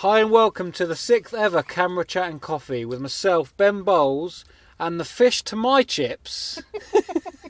Hi 0.00 0.20
and 0.20 0.30
welcome 0.30 0.72
to 0.72 0.84
the 0.84 0.94
sixth 0.94 1.32
ever 1.32 1.62
Camera 1.62 2.04
Chat 2.04 2.28
and 2.28 2.38
Coffee 2.38 2.84
with 2.84 3.00
myself, 3.00 3.56
Ben 3.56 3.82
Bowles, 3.82 4.44
and 4.78 5.00
the 5.00 5.06
fish 5.06 5.40
to 5.44 5.56
my 5.56 5.82
chips, 5.82 6.62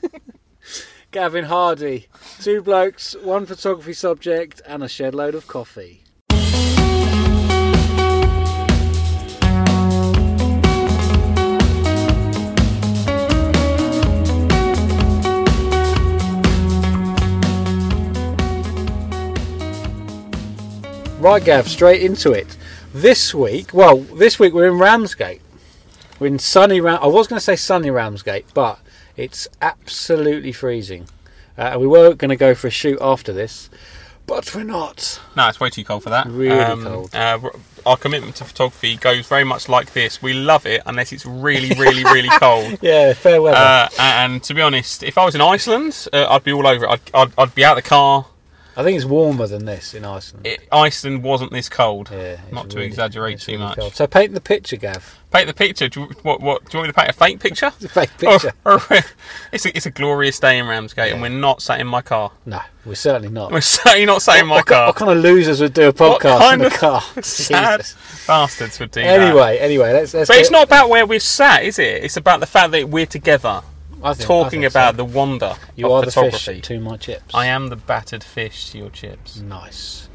Gavin 1.11 1.43
Hardy. 1.43 2.07
Two 2.39 2.61
blokes, 2.61 3.17
one 3.21 3.45
photography 3.45 3.91
subject, 3.91 4.61
and 4.65 4.81
a 4.81 4.87
shed 4.87 5.13
load 5.13 5.35
of 5.35 5.45
coffee. 5.45 6.05
Right, 21.27 21.43
Gav, 21.43 21.67
straight 21.67 22.01
into 22.01 22.31
it. 22.31 22.55
This 22.93 23.35
week, 23.35 23.73
well, 23.73 23.97
this 23.97 24.39
week 24.39 24.53
we're 24.53 24.67
in 24.67 24.79
Ramsgate. 24.79 25.41
We're 26.19 26.27
in 26.27 26.39
sunny 26.39 26.79
Ram. 26.79 26.99
I 27.01 27.07
was 27.07 27.27
going 27.27 27.37
to 27.37 27.43
say 27.43 27.57
sunny 27.57 27.89
Ramsgate, 27.89 28.45
but 28.53 28.79
it's 29.17 29.45
absolutely 29.61 30.53
freezing. 30.53 31.03
Uh, 31.57 31.63
and 31.63 31.81
we 31.81 31.85
were 31.87 32.13
going 32.13 32.29
to 32.29 32.37
go 32.37 32.55
for 32.55 32.67
a 32.67 32.71
shoot 32.71 32.97
after 33.01 33.33
this, 33.33 33.69
but 34.25 34.55
we're 34.55 34.63
not. 34.63 35.19
No, 35.35 35.49
it's 35.49 35.59
way 35.59 35.69
too 35.69 35.83
cold 35.83 36.03
for 36.03 36.11
that. 36.11 36.27
Really 36.27 36.81
cold. 36.81 37.13
Uh, 37.13 37.49
our 37.85 37.97
commitment 37.97 38.37
to 38.37 38.45
photography 38.45 38.95
goes 38.95 39.27
very 39.27 39.43
much 39.43 39.67
like 39.67 39.91
this. 39.91 40.21
We 40.21 40.31
love 40.33 40.65
it 40.65 40.81
unless 40.85 41.11
it's 41.11 41.25
really, 41.25 41.77
really, 41.77 42.05
really 42.05 42.29
cold. 42.39 42.79
Yeah, 42.81 43.11
fair 43.11 43.41
weather. 43.41 43.57
Uh, 43.57 43.89
and 43.99 44.41
to 44.43 44.53
be 44.53 44.61
honest, 44.61 45.03
if 45.03 45.17
I 45.17 45.25
was 45.25 45.35
in 45.35 45.41
Iceland, 45.41 46.07
uh, 46.13 46.25
I'd 46.29 46.45
be 46.45 46.53
all 46.53 46.65
over 46.65 46.85
it. 46.85 46.89
I'd, 46.89 47.01
I'd, 47.13 47.31
I'd 47.37 47.53
be 47.53 47.65
out 47.65 47.77
of 47.77 47.83
the 47.83 47.89
car. 47.89 48.27
I 48.77 48.83
think 48.83 48.95
it's 48.95 49.05
warmer 49.05 49.47
than 49.47 49.65
this 49.65 49.95
in 49.95 50.05
Iceland. 50.05 50.45
It, 50.45 50.59
Iceland 50.71 51.23
wasn't 51.23 51.51
this 51.51 51.67
cold. 51.67 52.09
yeah, 52.11 52.39
Not 52.51 52.69
to 52.69 52.75
really- 52.75 52.87
exaggerate 52.87 53.39
too 53.39 53.53
really 53.53 53.63
much. 53.63 53.77
cold. 53.79 53.95
So 53.95 54.05
paint 54.05 54.35
the 54.35 54.39
picture, 54.39 54.77
Gav. 54.77 55.17
Paint 55.31 55.47
the 55.47 55.53
picture. 55.55 55.89
Do 55.89 56.01
you, 56.01 56.05
what, 56.21 56.41
what, 56.41 56.63
do 56.63 56.77
you 56.77 56.79
want 56.83 56.89
me 56.89 56.93
to 56.93 56.99
paint 56.99 57.09
a 57.09 57.13
fake 57.13 57.39
picture? 57.39 57.71
It's 57.75 57.85
a 57.85 57.89
fake 57.89 58.15
picture. 58.19 58.53
Or- 58.65 58.73
or- 58.91 58.99
it's, 59.51 59.65
a, 59.65 59.75
it's 59.75 59.87
a 59.87 59.89
glorious 59.91 60.39
day 60.39 60.59
in 60.59 60.67
Ramsgate, 60.67 61.11
and 61.11 61.23
we're 61.23 61.29
not 61.29 61.63
sat 61.63 61.81
in 61.81 61.87
my 61.87 62.03
car. 62.03 62.31
No, 62.45 62.61
we're 62.85 62.93
certainly 62.93 63.29
not. 63.29 63.51
We're 63.51 63.61
certainly 63.61 64.05
not 64.05 64.21
sat 64.21 64.41
in 64.41 64.45
my 64.47 64.57
what, 64.57 64.67
car. 64.67 64.85
what 64.87 64.95
kind 64.95 65.09
of 65.11 65.17
losers 65.23 65.59
would 65.59 65.73
do 65.73 65.89
a 65.89 65.91
What 65.91 66.21
podcast 66.21 66.53
in 66.53 66.59
the 66.59 66.69
car? 66.69 67.01
Sad 67.23 67.81
bastards 68.27 68.79
would 68.79 68.91
do 68.91 69.01
that. 69.01 69.19
Anyway, 69.19 69.57
anyway, 69.57 69.91
let's. 69.93 70.13
let's 70.13 70.27
But 70.27 70.37
it's 70.37 70.51
not 70.51 70.63
about 70.67 70.89
where 70.89 71.05
we're 71.07 71.19
sat, 71.19 71.63
is 71.63 71.79
it? 71.79 72.03
It's 72.03 72.17
about 72.17 72.41
the 72.41 72.45
fact 72.45 72.71
that 72.73 72.87
we're 72.89 73.07
together 73.07 73.63
think- 74.13 74.27
talking 74.27 74.61
think 74.61 74.71
so. 74.71 74.79
about 74.79 74.97
the 74.97 75.05
wonder 75.05 75.55
You 75.75 75.87
of 75.87 75.91
are 75.91 76.01
the 76.05 76.11
photography. 76.11 76.55
fish 76.55 76.61
to 76.63 76.79
my 76.79 76.97
chips. 76.97 77.33
I 77.33 77.47
am 77.47 77.67
the 77.69 77.75
battered 77.75 78.23
fish 78.23 78.69
to 78.71 78.77
your 78.77 78.89
chips. 78.89 79.37
Nice. 79.39 80.07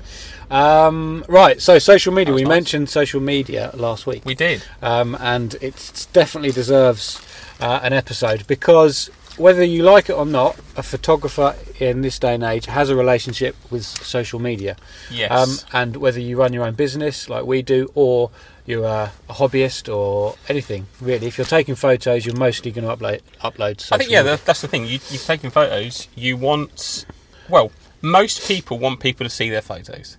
Um, 0.50 1.24
right, 1.28 1.61
so 1.62 1.78
social 1.78 2.12
media. 2.12 2.34
We 2.34 2.42
nice. 2.42 2.48
mentioned 2.50 2.91
social 2.91 3.20
media 3.20 3.70
last 3.74 4.06
week, 4.06 4.22
We 4.24 4.34
did. 4.34 4.62
um, 4.83 5.16
and 5.20 5.55
it 5.62 6.06
definitely 6.12 6.52
deserves 6.52 7.20
uh, 7.61 7.80
an 7.83 7.92
episode 7.94 8.47
because 8.47 9.08
whether 9.39 9.64
you 9.64 9.83
like 9.83 10.11
it 10.11 10.12
or 10.12 10.27
not, 10.27 10.58
a 10.77 10.83
photographer 10.83 11.56
in 11.80 12.02
this 12.02 12.19
day 12.19 12.34
and 12.34 12.44
age 12.44 12.67
has 12.67 12.91
a 12.91 12.96
relationship 12.96 13.56
with 13.70 13.83
social 13.84 14.39
media. 14.39 14.77
Yes. 15.11 15.30
Um, 15.30 15.56
and 15.72 15.96
whether 15.96 16.20
you 16.20 16.36
run 16.39 16.52
your 16.52 16.64
own 16.67 16.74
business 16.74 17.30
like 17.30 17.46
we 17.46 17.62
do, 17.62 17.91
or 17.94 18.30
you're 18.66 18.84
a, 18.84 19.12
a 19.28 19.32
hobbyist 19.32 19.92
or 19.92 20.36
anything 20.48 20.86
really, 21.00 21.27
if 21.27 21.38
you're 21.38 21.44
taking 21.46 21.74
photos, 21.74 22.24
you're 22.24 22.36
mostly 22.36 22.70
going 22.70 22.86
to 22.86 22.96
upload 22.96 23.20
upload. 23.42 23.88
I 23.92 23.98
think 23.98 24.10
yeah, 24.10 24.22
media. 24.22 24.38
that's 24.44 24.60
the 24.60 24.68
thing. 24.68 24.84
You, 24.84 24.98
you're 25.10 25.20
taking 25.20 25.50
photos. 25.50 26.08
You 26.14 26.36
want, 26.36 27.06
well, 27.48 27.72
most 28.00 28.46
people 28.46 28.78
want 28.78 29.00
people 29.00 29.24
to 29.24 29.30
see 29.30 29.50
their 29.50 29.62
photos. 29.62 30.16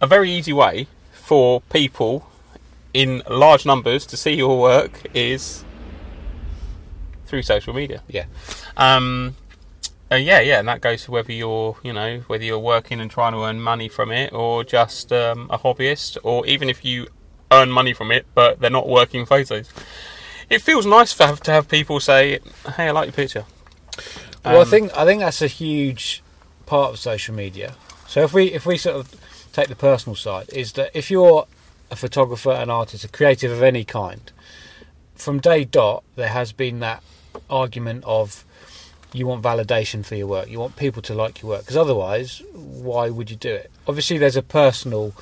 A 0.00 0.06
very 0.06 0.30
easy 0.30 0.52
way 0.52 0.88
for 1.12 1.60
people 1.62 2.28
in 2.92 3.22
large 3.28 3.66
numbers 3.66 4.06
to 4.06 4.16
see 4.16 4.32
your 4.34 4.58
work 4.60 5.02
is 5.14 5.64
through 7.26 7.42
social 7.42 7.74
media. 7.74 8.02
yeah, 8.08 8.24
Um, 8.76 9.36
uh, 10.10 10.14
yeah, 10.14 10.40
yeah, 10.40 10.60
and 10.60 10.68
that 10.68 10.80
goes 10.80 11.04
to 11.04 11.10
whether 11.10 11.32
you're, 11.32 11.76
you 11.82 11.92
know, 11.92 12.20
whether 12.28 12.44
you're 12.44 12.58
working 12.58 13.00
and 13.00 13.10
trying 13.10 13.32
to 13.32 13.42
earn 13.44 13.60
money 13.60 13.88
from 13.88 14.12
it, 14.12 14.32
or 14.32 14.62
just 14.62 15.12
um, 15.12 15.48
a 15.50 15.58
hobbyist, 15.58 16.16
or 16.22 16.46
even 16.46 16.70
if 16.70 16.84
you 16.84 17.08
earn 17.50 17.70
money 17.70 17.92
from 17.92 18.10
it 18.10 18.26
but 18.34 18.60
they're 18.60 18.70
not 18.70 18.88
working 18.88 19.24
photos. 19.26 19.70
It 20.48 20.60
feels 20.62 20.86
nice 20.86 21.14
to 21.14 21.26
have 21.26 21.40
to 21.40 21.50
have 21.50 21.68
people 21.68 21.98
say, 22.00 22.38
"Hey, 22.76 22.88
I 22.88 22.90
like 22.92 23.06
your 23.06 23.12
picture." 23.12 23.44
well, 24.44 24.58
I 24.58 24.62
Um, 24.62 24.68
think 24.70 24.96
I 24.96 25.04
think 25.04 25.20
that's 25.20 25.42
a 25.42 25.48
huge 25.48 26.22
part 26.66 26.90
of 26.92 26.98
social 26.98 27.34
media. 27.34 27.74
So 28.06 28.22
if 28.22 28.32
we 28.32 28.52
if 28.52 28.64
we 28.66 28.78
sort 28.78 28.96
of 28.96 29.14
take 29.52 29.68
the 29.68 29.76
personal 29.76 30.14
side, 30.14 30.48
is 30.52 30.72
that 30.72 30.90
if 30.94 31.10
you're 31.10 31.46
a 31.90 31.96
photographer, 31.96 32.50
an 32.52 32.70
artist, 32.70 33.04
a 33.04 33.08
creative 33.08 33.50
of 33.50 33.62
any 33.62 33.84
kind, 33.84 34.30
from 35.16 35.40
day 35.40 35.64
dot 35.64 36.04
there 36.14 36.28
has 36.28 36.52
been 36.52 36.80
that 36.80 37.02
argument 37.50 38.04
of 38.06 38.44
you 39.12 39.26
want 39.26 39.42
validation 39.42 40.04
for 40.04 40.14
your 40.14 40.26
work, 40.26 40.48
you 40.50 40.58
want 40.60 40.76
people 40.76 41.00
to 41.02 41.14
like 41.14 41.42
your 41.42 41.50
work, 41.52 41.60
because 41.62 41.76
otherwise, 41.76 42.42
why 42.52 43.08
would 43.08 43.30
you 43.30 43.36
do 43.36 43.52
it? 43.52 43.70
Obviously, 43.88 44.18
there's 44.18 44.36
a 44.36 44.42
personal 44.42 45.12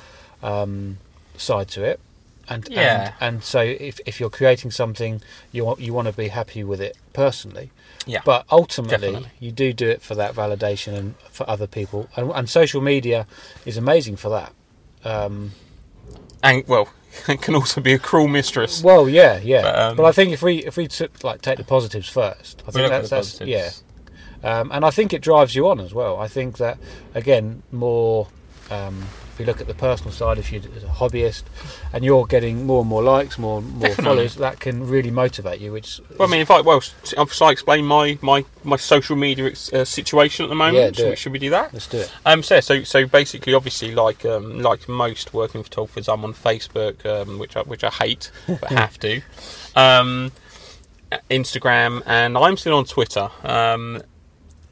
um, 0.43 0.97
side 1.37 1.67
to 1.69 1.83
it. 1.83 1.99
And, 2.47 2.67
Yeah. 2.69 3.13
and 3.19 3.35
and 3.35 3.43
so 3.43 3.59
if, 3.61 3.99
if 4.05 4.19
you're 4.19 4.29
creating 4.29 4.71
something 4.71 5.21
you 5.51 5.65
want 5.65 5.79
you 5.79 5.93
want 5.93 6.07
to 6.07 6.13
be 6.13 6.27
happy 6.27 6.63
with 6.63 6.79
it 6.79 6.95
personally 7.13 7.71
Yeah, 8.05 8.21
but 8.23 8.45
ultimately, 8.51 8.97
Definitely. 9.13 9.29
you 9.39 9.51
do 9.51 9.73
do 9.73 9.89
it 9.89 10.01
for 10.03 10.13
that 10.15 10.35
validation 10.35 10.93
and 10.93 11.15
for 11.31 11.49
other 11.49 11.65
people, 11.65 12.07
and, 12.15 12.29
and 12.31 12.47
social 12.49 12.81
media 12.81 13.25
is 13.65 13.77
amazing 13.77 14.15
for 14.17 14.29
that. 14.29 14.51
Um, 15.03 15.51
and 16.43 16.63
well, 16.67 16.89
it 17.27 17.41
can 17.41 17.55
also 17.55 17.81
be 17.81 17.93
a 17.93 17.99
cruel 17.99 18.27
mistress. 18.27 18.83
well, 18.83 19.09
yeah, 19.09 19.39
yeah. 19.39 19.61
But, 19.63 19.95
But, 19.95 20.03
um, 20.03 20.05
I 20.05 20.11
think 20.11 20.33
if 20.33 20.41
we 20.43 20.57
if 20.65 20.77
we 20.77 20.87
took, 20.87 21.23
like 21.23 21.41
take 21.41 21.57
the 21.57 21.63
positives 21.63 22.09
first, 22.09 22.61
I 22.67 22.71
think 22.71 22.89
that's, 22.89 23.09
that's 23.09 23.41
yeah, 23.41 23.71
um, 24.43 24.71
and 24.71 24.85
I 24.85 24.91
think 24.91 25.13
it 25.13 25.21
drives 25.23 25.55
you 25.55 25.67
on 25.67 25.79
as 25.79 25.93
well. 25.93 26.17
I 26.17 26.27
think 26.27 26.57
that 26.57 26.77
again, 27.15 27.63
more 27.71 28.27
um, 28.69 29.05
if 29.35 29.39
you 29.41 29.45
look 29.45 29.59
at 29.59 29.67
the 29.67 29.73
personal 29.73 30.13
side, 30.13 30.37
if 30.37 30.49
you're 30.49 30.61
a 30.61 30.65
hobbyist 30.65 31.43
and 31.91 32.05
you're 32.05 32.25
getting 32.25 32.65
more 32.65 32.79
and 32.79 32.89
more 32.89 33.03
likes, 33.03 33.37
more 33.37 33.59
and 33.59 33.69
more 33.69 33.89
Definitely. 33.89 34.03
followers, 34.05 34.35
that 34.35 34.61
can 34.61 34.87
really 34.87 35.11
motivate 35.11 35.59
you. 35.59 35.73
Which 35.73 35.99
Well, 36.17 36.29
I 36.29 36.31
mean, 36.31 36.39
if 36.39 36.49
I 36.49 36.61
well, 36.61 36.81
if 37.03 37.41
I 37.41 37.51
explain 37.51 37.85
my 37.85 38.17
my 38.21 38.45
my 38.63 38.77
social 38.77 39.17
media 39.17 39.47
uh, 39.73 39.83
situation 39.83 40.45
at 40.45 40.47
the 40.47 40.55
moment, 40.55 40.77
Yeah, 40.77 40.91
should, 40.93 41.09
we, 41.09 41.15
should 41.17 41.31
we 41.33 41.39
do 41.39 41.49
that? 41.49 41.73
let's 41.73 41.87
do 41.87 41.97
it. 41.97 42.11
Um, 42.25 42.43
so, 42.43 42.61
so, 42.61 42.83
so 42.83 43.05
basically, 43.05 43.53
obviously, 43.53 43.93
like 43.93 44.23
um, 44.23 44.61
like 44.61 44.87
most 44.87 45.33
working 45.33 45.63
photographers, 45.63 46.07
I'm 46.07 46.23
on 46.23 46.33
Facebook, 46.33 47.05
um, 47.05 47.37
which 47.37 47.57
I, 47.57 47.61
which 47.63 47.83
I 47.83 47.89
hate, 47.89 48.31
but 48.47 48.63
have 48.71 48.97
to. 48.99 49.21
Um, 49.75 50.31
Instagram, 51.29 52.03
and 52.05 52.37
I'm 52.37 52.55
still 52.55 52.75
on 52.77 52.85
Twitter. 52.85 53.29
Um, 53.43 54.01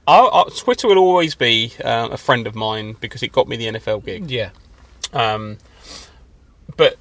I, 0.07 0.19
I, 0.19 0.43
Twitter 0.57 0.87
will 0.87 0.97
always 0.97 1.35
be 1.35 1.73
uh, 1.83 2.09
a 2.11 2.17
friend 2.17 2.45
of 2.47 2.55
mine 2.55 2.95
because 2.99 3.23
it 3.23 3.31
got 3.31 3.47
me 3.47 3.55
the 3.55 3.67
NFL 3.67 4.03
gig. 4.05 4.29
Yeah, 4.29 4.49
Um, 5.13 5.57
but 6.75 6.97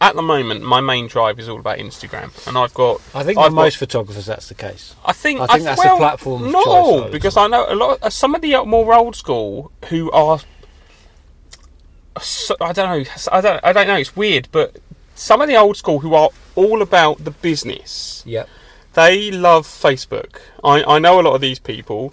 at 0.00 0.14
the 0.16 0.22
moment, 0.22 0.62
my 0.62 0.80
main 0.80 1.06
drive 1.06 1.38
is 1.38 1.48
all 1.48 1.60
about 1.60 1.78
Instagram, 1.78 2.30
and 2.46 2.58
I've 2.58 2.74
got 2.74 3.00
I 3.14 3.22
think 3.22 3.38
I've 3.38 3.46
for 3.46 3.50
got- 3.50 3.62
most 3.62 3.76
photographers 3.76 4.26
that's 4.26 4.48
the 4.48 4.54
case. 4.54 4.94
I 5.04 5.12
think 5.12 5.40
I 5.40 5.46
think 5.46 5.64
that's 5.64 5.80
the 5.80 5.86
well, 5.88 5.96
platform 5.96 6.50
Not 6.50 6.66
all, 6.66 7.08
because. 7.08 7.36
I 7.36 7.46
know 7.46 7.64
a 7.68 7.74
lot. 7.74 8.02
Of, 8.02 8.12
some 8.12 8.34
of 8.34 8.42
the 8.42 8.62
more 8.64 8.92
old 8.94 9.16
school 9.16 9.70
who 9.88 10.10
are. 10.10 10.40
So, 12.20 12.56
I 12.60 12.72
don't 12.72 13.04
know. 13.06 13.10
I 13.32 13.40
don't. 13.40 13.60
I 13.64 13.72
don't 13.72 13.86
know. 13.86 13.96
It's 13.96 14.14
weird, 14.14 14.48
but 14.52 14.76
some 15.14 15.40
of 15.40 15.48
the 15.48 15.56
old 15.56 15.76
school 15.76 16.00
who 16.00 16.14
are 16.14 16.30
all 16.56 16.82
about 16.82 17.24
the 17.24 17.30
business, 17.30 18.22
Yep. 18.26 18.48
they 18.94 19.30
love 19.30 19.66
Facebook. 19.66 20.36
I, 20.62 20.82
I 20.84 20.98
know 20.98 21.20
a 21.20 21.22
lot 21.22 21.34
of 21.34 21.40
these 21.40 21.58
people. 21.58 22.12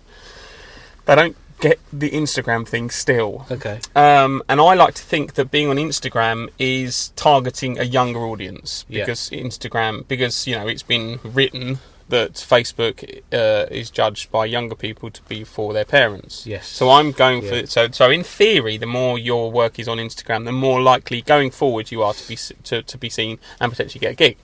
They 1.10 1.16
don't 1.16 1.36
get 1.60 1.80
the 1.92 2.10
Instagram 2.12 2.68
thing 2.68 2.90
still. 2.90 3.46
Okay. 3.52 3.80
Um, 3.96 4.42
and 4.48 4.62
I 4.62 4.74
like 4.76 4.94
to 4.94 5.04
think 5.04 5.34
that 5.34 5.52
being 5.52 5.68
on 5.68 5.76
Instagram 5.76 6.50
is 6.58 7.10
targeting 7.18 7.78
a 7.80 7.84
younger 7.84 8.20
audience 8.22 8.86
Yeah. 8.88 9.04
because 9.04 9.30
Instagram, 9.32 10.08
because 10.08 10.48
you 10.48 10.56
know, 10.56 10.68
it's 10.68 10.84
been 10.84 11.20
written 11.24 11.80
that 12.08 12.34
Facebook 12.34 13.04
uh, 13.34 13.68
is 13.70 13.92
judged 13.92 14.32
by 14.32 14.46
younger 14.46 14.74
people 14.74 15.12
to 15.12 15.22
be 15.24 15.44
for 15.44 15.74
their 15.74 15.86
parents. 15.86 16.48
Yes. 16.48 16.68
So 16.68 16.90
I'm 16.90 17.12
going 17.12 17.44
Yeah. 17.44 17.50
for 17.62 17.68
so 17.68 17.90
so 17.92 18.10
in 18.10 18.24
theory, 18.24 18.78
the 18.78 18.88
more 18.88 19.20
your 19.20 19.52
work 19.52 19.78
is 19.80 19.88
on 19.88 19.98
Instagram, 19.98 20.46
the 20.46 20.52
more 20.52 20.82
likely 20.82 21.22
going 21.22 21.52
forward 21.52 21.92
you 21.92 22.02
are 22.04 22.14
to 22.14 22.28
be 22.28 22.38
to, 22.64 22.82
to 22.84 22.98
be 22.98 23.10
seen 23.10 23.38
and 23.60 23.72
potentially 23.72 24.00
get 24.00 24.12
a 24.14 24.16
gig. 24.16 24.38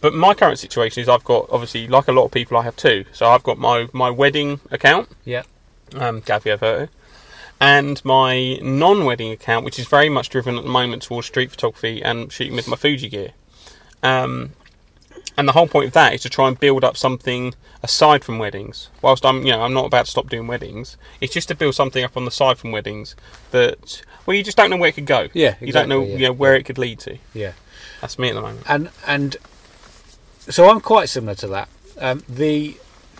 But 0.00 0.12
my 0.14 0.34
current 0.34 0.58
situation 0.58 1.02
is 1.02 1.08
I've 1.08 1.24
got 1.24 1.48
obviously 1.50 1.88
like 1.88 2.06
a 2.08 2.12
lot 2.12 2.26
of 2.26 2.30
people 2.30 2.56
I 2.58 2.62
have 2.62 2.76
two. 2.76 3.06
So 3.12 3.26
I've 3.26 3.42
got 3.42 3.58
my 3.58 3.88
my 3.92 4.10
wedding 4.10 4.60
account 4.70 5.08
Yeah. 5.24 5.42
Um, 5.94 6.20
Gavia 6.22 6.58
Photo, 6.58 6.88
and 7.60 8.04
my 8.04 8.58
non-wedding 8.62 9.30
account, 9.30 9.64
which 9.64 9.78
is 9.78 9.86
very 9.86 10.08
much 10.08 10.28
driven 10.28 10.56
at 10.56 10.64
the 10.64 10.70
moment 10.70 11.02
towards 11.02 11.26
street 11.26 11.50
photography 11.50 12.02
and 12.02 12.32
shooting 12.32 12.54
with 12.54 12.68
my 12.68 12.76
Fuji 12.76 13.08
gear. 13.08 13.30
Um, 14.02 14.50
and 15.36 15.48
the 15.48 15.52
whole 15.52 15.66
point 15.66 15.86
of 15.86 15.92
that 15.94 16.14
is 16.14 16.22
to 16.22 16.28
try 16.28 16.48
and 16.48 16.58
build 16.58 16.84
up 16.84 16.96
something 16.96 17.54
aside 17.82 18.24
from 18.24 18.38
weddings. 18.38 18.88
Whilst 19.02 19.26
I'm, 19.26 19.44
you 19.44 19.52
know, 19.52 19.62
I'm 19.62 19.74
not 19.74 19.86
about 19.86 20.04
to 20.04 20.10
stop 20.10 20.28
doing 20.28 20.46
weddings. 20.46 20.96
It's 21.20 21.32
just 21.32 21.48
to 21.48 21.54
build 21.54 21.74
something 21.74 22.04
up 22.04 22.16
on 22.16 22.24
the 22.24 22.30
side 22.30 22.58
from 22.58 22.70
weddings 22.70 23.16
that, 23.50 24.02
well, 24.26 24.36
you 24.36 24.44
just 24.44 24.56
don't 24.56 24.70
know 24.70 24.76
where 24.76 24.90
it 24.90 24.94
could 24.94 25.06
go. 25.06 25.28
Yeah, 25.32 25.56
you 25.60 25.72
don't 25.72 25.88
know, 25.88 26.04
yeah. 26.04 26.16
you 26.16 26.26
know, 26.26 26.32
where 26.32 26.54
it 26.54 26.64
could 26.64 26.78
lead 26.78 27.00
to. 27.00 27.18
Yeah. 27.32 27.52
That's 28.00 28.18
me 28.18 28.28
at 28.28 28.34
the 28.34 28.42
moment. 28.42 28.64
and 28.68 28.90
and 29.06 29.36
so 30.38 30.68
I'm 30.68 30.80
quite 30.80 31.08
similar 31.08 31.34
to 31.36 31.46
that. 31.48 31.68
Um, 31.98 32.22
the 32.28 32.76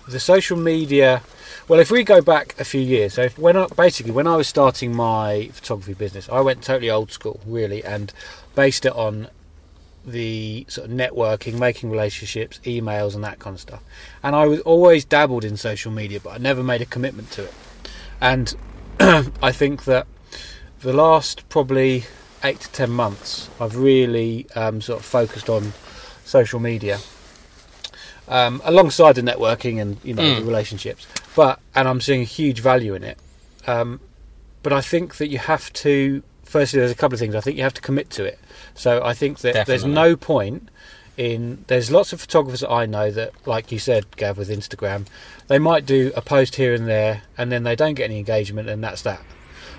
the 0.08 0.20
social 0.20 0.56
media. 0.56 1.22
Well, 1.68 1.80
if 1.80 1.90
we 1.90 2.04
go 2.04 2.20
back 2.20 2.54
a 2.60 2.64
few 2.64 2.80
years, 2.80 3.14
so 3.14 3.22
if, 3.22 3.38
when 3.38 3.56
I, 3.56 3.66
basically 3.76 4.12
when 4.12 4.26
I 4.26 4.36
was 4.36 4.48
starting 4.48 4.94
my 4.94 5.48
photography 5.52 5.94
business, 5.94 6.28
I 6.28 6.40
went 6.40 6.62
totally 6.62 6.90
old 6.90 7.10
school, 7.10 7.40
really, 7.46 7.82
and 7.84 8.12
based 8.54 8.84
it 8.84 8.92
on 8.94 9.28
the 10.06 10.66
sort 10.68 10.90
of 10.90 10.94
networking, 10.94 11.58
making 11.58 11.90
relationships, 11.90 12.60
emails, 12.64 13.14
and 13.14 13.24
that 13.24 13.38
kind 13.38 13.54
of 13.54 13.60
stuff. 13.60 13.82
And 14.22 14.36
I 14.36 14.46
was 14.46 14.60
always 14.60 15.04
dabbled 15.04 15.44
in 15.44 15.56
social 15.56 15.90
media, 15.90 16.20
but 16.20 16.30
I 16.30 16.38
never 16.38 16.62
made 16.62 16.82
a 16.82 16.86
commitment 16.86 17.30
to 17.32 17.44
it. 17.44 17.54
And 18.20 18.54
I 19.00 19.50
think 19.52 19.84
that 19.84 20.06
the 20.80 20.92
last 20.92 21.48
probably 21.48 22.04
eight 22.42 22.60
to 22.60 22.70
ten 22.72 22.90
months, 22.90 23.48
I've 23.58 23.76
really 23.76 24.46
um, 24.54 24.82
sort 24.82 25.00
of 25.00 25.06
focused 25.06 25.48
on 25.48 25.72
social 26.26 26.60
media 26.60 26.98
um, 28.28 28.60
alongside 28.64 29.14
the 29.14 29.22
networking 29.22 29.80
and 29.80 29.96
you 30.04 30.12
know 30.14 30.22
Mm. 30.22 30.38
the 30.40 30.44
relationships. 30.44 31.06
But 31.34 31.60
and 31.74 31.88
I'm 31.88 32.00
seeing 32.00 32.22
a 32.22 32.24
huge 32.24 32.60
value 32.60 32.94
in 32.94 33.02
it. 33.02 33.18
Um, 33.66 34.00
but 34.62 34.72
I 34.72 34.80
think 34.80 35.16
that 35.16 35.28
you 35.28 35.38
have 35.38 35.72
to. 35.74 36.22
Firstly, 36.44 36.78
there's 36.78 36.92
a 36.92 36.94
couple 36.94 37.14
of 37.14 37.20
things. 37.20 37.34
I 37.34 37.40
think 37.40 37.56
you 37.56 37.62
have 37.62 37.74
to 37.74 37.80
commit 37.80 38.10
to 38.10 38.24
it. 38.24 38.38
So 38.74 39.02
I 39.04 39.14
think 39.14 39.38
that 39.40 39.66
there's 39.66 39.84
no 39.84 40.16
point 40.16 40.68
in. 41.16 41.64
There's 41.66 41.90
lots 41.90 42.12
of 42.12 42.20
photographers 42.20 42.60
that 42.60 42.70
I 42.70 42.86
know 42.86 43.10
that, 43.10 43.32
like 43.46 43.72
you 43.72 43.78
said, 43.78 44.16
Gav, 44.16 44.38
with 44.38 44.50
Instagram, 44.50 45.06
they 45.48 45.58
might 45.58 45.86
do 45.86 46.12
a 46.16 46.22
post 46.22 46.56
here 46.56 46.74
and 46.74 46.86
there, 46.86 47.22
and 47.36 47.50
then 47.50 47.64
they 47.64 47.76
don't 47.76 47.94
get 47.94 48.04
any 48.04 48.18
engagement, 48.18 48.68
and 48.68 48.82
that's 48.82 49.02
that. 49.02 49.20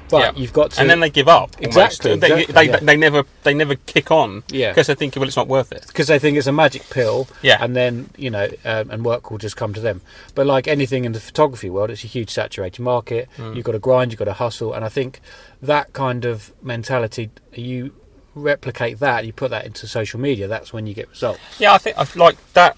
But 0.10 0.22
Yeah. 0.36 0.42
you've 0.42 0.54
got 0.54 0.72
to. 0.72 0.82
and 0.82 0.90
then 0.90 1.00
they 1.00 1.10
give 1.10 1.28
up. 1.28 1.56
almost. 1.58 1.64
Exactly, 1.66 2.16
They, 2.18 2.28
exactly, 2.44 2.54
they, 2.54 2.64
yeah. 2.70 2.78
they 2.80 2.96
never 2.98 3.24
they 3.44 3.54
never 3.54 3.76
kick 3.76 4.12
on 4.12 4.44
Yeah. 4.50 4.70
because 4.72 4.88
they 4.88 4.96
think 4.96 5.16
well 5.16 5.28
it's 5.28 5.36
not 5.36 5.48
worth 5.48 5.72
it. 5.72 5.86
because 5.88 6.08
they 6.08 6.20
think 6.20 6.38
it's 6.38 6.46
a 6.48 6.52
magic 6.52 6.88
pill, 6.90 7.28
Yeah. 7.42 7.58
and 7.64 7.76
then 7.76 8.10
you 8.18 8.30
know, 8.30 8.48
um, 8.64 8.92
and 8.92 9.04
work 9.04 9.32
will 9.32 9.38
just 9.40 9.58
come 9.58 9.74
to 9.74 9.80
them. 9.80 10.02
But 10.36 10.46
like 10.46 10.68
anything 10.68 11.06
in 11.06 11.14
the 11.14 11.20
photography 11.20 11.70
world, 11.70 11.90
it's 11.90 12.04
a 12.04 12.08
huge 12.08 12.30
saturated 12.30 12.82
market. 12.82 13.30
Mm. 13.38 13.56
You've 13.56 13.66
got 13.66 13.72
to 13.72 13.80
grind, 13.80 14.12
you've 14.12 14.20
got 14.20 14.26
to 14.26 14.34
hustle, 14.34 14.74
and 14.74 14.86
I 14.86 14.90
think 14.90 15.22
that 15.62 15.94
kind 15.94 16.24
of 16.26 16.52
mentality, 16.62 17.32
you 17.54 17.94
replicate 18.36 19.00
that, 19.00 19.26
you 19.26 19.34
put 19.34 19.50
that 19.52 19.66
into 19.66 19.88
social 19.88 20.20
media. 20.20 20.48
That's 20.48 20.72
when 20.74 20.86
you 20.88 20.94
get 20.94 21.10
results. 21.10 21.40
Yeah, 21.58 21.74
I 21.74 21.78
think 21.78 21.98
I 21.98 22.06
like 22.16 22.36
that. 22.54 22.78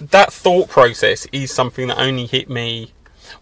That 0.00 0.32
thought 0.32 0.68
process 0.68 1.26
is 1.30 1.52
something 1.52 1.86
that 1.88 1.98
only 2.00 2.26
hit 2.26 2.50
me. 2.50 2.92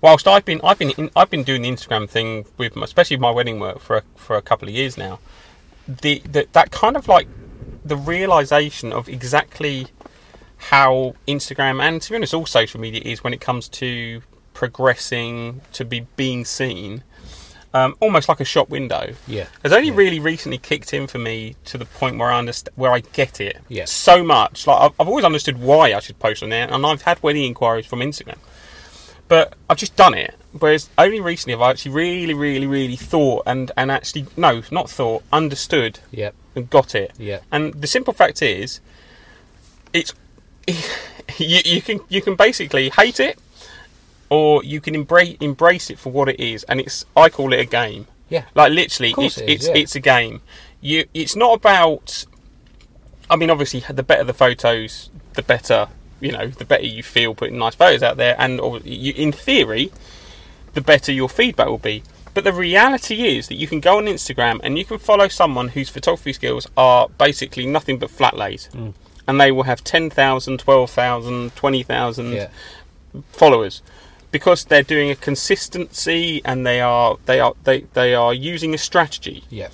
Whilst 0.01 0.27
I've 0.27 0.45
been, 0.45 0.61
I've 0.65 0.79
been, 0.79 0.91
in, 0.91 1.11
I've 1.15 1.31
been 1.31 1.45
doing 1.45 1.63
the 1.63 1.71
Instagram 1.71 2.09
thing 2.09 2.47
with, 2.59 2.75
my, 2.77 2.85
especially 2.85 3.17
my 3.19 3.31
wedding 3.31 3.61
work 3.61 3.79
for 3.81 3.99
a, 3.99 4.03
for 4.17 4.37
a 4.37 4.43
couple 4.43 4.69
of 4.69 4.75
years 4.75 4.97
now. 4.97 5.19
The, 5.89 6.21
the 6.21 6.47
that 6.53 6.71
kind 6.71 6.97
of 6.97 7.09
like 7.09 7.27
the 7.85 7.97
realization 7.97 8.93
of 8.93 9.09
exactly 9.09 9.89
how 10.71 11.15
Instagram 11.27 11.83
and 11.83 12.01
to 12.01 12.11
be 12.11 12.17
honest, 12.17 12.35
all 12.35 12.47
social 12.47 12.81
media 12.81 13.03
is 13.05 13.25
when 13.25 13.33
it 13.35 13.41
comes 13.41 13.69
to 13.69 14.23
progressing 14.55 15.61
to 15.73 15.85
be 15.85 16.07
being 16.17 16.45
seen, 16.45 17.03
um, 17.75 17.97
almost 18.01 18.29
like 18.29 18.39
a 18.39 18.45
shop 18.45 18.69
window. 18.69 19.15
Yeah, 19.27 19.47
Has 19.63 19.73
only 19.73 19.89
Yeah. 19.89 19.95
really 19.97 20.21
recently 20.21 20.59
kicked 20.59 20.95
in 20.95 21.07
for 21.09 21.19
me 21.19 21.57
to 21.65 21.79
the 21.79 21.85
point 21.87 22.19
where 22.19 22.31
I 22.31 22.39
understand 22.39 22.77
where 22.77 22.93
I 22.93 23.01
get 23.01 23.41
it 23.41 23.59
Yeah. 23.69 23.87
so 23.87 24.23
much. 24.23 24.67
Like 24.67 24.81
I've, 24.81 24.93
I've 25.01 25.09
always 25.09 25.25
understood 25.25 25.59
why 25.59 25.93
I 25.95 26.01
should 26.01 26.19
post 26.21 26.43
on 26.43 26.51
there, 26.51 26.73
and 26.73 26.87
I've 26.87 27.03
had 27.03 27.21
wedding 27.23 27.45
inquiries 27.45 27.87
from 27.87 27.99
Instagram, 28.01 28.39
but 29.33 29.55
I've 29.71 29.79
just 29.79 29.97
done 29.97 30.13
it. 30.13 30.35
Whereas 30.59 30.91
only 30.99 31.19
recently 31.19 31.53
have 31.55 31.63
I 31.63 31.71
actually 31.71 31.93
really, 31.93 32.35
really, 32.35 32.67
really 32.67 32.97
thought 32.97 33.45
and 33.47 33.73
and 33.79 33.91
actually 33.91 34.27
no, 34.37 34.61
not 34.71 34.91
thought, 34.91 35.23
understood 35.33 36.01
yeah, 36.11 36.33
and 36.55 36.69
got 36.69 36.95
it. 36.95 37.15
yeah, 37.17 37.39
And 37.51 37.73
the 37.73 37.87
simple 37.87 38.13
fact 38.13 38.43
is, 38.43 38.81
it's 39.95 40.13
you, 40.69 41.61
you 41.65 41.81
can 41.81 42.01
you 42.11 42.21
can 42.21 42.35
basically 42.35 42.91
hate 42.91 43.21
it, 43.21 43.39
or 44.29 44.63
you 44.65 44.83
can 44.83 44.95
embrace 44.95 45.39
embrace 45.41 45.89
it 45.89 45.99
for 45.99 46.13
what 46.13 46.29
it 46.29 46.39
is, 46.39 46.65
and 46.65 46.79
it's 46.79 47.07
I 47.17 47.31
call 47.31 47.55
it 47.55 47.61
a 47.61 47.65
game. 47.65 48.09
yeah. 48.29 48.45
Like 48.55 48.73
literally, 48.73 49.15
it's 49.17 49.39
it 49.39 49.49
is, 49.49 49.55
it's 49.55 49.69
yeah. 49.69 49.75
it's 49.83 49.95
a 49.95 50.01
game. 50.01 50.43
You, 50.83 51.07
it's 51.15 51.35
not 51.35 51.55
about. 51.55 52.27
I 53.31 53.37
mean, 53.37 53.49
obviously, 53.49 53.81
the 53.89 54.03
better 54.03 54.25
the 54.25 54.35
photos, 54.35 55.09
the 55.33 55.43
better 55.43 55.89
you 56.23 56.33
know, 56.33 56.47
the 56.47 56.65
better 56.65 56.87
you 56.87 57.03
feel 57.03 57.35
putting 57.35 57.59
nice 57.59 57.75
photos 57.75 58.03
out 58.03 58.17
there, 58.17 58.37
and 58.39 58.61
or 58.61 58.79
you, 58.81 59.13
in 59.15 59.33
theory, 59.33 59.93
the 60.75 60.81
better 60.81 61.13
your 61.13 61.29
feedback 61.29 61.67
will 61.69 61.79
be. 61.79 62.03
But 62.35 62.45
the 62.45 62.53
reality 62.53 63.27
is 63.37 63.49
that 63.49 63.57
you 63.57 63.67
can 63.67 63.81
go 63.81 63.99
on 63.99 64.07
Instagram 64.07 64.59
and 64.63 64.79
you 64.79 64.87
can 64.87 64.99
follow 64.99 65.29
someone 65.29 65.69
whose 65.69 65.91
photography 65.91 66.33
skills 66.33 66.67
are 66.79 67.09
basically 67.19 67.67
nothing 67.67 67.99
but 67.99 68.09
flat 68.09 68.35
lays. 68.35 68.71
Mm. 68.73 68.95
And 69.29 69.39
they 69.39 69.53
will 69.53 69.65
have 69.65 69.85
10,000, 69.85 70.59
12,000, 70.59 71.55
20,000 71.55 72.33
Yeah, 72.33 72.49
followers 73.33 73.83
because 74.31 74.65
they're 74.65 74.83
doing 74.83 75.11
a 75.11 75.15
consistency 75.15 76.41
and 76.45 76.67
they 76.67 76.81
are 76.81 77.19
they 77.27 77.39
are 77.39 77.55
they, 77.65 77.83
they 77.93 78.15
are 78.15 78.33
using 78.33 78.73
a 78.75 78.79
strategy. 78.79 79.45
yeah. 79.51 79.69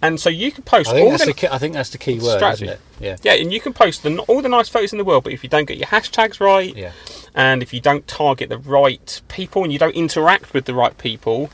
And 0.00 0.20
so 0.20 0.30
you 0.30 0.52
can 0.52 0.62
post 0.62 0.90
I 0.90 0.92
think 0.92 1.04
all 1.04 1.10
that's 1.10 1.24
the, 1.26 1.32
key, 1.32 1.48
I 1.48 1.58
think 1.58 1.74
that's 1.74 1.90
the 1.90 1.98
key 1.98 2.20
word, 2.20 2.36
Strategy. 2.36 2.66
isn't 2.66 2.76
it? 2.76 2.80
Yeah, 3.00 3.16
yeah, 3.22 3.42
and 3.42 3.52
you 3.52 3.60
can 3.60 3.72
post 3.72 4.04
the, 4.04 4.16
all 4.28 4.42
the 4.42 4.48
nice 4.48 4.68
photos 4.68 4.92
in 4.92 4.98
the 4.98 5.04
world, 5.04 5.24
but 5.24 5.32
if 5.32 5.42
you 5.42 5.48
don't 5.48 5.64
get 5.64 5.76
your 5.76 5.88
hashtags 5.88 6.38
right, 6.40 6.74
yeah, 6.76 6.92
and 7.34 7.62
if 7.62 7.72
you 7.74 7.80
don't 7.80 8.06
target 8.06 8.48
the 8.48 8.58
right 8.58 9.20
people 9.28 9.64
and 9.64 9.72
you 9.72 9.78
don't 9.78 9.94
interact 9.96 10.54
with 10.54 10.66
the 10.66 10.74
right 10.74 10.96
people, 10.98 11.50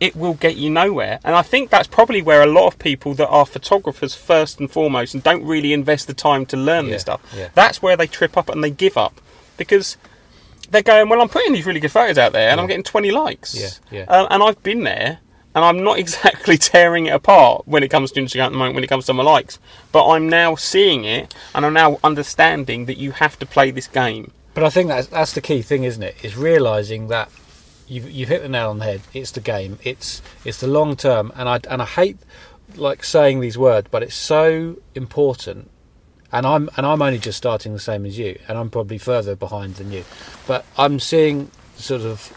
it 0.00 0.16
will 0.16 0.34
get 0.34 0.56
you 0.56 0.70
nowhere. 0.70 1.20
And 1.24 1.34
I 1.34 1.42
think 1.42 1.68
that's 1.70 1.86
probably 1.86 2.22
where 2.22 2.42
a 2.42 2.46
lot 2.46 2.66
of 2.66 2.78
people 2.78 3.12
that 3.14 3.28
are 3.28 3.44
photographers 3.46 4.14
first 4.14 4.58
and 4.60 4.70
foremost 4.70 5.14
and 5.14 5.22
don't 5.22 5.44
really 5.44 5.72
invest 5.74 6.06
the 6.06 6.14
time 6.14 6.46
to 6.46 6.56
learn 6.56 6.86
Yeah, 6.86 6.92
this 6.92 7.02
stuff, 7.02 7.20
yeah. 7.36 7.48
that's 7.54 7.82
where 7.82 7.96
they 7.96 8.06
trip 8.06 8.36
up 8.36 8.48
and 8.48 8.64
they 8.64 8.70
give 8.70 8.96
up 8.96 9.20
because 9.56 9.96
they're 10.70 10.82
going, 10.82 11.08
well, 11.10 11.20
I'm 11.20 11.28
putting 11.28 11.52
these 11.52 11.66
really 11.66 11.80
good 11.80 11.92
photos 11.92 12.16
out 12.18 12.32
there 12.32 12.48
and 12.50 12.60
I'm 12.60 12.66
getting 12.66 12.82
20 12.82 13.10
likes. 13.10 13.54
Yeah, 13.54 13.98
yeah. 14.00 14.04
Um, 14.04 14.26
and 14.30 14.42
I've 14.42 14.62
been 14.62 14.82
there. 14.84 15.18
And 15.54 15.64
I'm 15.64 15.82
not 15.82 15.98
exactly 16.04 16.58
tearing 16.58 17.06
it 17.06 17.14
apart 17.14 17.66
when 17.66 17.82
it 17.82 17.88
comes 17.88 18.12
to 18.12 18.20
Instagram 18.20 18.46
at 18.46 18.52
the 18.52 18.58
moment, 18.58 18.74
when 18.74 18.84
it 18.84 18.88
comes 18.88 19.06
to 19.06 19.14
my 19.14 19.22
likes. 19.22 19.58
But 19.92 20.08
I'm 20.08 20.28
now 20.28 20.54
seeing 20.54 21.04
it, 21.04 21.34
and 21.54 21.64
I'm 21.64 21.74
now 21.74 21.98
understanding 22.02 22.86
that 22.86 22.98
you 22.98 23.12
have 23.12 23.38
to 23.38 23.46
play 23.46 23.70
this 23.70 23.86
game. 23.86 24.32
But 24.54 24.64
I 24.64 24.70
think 24.70 24.88
that's 24.88 25.08
that's 25.08 25.32
the 25.32 25.40
key 25.40 25.62
thing, 25.62 25.84
isn't 25.84 26.02
it? 26.02 26.16
Is 26.24 26.36
realizing 26.36 27.08
that 27.08 27.28
you've 27.88 28.10
you've 28.10 28.28
hit 28.28 28.42
the 28.42 28.48
nail 28.48 28.70
on 28.70 28.78
the 28.78 28.84
head. 28.84 29.00
It's 29.12 29.30
the 29.32 29.40
game. 29.40 29.78
It's 29.82 30.22
it's 30.44 30.60
the 30.60 30.68
long 30.68 30.96
term, 30.96 31.32
and 31.34 31.48
I 31.48 31.60
and 31.68 31.82
I 31.82 31.86
hate 31.86 32.18
like 32.76 33.04
saying 33.04 33.40
these 33.40 33.58
words, 33.58 33.88
but 33.90 34.02
it's 34.02 34.14
so 34.14 34.76
important. 34.94 35.70
And 36.32 36.46
I'm 36.46 36.68
and 36.76 36.84
I'm 36.84 37.00
only 37.02 37.18
just 37.18 37.38
starting 37.38 37.72
the 37.72 37.80
same 37.80 38.04
as 38.06 38.18
you, 38.18 38.38
and 38.48 38.58
I'm 38.58 38.70
probably 38.70 38.98
further 38.98 39.36
behind 39.36 39.76
than 39.76 39.92
you. 39.92 40.04
But 40.46 40.64
I'm 40.76 40.98
seeing 40.98 41.50
sort 41.76 42.02
of 42.02 42.32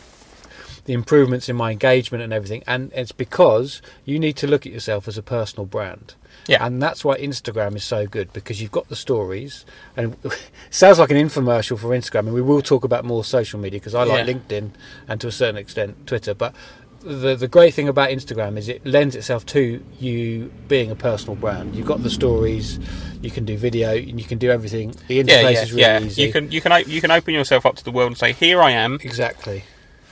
the 0.88 0.94
improvements 0.94 1.50
in 1.50 1.56
my 1.56 1.72
engagement 1.72 2.24
and 2.24 2.34
everything, 2.34 2.64
and 2.66 2.92
it's 2.96 3.12
because 3.12 3.82
you 4.06 4.18
need 4.18 4.38
to 4.38 4.48
look 4.48 4.66
at 4.66 4.72
yourself 4.72 5.08
as 5.08 5.18
a 5.18 5.22
personal 5.22 5.66
brand. 5.66 6.16
Yeah. 6.48 6.66
And 6.66 6.82
that's 6.82 7.04
why 7.04 7.18
Instagram 7.18 7.76
is 7.76 7.84
so 7.84 8.08
good 8.08 8.32
because 8.32 8.62
you've 8.62 8.72
got 8.72 8.88
the 8.88 8.96
stories, 8.96 9.66
and 9.98 10.16
it 10.24 10.50
sounds 10.70 10.98
like 10.98 11.12
an 11.12 11.18
infomercial 11.18 11.78
for 11.78 11.90
Instagram. 11.90 12.20
And 12.20 12.34
we 12.34 12.42
will 12.42 12.62
talk 12.62 12.86
about 12.86 13.04
more 13.04 13.24
social 13.26 13.60
media 13.60 13.80
because 13.82 13.94
I 13.94 14.06
like 14.06 14.26
Yeah. 14.26 14.34
LinkedIn 14.34 14.72
and 15.10 15.20
to 15.22 15.28
a 15.28 15.32
certain 15.32 15.58
extent 15.58 16.08
Twitter. 16.08 16.34
But 16.34 16.56
the 17.02 17.36
the 17.36 17.50
great 17.50 17.74
thing 17.74 17.90
about 17.90 18.10
Instagram 18.10 18.58
is 18.58 18.70
it 18.70 18.86
lends 18.86 19.14
itself 19.14 19.46
to 19.48 19.84
you 20.00 20.52
being 20.70 20.90
a 20.90 20.96
personal 20.96 21.36
brand. 21.36 21.76
You've 21.76 21.86
got 21.86 22.02
the 22.02 22.10
stories, 22.10 22.80
you 23.22 23.30
can 23.30 23.44
do 23.44 23.58
video, 23.58 23.92
and 23.96 24.18
you 24.18 24.26
can 24.26 24.38
do 24.38 24.50
everything. 24.52 24.96
The 25.10 25.22
interface 25.22 25.28
yeah, 25.28 25.50
yeah, 25.50 25.62
is 25.64 25.72
really 25.72 25.82
yeah. 25.82 26.00
easy. 26.02 26.22
You 26.22 26.32
can 26.32 26.50
you 26.50 26.62
can 26.62 26.90
you 26.90 27.02
can 27.02 27.12
open 27.12 27.34
yourself 27.34 27.66
up 27.66 27.76
to 27.76 27.84
the 27.84 27.92
world 27.92 28.08
and 28.08 28.18
say, 28.18 28.32
"Here 28.32 28.62
I 28.62 28.72
am. 28.72 29.00
exactly. 29.04 29.64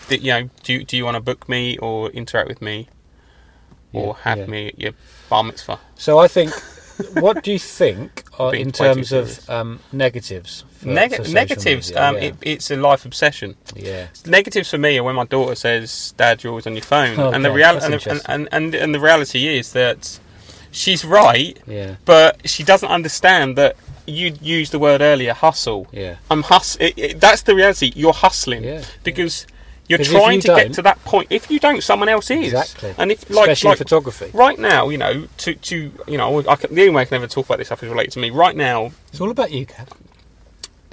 You 0.09 0.31
know, 0.31 0.49
do 0.63 0.73
you, 0.73 0.83
do 0.83 0.97
you 0.97 1.05
want 1.05 1.15
to 1.15 1.21
book 1.21 1.47
me 1.49 1.77
or 1.79 2.09
interact 2.11 2.47
with 2.47 2.61
me, 2.61 2.87
or 3.93 4.07
Yeah, 4.17 4.23
have 4.23 4.37
yeah. 4.39 4.45
me 4.45 4.67
at 4.67 4.79
your 4.79 4.91
bar 5.29 5.43
mitzvah?" 5.43 5.79
So 5.95 6.19
I 6.19 6.27
think. 6.27 6.51
what 7.15 7.43
do 7.43 7.51
you 7.51 7.59
think 7.59 8.23
are, 8.39 8.55
in 8.55 8.71
terms 8.71 9.11
of 9.11 9.49
um, 9.49 9.81
negatives? 9.91 10.63
for- 10.77 10.87
Neg- 10.87 11.13
for 11.13 11.27
negatives. 11.29 11.93
um, 11.93 12.15
it, 12.15 12.35
it's 12.41 12.71
a 12.71 12.77
life 12.77 13.03
obsession. 13.05 13.57
yeah. 13.75 14.07
Negatives 14.25 14.69
for 14.69 14.77
me 14.77 14.97
are 14.97 15.03
when 15.03 15.15
my 15.15 15.25
daughter 15.25 15.55
says, 15.55 16.13
"Dad, 16.15 16.41
you're 16.41 16.51
always 16.51 16.65
on 16.67 16.73
your 16.73 16.83
phone," 16.85 17.19
and 17.19 17.43
the 17.43 17.51
reality 17.51 17.85
and, 17.93 18.05
and, 18.07 18.21
and, 18.29 18.47
and 18.53 18.75
and 18.75 18.95
the 18.95 18.99
reality 19.01 19.57
is 19.57 19.73
that 19.73 20.19
she's 20.71 21.03
right, 21.03 21.57
Yeah. 21.67 21.95
but 22.05 22.47
she 22.49 22.63
doesn't 22.63 22.89
understand 22.89 23.57
that 23.57 23.75
you 24.07 24.33
used 24.41 24.71
the 24.71 24.79
word 24.79 25.01
earlier, 25.01 25.33
hustle. 25.33 25.87
Yeah. 25.91 26.15
I'm 26.31 26.43
hus- 26.43 26.77
it, 26.79 26.93
it, 26.97 27.19
That's 27.19 27.41
the 27.41 27.55
reality. 27.55 27.91
You're 27.93 28.13
hustling 28.13 28.63
Yeah. 28.63 28.83
because 29.03 29.47
you're 29.87 29.99
trying 29.99 30.37
you 30.37 30.41
to 30.43 30.47
get 30.55 30.73
to 30.73 30.81
that 30.83 31.03
point. 31.05 31.27
If 31.29 31.49
you 31.51 31.59
don't, 31.59 31.81
someone 31.83 32.09
else 32.09 32.31
is. 32.31 32.53
Exactly. 32.53 32.93
And 32.97 33.11
if 33.11 33.29
like 33.29 33.49
Especially 33.49 33.69
like 33.69 33.77
photography. 33.77 34.31
right 34.33 34.57
now, 34.57 34.89
you 34.89 34.97
know, 34.97 35.27
to 35.39 35.53
to 35.55 35.91
you 36.07 36.17
know, 36.17 36.39
I 36.47 36.55
can, 36.55 36.73
the 36.73 36.81
only 36.81 36.93
way 36.95 37.01
I 37.03 37.05
can 37.05 37.15
ever 37.15 37.27
talk 37.27 37.45
about 37.45 37.57
this 37.59 37.67
stuff 37.67 37.83
is 37.83 37.89
related 37.89 38.11
to 38.13 38.19
me. 38.19 38.29
Right 38.31 38.55
now, 38.55 38.91
It's 39.11 39.21
all 39.21 39.29
about 39.31 39.51
you, 39.51 39.65
Kat. 39.65 39.89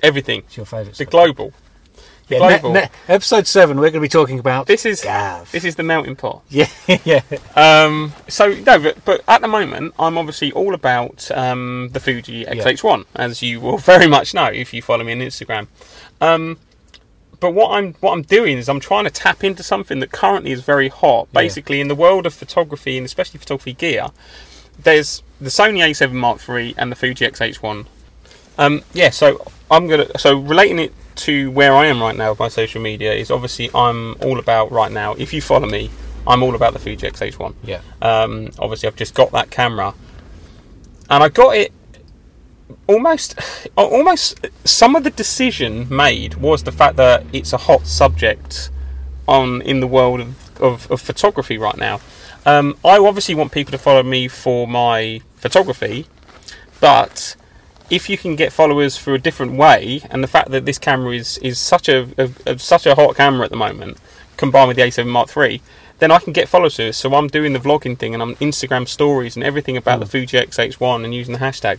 everything. 0.03 0.41
It's 0.41 0.57
your 0.57 0.67
favourite. 0.67 0.97
The 0.97 1.05
global. 1.05 1.53
Yeah, 2.29 2.39
ne- 2.39 2.59
global. 2.61 2.73
ne- 2.75 2.89
episode 3.09 3.47
seven. 3.47 3.77
We're 3.79 3.91
going 3.91 3.95
to 3.95 4.01
be 4.01 4.09
talking 4.09 4.39
about 4.39 4.67
This 4.67 4.87
is 4.87 5.03
Gav. 5.03 5.51
this 5.53 5.65
is 5.65 5.75
the 5.77 5.83
melting 5.83 6.17
pot. 6.17 6.43
yeah, 6.49 6.67
yeah, 7.05 7.21
Um, 7.57 8.15
so 8.29 8.49
no, 8.55 8.79
but, 8.79 9.05
but 9.05 9.23
at 9.29 9.41
the 9.43 9.49
moment, 9.49 9.93
I'm 9.99 10.17
obviously 10.17 10.53
all 10.53 10.73
about 10.73 11.31
um, 11.33 11.91
the 11.93 12.01
Fuji 12.01 12.47
X-H1, 12.47 13.05
as 13.17 13.43
you 13.43 13.61
will 13.61 13.77
very 13.93 14.07
much 14.07 14.35
know 14.35 14.47
if 14.47 14.73
you 14.73 14.81
follow 14.83 15.05
me 15.05 15.13
on 15.13 15.19
Instagram. 15.19 15.67
Um, 16.21 16.59
but 17.43 17.55
what 17.55 17.73
I'm 17.73 17.95
what 17.95 18.13
I'm 18.13 18.23
doing 18.23 18.57
is 18.57 18.69
I'm 18.69 18.79
trying 18.79 19.03
to 19.03 19.11
tap 19.11 19.43
into 19.43 19.65
something 19.65 19.99
that 19.99 20.13
currently 20.13 20.53
is 20.53 20.63
very 20.63 20.89
hot. 20.89 21.27
Yeah. 21.33 21.41
Basically, 21.41 21.81
in 21.81 21.89
the 21.89 21.97
world 21.97 22.25
of 22.25 22.33
photography 22.33 22.97
and 22.97 23.05
especially 23.05 23.39
photography 23.41 23.73
gear, 23.73 24.07
there's 24.81 25.25
the 25.41 25.51
Sony 25.51 25.81
A7 25.81 26.13
Mark 26.13 26.49
III 26.49 26.77
and 26.79 26.93
the 26.93 26.97
Fuji 26.97 27.25
X-H1. 27.27 27.87
Um, 28.59 28.85
yeah, 28.95 29.11
so 29.11 29.45
I'm 29.73 29.89
gonna 29.89 30.17
so 30.17 30.39
relating 30.39 30.79
it 30.79 30.93
to 31.17 31.51
where 31.51 31.75
I 31.75 31.87
am 31.87 32.01
right 32.01 32.15
now 32.15 32.31
with 32.31 32.39
my 32.39 32.49
social 32.49 32.81
media 32.81 33.13
is 33.13 33.29
obviously 33.29 33.69
I'm 33.75 34.15
all 34.23 34.39
about 34.39 34.71
right 34.71 34.93
now. 34.93 35.15
If 35.15 35.35
you 35.35 35.43
follow 35.43 35.67
me, 35.67 35.91
I'm 36.29 36.45
all 36.45 36.55
about 36.55 36.75
the 36.75 36.79
Fuji 36.79 37.09
X-H1. 37.09 37.55
yeah. 37.65 37.81
Um, 38.01 38.51
obviously, 38.61 38.87
I've 38.87 38.95
just 38.95 39.15
got 39.15 39.33
that 39.33 39.51
camera, 39.51 39.95
and 41.11 41.25
I 41.25 41.29
got 41.29 41.57
it 41.57 41.73
almost, 42.87 43.39
almost. 43.77 44.47
Some 44.65 44.97
of 44.97 45.05
the 45.05 45.11
decision 45.11 45.87
made 45.95 46.35
was 46.35 46.63
the 46.63 46.73
fact 46.73 46.97
that 46.97 47.25
it's 47.33 47.53
a 47.53 47.59
hot 47.59 47.87
subject 47.87 48.71
on 49.29 49.63
in 49.63 49.81
the 49.81 49.87
world 49.87 50.21
of, 50.21 50.61
of, 50.61 50.91
of 50.91 51.01
photography 51.01 51.59
right 51.59 51.77
now. 51.77 52.01
Um, 52.45 52.77
I 52.85 52.99
obviously 52.99 53.35
want 53.35 53.53
people 53.53 53.73
to 53.73 53.79
follow 53.79 54.03
me 54.03 54.29
for 54.29 54.67
my 54.67 55.21
photography, 55.37 56.07
but 56.81 57.37
if 57.89 58.09
you 58.09 58.19
can 58.19 58.37
get 58.37 58.53
followers 58.53 58.99
through 58.99 59.15
a 59.15 59.19
different 59.19 59.53
way, 59.53 60.01
and 60.11 60.25
the 60.25 60.29
fact 60.29 60.51
that 60.51 60.65
this 60.65 60.79
camera 60.79 61.15
is, 61.15 61.39
is 61.39 61.59
such 61.59 61.89
a, 61.89 62.09
a, 62.19 62.53
a 62.53 62.59
such 62.59 62.87
a 62.87 62.95
hot 62.95 63.17
camera 63.17 63.45
at 63.45 63.51
the 63.51 63.57
moment, 63.57 63.99
combined 64.37 64.69
with 64.69 64.77
the 64.77 64.83
A7 64.83 65.07
Mark 65.07 65.37
III, 65.37 65.61
then 65.99 66.11
I 66.11 66.19
can 66.19 66.33
get 66.33 66.49
followers 66.49 66.77
to 66.77 66.89
it. 66.89 66.95
So 66.95 67.15
I'm 67.15 67.29
doing 67.29 67.53
the 67.53 67.61
vlogging 67.61 67.97
thing, 67.97 68.13
and 68.13 68.23
I'm 68.23 68.35
Instagram 68.37 68.89
stories 68.89 69.37
and 69.37 69.45
everything 69.45 69.77
about 69.77 70.01
the 70.01 70.07
Fuji 70.07 70.37
X-H1 70.39 71.05
and 71.05 71.15
using 71.15 71.33
the 71.33 71.39
hashtag, 71.39 71.79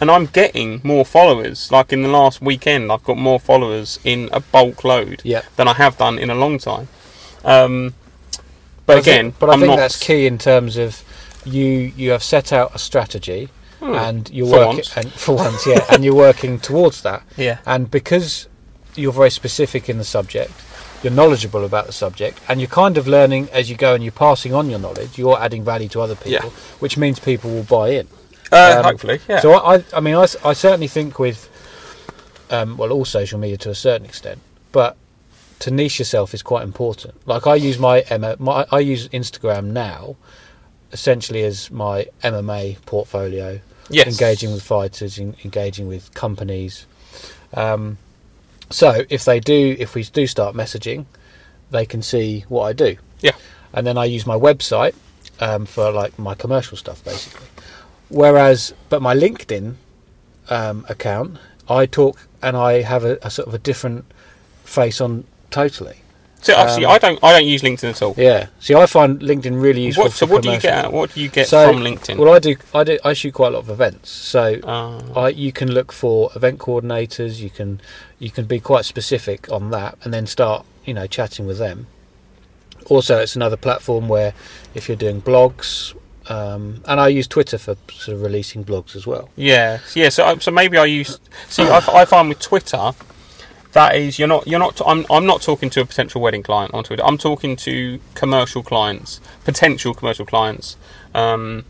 and 0.00 0.10
I'm 0.10 0.26
getting 0.26 0.80
more 0.84 1.04
followers. 1.04 1.70
Like 1.72 1.92
in 1.92 2.02
the 2.02 2.08
last 2.08 2.40
weekend, 2.42 2.90
I've 2.92 3.04
got 3.04 3.16
more 3.16 3.40
followers 3.40 3.98
in 4.04 4.28
a 4.32 4.40
bulk 4.40 4.84
load 4.84 5.20
Yeah. 5.24 5.42
than 5.56 5.68
I 5.68 5.74
have 5.74 5.96
done 5.98 6.18
in 6.18 6.30
a 6.30 6.34
long 6.34 6.58
time. 6.58 6.88
Um, 7.44 7.94
but 8.86 8.98
I 8.98 9.00
think- 9.02 9.06
again, 9.06 9.34
but 9.38 9.50
I 9.50 9.54
I'm 9.54 9.60
think 9.60 9.76
that's 9.76 9.98
key 9.98 10.26
in 10.26 10.38
terms 10.38 10.76
of 10.76 11.02
you. 11.44 11.92
You 11.96 12.10
have 12.10 12.22
set 12.22 12.52
out 12.52 12.74
a 12.74 12.78
strategy, 12.78 13.48
Hmm. 13.80 13.94
and 13.94 14.30
you're 14.30 14.46
working 14.50 15.10
for 15.10 15.36
once, 15.36 15.66
yeah, 15.66 15.84
and 15.90 16.04
you're 16.04 16.14
working 16.14 16.58
towards 16.70 17.02
that. 17.02 17.22
Yeah. 17.36 17.58
And 17.66 17.90
because 17.90 18.46
you're 18.94 19.12
very 19.12 19.30
specific 19.30 19.88
in 19.88 19.98
the 19.98 20.04
subject, 20.04 20.52
you're 21.02 21.12
knowledgeable 21.12 21.64
about 21.64 21.86
the 21.86 21.92
subject, 21.92 22.38
and 22.48 22.60
you're 22.60 22.68
kind 22.70 22.96
of 22.96 23.06
learning 23.06 23.48
as 23.52 23.68
you 23.68 23.76
go, 23.76 23.94
and 23.94 24.02
you're 24.02 24.12
passing 24.12 24.54
on 24.54 24.70
your 24.70 24.78
knowledge. 24.78 25.18
You're 25.18 25.38
adding 25.40 25.62
value 25.64 25.88
to 25.90 26.00
other 26.00 26.14
people, 26.14 26.50
Yeah. 26.50 26.58
which 26.80 26.96
means 26.96 27.18
people 27.18 27.50
will 27.50 27.64
buy 27.64 27.90
in. 27.90 28.08
Uh, 28.52 28.76
Um, 28.78 28.84
hopefully, 28.84 29.20
yeah. 29.28 29.40
So 29.40 29.52
I, 29.52 29.76
I, 29.76 29.84
I 29.94 30.00
mean, 30.00 30.14
I, 30.14 30.26
I 30.44 30.52
certainly 30.52 30.88
think 30.88 31.18
with, 31.18 31.48
um, 32.50 32.76
well, 32.76 32.92
all 32.92 33.04
social 33.04 33.38
media 33.38 33.56
to 33.58 33.70
a 33.70 33.74
certain 33.74 34.06
extent, 34.06 34.40
but 34.72 34.96
to 35.60 35.70
niche 35.70 35.98
yourself 35.98 36.34
is 36.34 36.42
quite 36.42 36.62
important. 36.64 37.14
Like 37.26 37.46
I 37.46 37.54
use 37.54 37.78
my, 37.78 38.04
my 38.38 38.66
I 38.70 38.80
use 38.80 39.08
Instagram 39.08 39.66
now, 39.66 40.16
essentially 40.92 41.42
as 41.42 41.70
my 41.70 42.06
MMA 42.22 42.84
portfolio, 42.84 43.60
yes. 43.88 44.06
engaging 44.06 44.52
with 44.52 44.62
fighters, 44.62 45.18
en- 45.18 45.36
engaging 45.44 45.88
with 45.88 46.12
companies. 46.14 46.86
Um, 47.54 47.98
so 48.70 49.04
if 49.08 49.24
they 49.24 49.40
do, 49.40 49.76
if 49.78 49.94
we 49.94 50.02
do 50.04 50.26
start 50.26 50.54
messaging, 50.54 51.06
they 51.70 51.86
can 51.86 52.02
see 52.02 52.44
what 52.48 52.64
I 52.64 52.72
do. 52.72 52.96
Yeah. 53.20 53.32
And 53.72 53.86
then 53.86 53.96
I 53.98 54.04
use 54.04 54.26
my 54.26 54.36
website 54.36 54.94
um, 55.40 55.66
for 55.66 55.90
like 55.90 56.18
my 56.18 56.34
commercial 56.34 56.76
stuff, 56.76 57.04
basically. 57.04 57.46
Whereas, 58.08 58.72
but 58.88 59.02
my 59.02 59.14
LinkedIn 59.14 59.74
um, 60.48 60.86
account, 60.88 61.38
I 61.68 61.86
talk 61.86 62.28
and 62.42 62.56
I 62.56 62.82
have 62.82 63.04
a, 63.04 63.18
a 63.22 63.30
sort 63.30 63.48
of 63.48 63.54
a 63.54 63.58
different 63.58 64.04
face 64.64 65.00
on 65.00 65.24
totally. 65.50 65.98
So 66.42 66.54
actually, 66.54 66.84
um, 66.84 66.92
I 66.92 66.98
don't. 66.98 67.24
I 67.24 67.32
don't 67.32 67.46
use 67.46 67.62
LinkedIn 67.62 67.90
at 67.90 68.02
all. 68.02 68.14
Yeah. 68.16 68.46
See, 68.60 68.74
I 68.74 68.86
find 68.86 69.18
LinkedIn 69.20 69.60
really 69.60 69.82
useful. 69.82 70.04
What, 70.04 70.12
so 70.12 70.26
for 70.26 70.34
what 70.34 70.42
do 70.44 70.52
you 70.52 70.60
get? 70.60 70.84
Out, 70.84 70.92
what 70.92 71.12
do 71.12 71.20
you 71.20 71.28
get 71.28 71.48
So, 71.48 71.72
from 71.72 71.82
LinkedIn? 71.82 72.18
Well, 72.18 72.32
I 72.32 72.38
do. 72.38 72.56
I 72.72 72.84
do. 72.84 72.98
I 73.04 73.14
shoot 73.14 73.34
quite 73.34 73.48
a 73.48 73.50
lot 73.52 73.60
of 73.60 73.70
events, 73.70 74.10
so 74.10 74.60
Uh, 74.62 75.00
I, 75.18 75.28
you 75.30 75.50
can 75.50 75.72
look 75.72 75.90
for 75.90 76.30
event 76.36 76.60
coordinators. 76.60 77.40
You 77.40 77.50
can 77.50 77.80
you 78.20 78.30
can 78.30 78.44
be 78.44 78.60
quite 78.60 78.84
specific 78.84 79.50
on 79.50 79.70
that, 79.70 79.98
and 80.04 80.14
then 80.14 80.26
start 80.26 80.64
you 80.84 80.94
know 80.94 81.08
chatting 81.08 81.46
with 81.46 81.58
them. 81.58 81.88
Also, 82.88 83.18
it's 83.18 83.34
another 83.34 83.56
platform 83.56 84.06
where 84.06 84.32
if 84.72 84.88
you're 84.88 84.96
doing 84.96 85.20
blogs, 85.20 85.94
um, 86.28 86.82
and 86.86 87.00
I 87.00 87.08
use 87.08 87.26
Twitter 87.26 87.58
for 87.58 87.76
sort 87.92 88.16
of 88.16 88.22
releasing 88.22 88.64
blogs 88.64 88.96
as 88.96 89.06
well. 89.06 89.30
yeah, 89.36 89.78
yeah. 89.94 90.08
So, 90.08 90.24
I- 90.24 90.38
so 90.38 90.50
maybe 90.50 90.76
I 90.78 90.84
use. 90.86 91.18
See, 91.48 91.62
I, 91.62 91.78
I 91.92 92.04
find 92.04 92.28
with 92.28 92.40
Twitter, 92.40 92.92
that 93.72 93.94
is 93.96 94.18
you're 94.18 94.28
not 94.28 94.46
you're 94.46 94.58
not. 94.58 94.80
I'm 94.86 95.04
I'm 95.10 95.26
not 95.26 95.42
talking 95.42 95.70
to 95.70 95.80
a 95.82 95.84
potential 95.86 96.20
wedding 96.20 96.42
client 96.42 96.72
on 96.74 96.82
Twitter. 96.84 97.04
I'm 97.04 97.18
talking 97.18 97.56
to 97.56 98.00
commercial 98.14 98.62
clients, 98.62 99.20
potential 99.44 99.94
commercial 99.94 100.24
clients, 100.26 100.76
um, 101.14 101.64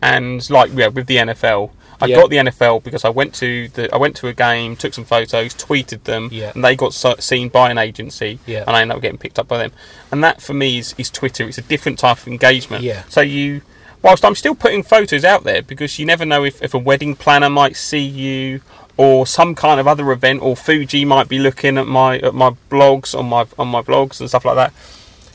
and 0.00 0.48
like 0.50 0.70
yeah, 0.74 0.88
with 0.88 1.06
the 1.06 1.16
NFL. 1.16 1.70
I 2.00 2.06
Yeah. 2.06 2.16
got 2.16 2.30
the 2.30 2.36
NFL 2.38 2.82
because 2.82 3.04
I 3.04 3.10
went 3.10 3.32
to 3.36 3.68
the 3.68 3.94
I 3.94 3.96
went 3.96 4.16
to 4.16 4.26
a 4.28 4.32
game, 4.32 4.74
took 4.74 4.92
some 4.92 5.04
photos, 5.04 5.54
tweeted 5.54 6.02
them, 6.02 6.30
Yeah. 6.32 6.50
and 6.52 6.64
they 6.64 6.74
got 6.74 6.94
so, 6.94 7.14
seen 7.20 7.48
by 7.48 7.70
an 7.70 7.78
agency, 7.78 8.40
Yeah. 8.44 8.64
and 8.66 8.74
I 8.76 8.82
ended 8.82 8.96
up 8.96 9.02
getting 9.02 9.18
picked 9.18 9.38
up 9.38 9.46
by 9.46 9.58
them. 9.58 9.70
And 10.10 10.24
that 10.24 10.42
for 10.42 10.52
me 10.52 10.78
is, 10.78 10.96
is 10.98 11.10
Twitter. 11.10 11.46
It's 11.46 11.58
a 11.58 11.62
different 11.62 12.00
type 12.00 12.18
of 12.18 12.26
engagement. 12.26 12.82
Yeah. 12.82 13.04
So 13.08 13.20
you, 13.20 13.62
whilst 14.02 14.24
I'm 14.24 14.34
still 14.34 14.54
putting 14.54 14.82
photos 14.82 15.24
out 15.24 15.44
there 15.44 15.62
because 15.62 15.98
you 15.98 16.06
never 16.06 16.24
know 16.24 16.44
if, 16.44 16.62
if 16.62 16.74
a 16.74 16.78
wedding 16.78 17.14
planner 17.16 17.48
might 17.50 17.76
see 17.76 18.00
you 18.00 18.60
or 18.96 19.26
some 19.26 19.54
kind 19.54 19.80
of 19.80 19.88
other 19.88 20.12
event 20.12 20.42
or 20.42 20.54
Fuji 20.56 21.04
might 21.04 21.28
be 21.28 21.38
looking 21.38 21.78
at 21.78 21.86
my 21.86 22.18
at 22.18 22.34
my 22.34 22.50
blogs 22.70 23.18
on 23.18 23.26
my 23.26 23.46
on 23.58 23.68
my 23.68 23.80
blogs 23.82 24.20
and 24.20 24.28
stuff 24.28 24.44
like 24.44 24.56
that. 24.56 24.72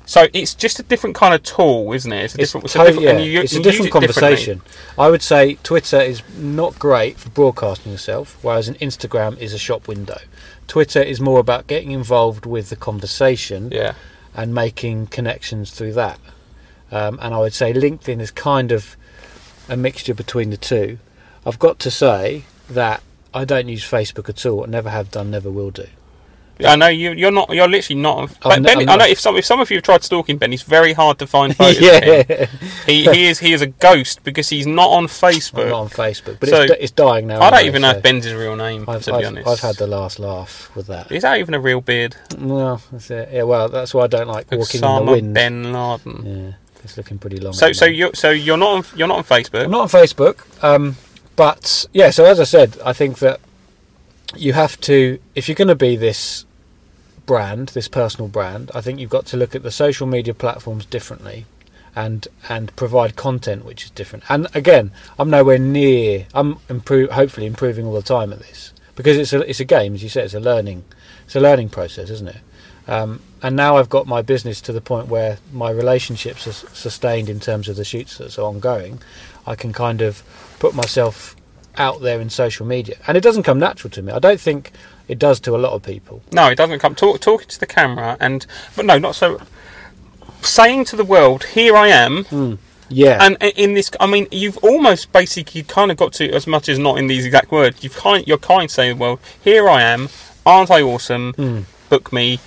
So 0.05 0.27
it's 0.33 0.55
just 0.55 0.79
a 0.79 0.83
different 0.83 1.17
kind 1.17 1.33
of 1.33 1.43
tool, 1.43 1.91
isn't 1.91 2.13
it? 2.13 2.23
It's 2.23 2.35
a 2.35 2.41
It's, 2.41 2.51
different, 2.53 2.65
it's 2.67 2.75
a 2.75 2.85
different, 2.85 3.01
yeah, 3.03 3.17
you- 3.17 3.41
it's 3.41 3.55
a 3.55 3.61
different 3.61 3.91
conversation. 3.91 4.61
I 4.97 5.09
would 5.09 5.21
say 5.21 5.55
Twitter 5.63 5.99
is 5.99 6.21
not 6.37 6.79
great 6.79 7.17
for 7.17 7.29
broadcasting 7.29 7.91
yourself, 7.91 8.37
whereas 8.41 8.69
an 8.69 8.75
Instagram 8.75 9.37
is 9.37 9.53
a 9.53 9.57
shop 9.57 9.85
window. 9.89 10.19
Twitter 10.67 11.01
is 11.01 11.19
more 11.19 11.39
about 11.39 11.67
getting 11.67 11.91
involved 11.91 12.45
with 12.45 12.69
the 12.69 12.77
conversation 12.77 13.69
Yeah. 13.69 13.95
and 14.33 14.53
making 14.55 15.07
connections 15.07 15.71
through 15.71 15.91
that. 15.93 16.19
Um, 16.91 17.19
and 17.21 17.33
I 17.33 17.39
would 17.39 17.53
say 17.53 17.73
LinkedIn 17.73 18.21
is 18.21 18.31
kind 18.31 18.71
of 18.71 18.95
a 19.69 19.75
mixture 19.75 20.13
between 20.13 20.49
the 20.49 20.57
two. 20.57 20.99
I've 21.45 21.59
got 21.59 21.79
to 21.79 21.91
say 21.91 22.43
that 22.69 23.01
I 23.33 23.45
don't 23.45 23.67
use 23.67 23.83
Facebook 23.83 24.29
at 24.29 24.45
all. 24.45 24.63
I 24.63 24.67
never 24.67 24.89
have 24.89 25.11
done, 25.11 25.31
never 25.31 25.51
will 25.51 25.71
do. 25.71 25.87
I 26.65 26.75
know 26.75 26.87
you. 26.87 27.11
You're 27.11 27.29
not. 27.29 27.51
You're 27.53 27.67
literally 27.67 28.01
not. 28.01 28.17
on- 28.17 28.29
I'm 28.41 28.63
Ben, 28.63 28.71
n- 28.71 28.79
Ben- 28.79 28.89
I'm 28.89 28.97
know 28.97 29.05
if 29.05 29.19
some 29.19 29.37
if 29.37 29.45
some 29.45 29.59
of 29.59 29.69
you 29.69 29.77
have 29.77 29.83
tried 29.83 30.03
stalking 30.03 30.37
Ben, 30.37 30.51
it's 30.51 30.63
very 30.63 30.93
hard 30.93 31.19
to 31.19 31.27
find 31.27 31.55
photos. 31.55 31.79
yeah, 31.79 32.47
He 32.87 33.03
he 33.05 33.25
is 33.27 33.37
he 33.37 33.53
is 33.53 33.61
a 33.61 33.67
ghost 33.67 34.23
because 34.23 34.49
he's 34.49 34.65
not 34.65 34.89
on 34.89 35.03
I'm 35.03 35.07
Facebook. 35.07 35.69
not 35.69 35.81
on 35.81 35.89
Facebook, 35.89 36.39
but 36.39 36.49
So, 36.49 36.63
it's, 36.63 36.73
it's 36.79 36.91
dying 36.91 37.27
now. 37.27 37.41
I 37.41 37.51
don't 37.51 37.65
even 37.67 37.83
know 37.83 37.91
so 37.91 37.97
if 37.97 38.03
Ben's 38.03 38.25
his 38.25 38.33
real 38.33 38.55
name. 38.55 38.85
I've, 38.87 39.03
to 39.03 39.13
I've, 39.13 39.25
honest, 39.27 39.47
I've 39.47 39.59
had 39.59 39.75
the 39.75 39.85
last 39.85 40.17
laugh 40.17 40.75
with 40.75 40.87
that. 40.87 41.11
Is 41.11 41.21
that 41.21 41.37
even 41.37 41.53
a 41.53 41.59
real 41.59 41.79
beard? 41.79 42.15
Well, 42.39 42.81
that's 42.91 43.11
it. 43.11 43.29
Yeah, 43.31 43.43
well, 43.43 43.69
that's 43.69 43.93
why 43.93 44.05
I 44.05 44.07
don't 44.07 44.27
like 44.27 44.51
walking 44.51 44.79
in 44.79 44.81
the 44.81 44.87
Osama 44.87 45.11
wind. 45.11 45.33
Ben 45.35 45.71
Laden. 45.73 46.25
Yeah, 46.25 46.51
it's 46.87 46.97
looking 46.97 47.17
pretty 47.17 47.37
long. 47.37 47.53
So 47.53 47.71
so 47.71 47.85
you're 47.85 48.13
so 48.13 48.29
you're 48.31 48.57
not 48.57 48.69
on 48.69 48.97
you're 48.97 49.07
not 49.07 49.19
on 49.19 49.23
Facebook. 49.23 49.65
I'm 49.65 49.71
not 49.71 49.81
on 49.81 49.89
Facebook, 49.89 50.63
um, 50.63 50.95
but 51.35 51.85
yeah. 51.93 52.09
So 52.09 52.25
as 52.25 52.39
I 52.39 52.43
said, 52.43 52.77
I 52.83 52.93
think 52.93 53.19
that 53.19 53.39
you 54.35 54.53
have 54.53 54.79
to, 54.81 55.19
if 55.35 55.47
you're 55.47 55.55
going 55.55 55.67
to 55.69 55.75
be 55.75 55.95
this 55.95 56.45
brand, 57.25 57.69
this 57.69 57.87
personal 57.87 58.27
brand, 58.27 58.71
I 58.73 58.81
think 58.81 58.99
you've 58.99 59.09
got 59.09 59.25
to 59.27 59.37
look 59.37 59.55
at 59.55 59.63
the 59.63 59.71
social 59.71 60.07
media 60.07 60.33
platforms 60.33 60.85
differently, 60.85 61.45
and 61.95 62.27
and 62.49 62.75
provide 62.75 63.15
content 63.15 63.65
which 63.65 63.85
is 63.85 63.89
different. 63.91 64.23
And 64.29 64.47
again, 64.53 64.91
I'm 65.19 65.29
nowhere 65.29 65.59
near. 65.59 66.27
I'm 66.33 66.59
improve, 66.69 67.11
hopefully 67.11 67.45
improving 67.45 67.85
all 67.85 67.93
the 67.93 68.01
time 68.01 68.31
at 68.33 68.39
this 68.39 68.73
because 68.95 69.17
it's 69.17 69.31
a 69.31 69.47
it's 69.49 69.59
a 69.59 69.65
game, 69.65 69.93
as 69.93 70.03
you 70.03 70.09
said, 70.09 70.25
it's 70.25 70.33
a 70.33 70.39
learning, 70.39 70.83
it's 71.25 71.35
a 71.35 71.39
learning 71.39 71.69
process, 71.69 72.09
isn't 72.09 72.29
it? 72.29 72.41
Um, 72.87 73.21
and 73.41 73.55
now 73.55 73.77
I've 73.77 73.89
got 73.89 74.07
my 74.07 74.21
business 74.21 74.61
to 74.61 74.73
the 74.73 74.81
point 74.81 75.07
where 75.07 75.37
my 75.51 75.69
relationships 75.69 76.47
are 76.47 76.53
sustained 76.53 77.29
in 77.29 77.39
terms 77.39 77.67
of 77.69 77.75
the 77.75 77.85
shoots 77.85 78.17
that 78.17 78.37
are 78.37 78.43
ongoing. 78.43 78.99
I 79.45 79.55
can 79.55 79.73
kind 79.73 80.01
of 80.01 80.23
put 80.59 80.73
myself 80.73 81.35
out 81.77 82.01
there 82.01 82.19
in 82.19 82.29
social 82.29 82.65
media, 82.65 82.97
and 83.07 83.17
it 83.17 83.21
doesn't 83.21 83.43
come 83.43 83.59
natural 83.59 83.91
to 83.91 84.01
me. 84.01 84.11
I 84.11 84.19
don't 84.19 84.39
think 84.39 84.71
it 85.07 85.19
does 85.19 85.39
to 85.41 85.55
a 85.55 85.57
lot 85.57 85.73
of 85.73 85.83
people. 85.83 86.21
No, 86.31 86.47
it 86.47 86.55
doesn't 86.55 86.79
come 86.79 86.95
talk, 86.95 87.21
talking 87.21 87.47
to 87.47 87.59
the 87.59 87.67
camera 87.67 88.17
and 88.19 88.45
but 88.75 88.85
no, 88.85 88.97
not 88.97 89.15
so. 89.15 89.41
Saying 90.41 90.85
to 90.85 90.95
the 90.95 91.05
world, 91.05 91.45
"Here 91.45 91.75
I 91.75 91.87
am. 91.87 92.25
Hmm. 92.25 92.55
Yeah. 92.89 93.17
And 93.21 93.37
in 93.41 93.73
this, 93.73 93.91
I 93.99 94.07
mean, 94.07 94.27
you've 94.31 94.57
almost 94.59 95.11
basically 95.11 95.63
kind 95.63 95.91
of 95.91 95.97
got 95.97 96.13
to, 96.13 96.31
as 96.31 96.47
much 96.47 96.69
as 96.69 96.79
not 96.79 96.97
in 96.97 97.07
these 97.07 97.25
exact 97.25 97.51
words, 97.51 97.83
you've 97.83 97.95
kind, 97.95 98.25
you're 98.27 98.37
kind 98.37 98.65
of 98.65 98.71
saying, 98.71 98.97
well, 98.97 99.19
here 99.43 99.67
I 99.67 99.81
am, 99.81 100.09
aren't 100.45 100.71
I 100.71 100.81
awesome? 100.81 101.33
Hmm. 101.33 101.61
Book 101.89 102.13
me, 102.13 102.39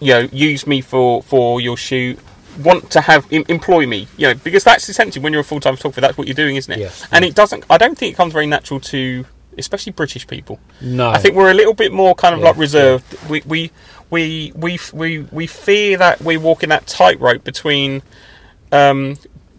you 0.00 0.12
know, 0.12 0.20
use 0.32 0.66
me 0.66 0.80
for 0.80 1.22
for 1.22 1.60
your 1.60 1.76
shoot. 1.76 2.18
Want 2.62 2.90
to 2.92 3.02
have 3.02 3.30
em- 3.30 3.44
employ 3.48 3.86
me, 3.86 4.08
you 4.16 4.28
know, 4.28 4.34
because 4.34 4.64
that's 4.64 4.88
essentially 4.88 5.22
when 5.22 5.32
you're 5.32 5.42
a 5.42 5.44
full 5.44 5.60
time 5.60 5.76
photographer, 5.76 6.00
that's 6.00 6.16
what 6.16 6.26
you're 6.26 6.34
doing, 6.34 6.56
isn't 6.56 6.72
it? 6.72 6.78
Yeah. 6.78 6.90
And 7.12 7.24
it 7.24 7.34
doesn't. 7.34 7.64
I 7.68 7.76
don't 7.76 7.98
think 7.98 8.14
it 8.14 8.16
comes 8.16 8.32
very 8.32 8.46
natural 8.46 8.80
to, 8.80 9.26
especially 9.58 9.92
British 9.92 10.26
people. 10.26 10.58
no. 10.80 11.10
I 11.10 11.18
think 11.18 11.34
we're 11.34 11.50
a 11.50 11.54
little 11.54 11.74
bit 11.74 11.92
more 11.92 12.14
kind 12.14 12.34
of 12.34 12.40
Yeah, 12.40 12.46
like 12.46 12.56
reserved. 12.56 13.28
We, 13.28 13.42
we 13.44 13.70
we 14.08 14.52
we 14.56 14.78
we 14.94 15.18
we 15.30 15.46
fear 15.46 15.98
that 15.98 16.22
we're 16.22 16.40
walking 16.40 16.70
that 16.70 16.86
tightrope 16.86 17.44
between 17.44 18.00
um, 18.72 19.18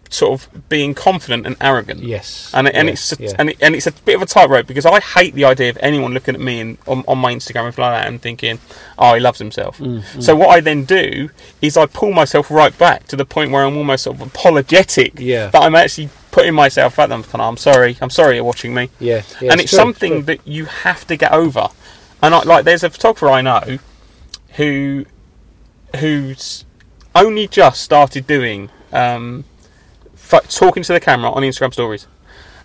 sort 0.10 0.40
of 0.42 0.70
being 0.70 0.94
confident 0.94 1.46
and 1.46 1.56
arrogant. 1.62 2.02
Yes. 2.04 2.52
And, 2.54 2.68
and 2.68 2.88
Yeah, 2.88 2.94
it's 2.94 3.12
a, 3.12 3.16
yeah. 3.24 3.32
and, 3.40 3.50
it, 3.50 3.58
and 3.62 3.76
it's 3.76 3.88
a 3.88 3.92
bit 3.92 4.16
of 4.16 4.22
a 4.22 4.26
tightrope 4.26 4.68
because 4.68 4.86
I 4.86 5.00
hate 5.00 5.34
the 5.34 5.46
idea 5.46 5.70
of 5.70 5.78
anyone 5.82 6.14
looking 6.14 6.36
at 6.36 6.42
me 6.42 6.60
in, 6.60 6.78
on, 6.88 7.04
on 7.08 7.18
my 7.18 7.34
Instagram 7.34 7.66
and 7.68 7.78
like 7.78 7.94
that 8.02 8.08
and 8.08 8.22
thinking, 8.22 8.60
oh, 8.98 9.14
he 9.14 9.20
loves 9.20 9.40
himself. 9.40 9.78
Mm, 9.80 10.22
So 10.24 10.36
what 10.36 10.50
I 10.50 10.60
then 10.60 10.86
do 10.86 11.30
is 11.62 11.78
I 11.78 11.86
pull 11.86 12.12
myself 12.14 12.50
right 12.52 12.78
back 12.78 13.08
to 13.08 13.16
the 13.16 13.26
point 13.26 13.52
where 13.52 13.64
I'm 13.66 13.78
almost 13.78 14.04
sort 14.06 14.20
of 14.20 14.28
apologetic 14.28 15.14
Yeah. 15.20 15.48
that 15.48 15.62
I'm 15.62 15.76
actually 15.76 16.10
putting 16.32 16.54
myself 16.54 17.00
at 17.00 17.10
them. 17.10 17.24
I'm 17.34 17.58
sorry, 17.58 17.98
I'm 18.02 18.10
sorry 18.10 18.36
you're 18.36 18.44
watching 18.44 18.74
me 18.74 18.90
yeah, 19.00 19.24
yeah, 19.42 19.52
and 19.52 19.60
it's 19.62 19.72
true, 19.72 19.78
something 19.78 20.12
true. 20.14 20.22
that 20.24 20.48
you 20.48 20.66
have 20.66 21.06
to 21.08 21.16
get 21.18 21.32
over. 21.32 21.70
And 22.22 22.34
I, 22.36 22.44
like, 22.44 22.66
there's 22.66 22.84
a 22.84 22.90
photographer 22.90 23.30
I 23.30 23.42
know 23.42 23.80
who 24.56 25.06
who's 25.98 26.66
only 27.16 27.48
just 27.48 27.82
started 27.82 28.28
doing 28.28 28.70
um, 28.92 29.46
pho- 30.31 30.46
talking 30.63 30.84
to 30.84 30.93
the 30.93 31.00
camera 31.00 31.29
on 31.31 31.43
Instagram 31.43 31.74
stories. 31.74 32.07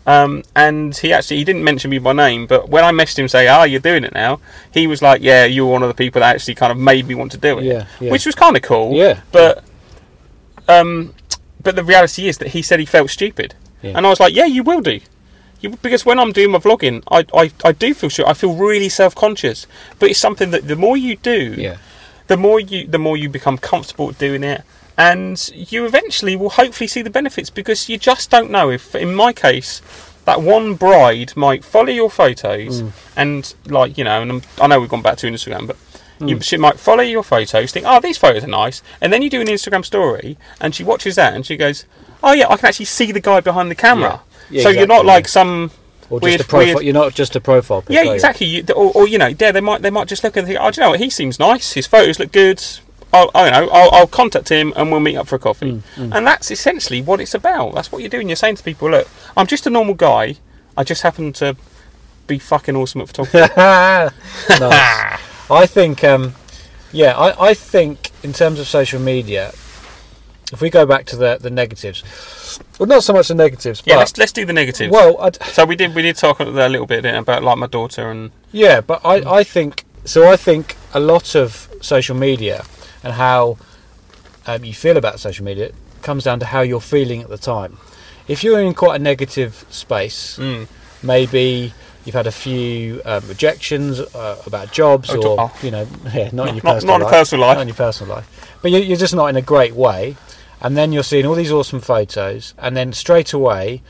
Um, 0.05 0.43
and 0.57 0.97
he 0.97 1.13
actually 1.13 1.37
he 1.39 1.45
didn't 1.45 1.63
mention 1.63 1.89
me 1.91 1.99
by 2.01 2.13
name, 2.13 2.47
but 2.47 2.69
when 2.69 2.83
I 2.85 2.91
messaged 2.91 3.19
him 3.21 3.29
say, 3.29 3.47
"Ah, 3.47 3.63
you're 3.63 3.79
doing 3.91 4.03
it 4.09 4.13
now," 4.13 4.41
he 4.75 4.89
was 4.89 5.01
like, 5.01 5.23
"Yeah, 5.23 5.45
you 5.45 5.65
were 5.65 5.73
one 5.73 5.85
of 5.85 5.89
the 5.89 5.95
people 6.05 6.21
that 6.21 6.35
actually 6.35 6.57
kind 6.57 6.73
of 6.73 6.79
made 6.79 7.07
me 7.07 7.15
want 7.15 7.31
to 7.33 7.39
do 7.39 7.59
it," 7.61 7.65
Yeah, 7.65 7.87
yeah. 8.01 8.11
which 8.11 8.27
was 8.27 8.35
kind 8.35 8.57
of 8.57 8.63
cool. 8.63 8.95
Yeah. 8.95 9.21
but 9.31 9.63
um, 10.69 11.15
but 11.63 11.77
the 11.77 11.85
reality 11.85 12.27
is 12.29 12.39
that 12.39 12.49
he 12.49 12.63
said 12.63 12.81
he 12.81 12.87
felt 12.87 13.11
stupid, 13.11 13.55
Yeah. 13.83 13.93
and 13.97 14.05
I 14.07 14.11
was 14.11 14.19
like, 14.21 14.35
"Yeah, 14.35 14.47
you 14.47 14.63
will 14.65 14.81
do." 14.81 15.01
You, 15.61 15.71
because 15.81 16.05
when 16.05 16.19
I'm 16.19 16.33
doing 16.33 16.51
my 16.51 16.59
vlogging, 16.59 17.05
I, 17.09 17.25
I, 17.43 17.53
I 17.65 17.71
do 17.71 17.95
feel 17.95 18.11
sure 18.11 18.27
I 18.29 18.35
feel 18.35 18.55
really 18.57 18.89
self 18.89 19.15
conscious, 19.15 19.69
but 20.01 20.11
it's 20.11 20.19
something 20.19 20.51
that 20.51 20.67
the 20.67 20.75
more 20.75 20.97
you 20.97 21.15
do, 21.17 21.55
Yeah. 21.57 21.77
the 22.27 22.37
more 22.37 22.59
you 22.59 22.89
the 22.89 22.99
more 22.99 23.17
you 23.17 23.29
become 23.29 23.57
comfortable 23.59 24.11
doing 24.11 24.43
it, 24.43 24.63
and 24.97 25.51
you 25.55 25.85
eventually 25.85 26.37
will 26.37 26.51
hopefully 26.51 26.87
see 26.87 27.03
the 27.03 27.11
benefits 27.11 27.51
because 27.51 27.89
you 27.89 27.99
just 27.99 28.31
don't 28.31 28.51
know 28.51 28.71
if, 28.71 28.95
in 28.95 29.15
my 29.15 29.33
case, 29.33 29.81
that 30.25 30.43
one 30.43 30.75
bride 30.75 31.37
might 31.37 31.65
follow 31.65 31.91
your 31.91 32.11
photos 32.11 32.83
mm. 32.83 32.93
and 33.17 33.55
like 33.67 33.99
you 33.99 34.05
know, 34.05 34.23
and 34.23 34.31
I'm, 34.31 34.43
I 34.61 34.67
know 34.67 34.81
we've 34.81 34.89
gone 34.89 35.03
back 35.03 35.19
to 35.19 35.27
Instagram, 35.27 35.67
but. 35.67 35.77
You, 36.21 36.37
mm. 36.37 36.45
she 36.45 36.57
might 36.57 36.79
follow 36.79 37.03
your 37.03 37.25
photos, 37.25 37.73
think, 37.73 37.85
"Oh, 37.89 37.99
these 37.99 38.17
photos 38.17 38.45
are 38.45 38.47
nice," 38.47 38.81
and 39.01 39.13
then 39.13 39.23
you 39.23 39.31
do 39.31 39.41
an 39.41 39.49
Instagram 39.49 39.85
story, 39.85 40.39
and 40.61 40.73
she 40.73 40.85
watches 40.85 41.17
that, 41.17 41.35
and 41.35 41.45
she 41.45 41.57
goes, 41.57 41.85
"Oh 42.23 42.33
yeah, 42.33 42.47
I 42.49 42.57
can 42.57 42.67
actually 42.67 42.85
see 42.85 43.11
the 43.11 43.19
guy 43.19 43.41
behind 43.41 43.73
the 43.73 43.75
camera." 43.75 44.21
Yeah. 44.23 44.33
Yeah, 44.53 44.63
so 44.63 44.69
you're 44.69 44.87
not 44.87 45.01
exactly, 45.01 45.07
like 45.07 45.29
some 45.29 45.71
Or 46.11 46.21
just 46.21 46.23
weird, 46.23 46.41
a 46.41 46.45
profile. 46.45 46.75
weird 46.75 46.85
You're 46.85 46.95
not 46.95 47.15
just 47.15 47.35
a 47.35 47.41
profile. 47.41 47.85
yeah, 47.89 48.13
exactly. 48.13 48.47
You, 48.47 48.65
or, 48.77 48.93
or 48.93 49.09
you 49.09 49.19
know, 49.19 49.29
yeah, 49.29 49.51
they 49.51 49.61
might 49.61 49.83
they 49.83 49.91
might 49.91 50.09
just 50.09 50.23
look 50.23 50.37
and 50.37 50.47
think, 50.47 50.59
oh, 50.61 50.71
do 50.71 50.81
you 50.81 50.85
know 50.85 50.91
what? 50.91 51.01
He 51.01 51.11
seems 51.11 51.39
nice. 51.39 51.73
His 51.73 51.87
photos 51.87 52.19
look 52.19 52.31
good. 52.31 52.63
I'll, 53.13 53.31
I 53.35 53.51
know. 53.51 53.69
I'll, 53.71 53.91
I'll 53.93 54.07
contact 54.07 54.49
him 54.49 54.73
and 54.77 54.91
we'll 54.91 55.01
meet 55.01 55.17
up 55.17 55.27
for 55.29 55.37
a 55.37 55.39
coffee. 55.39 55.83
Mm, 55.97 56.17
And 56.17 56.27
that's 56.27 56.51
essentially 56.51 57.03
what 57.03 57.21
it's 57.21 57.35
about. 57.35 57.75
That's 57.75 57.93
what 57.93 58.01
you're 58.01 58.09
doing. 58.09 58.29
You're 58.29 58.37
saying 58.37 58.57
to 58.57 58.63
people, 58.63 58.91
look, 58.91 59.09
I'm 59.37 59.47
just 59.47 59.67
a 59.67 59.71
normal 59.71 59.95
guy. 59.95 60.37
I 60.77 60.85
just 60.85 61.03
happen 61.03 61.33
to 61.35 61.57
be 62.27 62.39
fucking 62.39 62.75
awesome 62.77 63.03
at 63.03 63.09
photography. 63.09 63.39
nice. 63.57 65.21
I 65.51 65.67
think, 65.67 66.03
um, 66.05 66.35
yeah, 66.93 67.17
I, 67.17 67.49
I 67.51 67.55
think 67.55 68.11
in 68.23 68.33
terms 68.33 68.59
of 68.59 68.67
social 68.67 69.01
media, 69.01 69.53
if 70.53 70.61
we 70.61 70.69
go 70.71 70.85
back 70.85 71.07
to 71.07 71.17
the 71.17 71.39
the 71.41 71.49
negatives, 71.51 72.59
well, 72.79 72.87
not 72.87 73.03
so 73.03 73.13
much 73.15 73.29
the 73.29 73.35
negatives, 73.35 73.83
yeah, 73.87 73.95
but 73.95 73.99
let's 74.01 74.19
let's 74.19 74.33
do 74.33 74.45
the 74.45 74.53
negatives. 74.53 74.93
well, 74.93 75.19
I'd, 75.21 75.43
so 75.45 75.65
we 75.65 75.77
did 75.77 75.95
we 75.95 76.03
did 76.03 76.17
talk 76.17 76.41
a 76.41 76.45
little 76.45 76.87
bit 76.87 77.05
about 77.07 77.43
like 77.43 77.57
my 77.59 77.67
daughter 77.67 78.11
and 78.11 78.31
yeah, 78.53 78.83
but 78.83 79.01
I, 79.05 79.39
I 79.39 79.45
think 79.45 79.85
so. 80.05 80.29
I 80.31 80.37
think 80.37 80.77
a 80.93 81.01
lot 81.01 81.35
of 81.35 81.71
social 81.81 82.15
media 82.15 82.65
and 83.03 83.13
how 83.15 83.59
um, 84.47 84.65
you 84.65 84.75
feel 84.75 84.97
about 84.97 85.21
social 85.21 85.45
media 85.45 85.73
comes 86.03 86.25
down 86.25 86.41
to 86.41 86.47
how 86.47 86.61
you're 86.63 86.81
feeling 86.81 87.23
at 87.23 87.29
the 87.29 87.39
time. 87.39 87.79
If 88.29 88.43
you're 88.45 88.61
in 88.61 88.75
quite 88.75 88.97
a 88.97 88.99
negative 89.03 89.65
space, 89.71 90.39
mm, 90.39 90.67
maybe 91.03 91.73
you've 92.05 92.15
had 92.15 92.27
a 92.27 92.33
few 92.33 93.01
um, 93.05 93.27
rejections 93.29 94.01
uh, 94.01 94.43
about 94.47 94.73
jobs 94.73 95.11
Oh, 95.11 95.23
or 95.23 95.37
oh. 95.41 95.59
you 95.63 95.71
know 95.71 95.87
yeah, 96.15 96.31
not, 96.33 96.49
in 96.49 96.57
your 96.57 96.65
not- 96.65 96.75
personal 96.75 96.99
not 96.99 97.05
life, 97.05 97.11
personal 97.13 97.47
life. 97.47 97.57
not 97.57 97.63
in 97.63 97.69
your 97.69 97.77
personal 97.77 98.17
life 98.17 98.57
but 98.61 98.71
you're, 98.73 98.81
you're 98.81 98.97
just 98.97 99.15
not 99.15 99.27
in 99.27 99.37
a 99.37 99.43
great 99.43 99.75
way 99.75 100.17
and 100.61 100.77
then 100.77 100.93
you're 100.93 101.05
seeing 101.05 101.27
all 101.27 101.35
these 101.37 101.53
awesome 101.53 101.81
photos 101.81 102.55
and 102.59 102.77
then 102.77 102.93
straight 102.93 103.33
away 103.33 103.83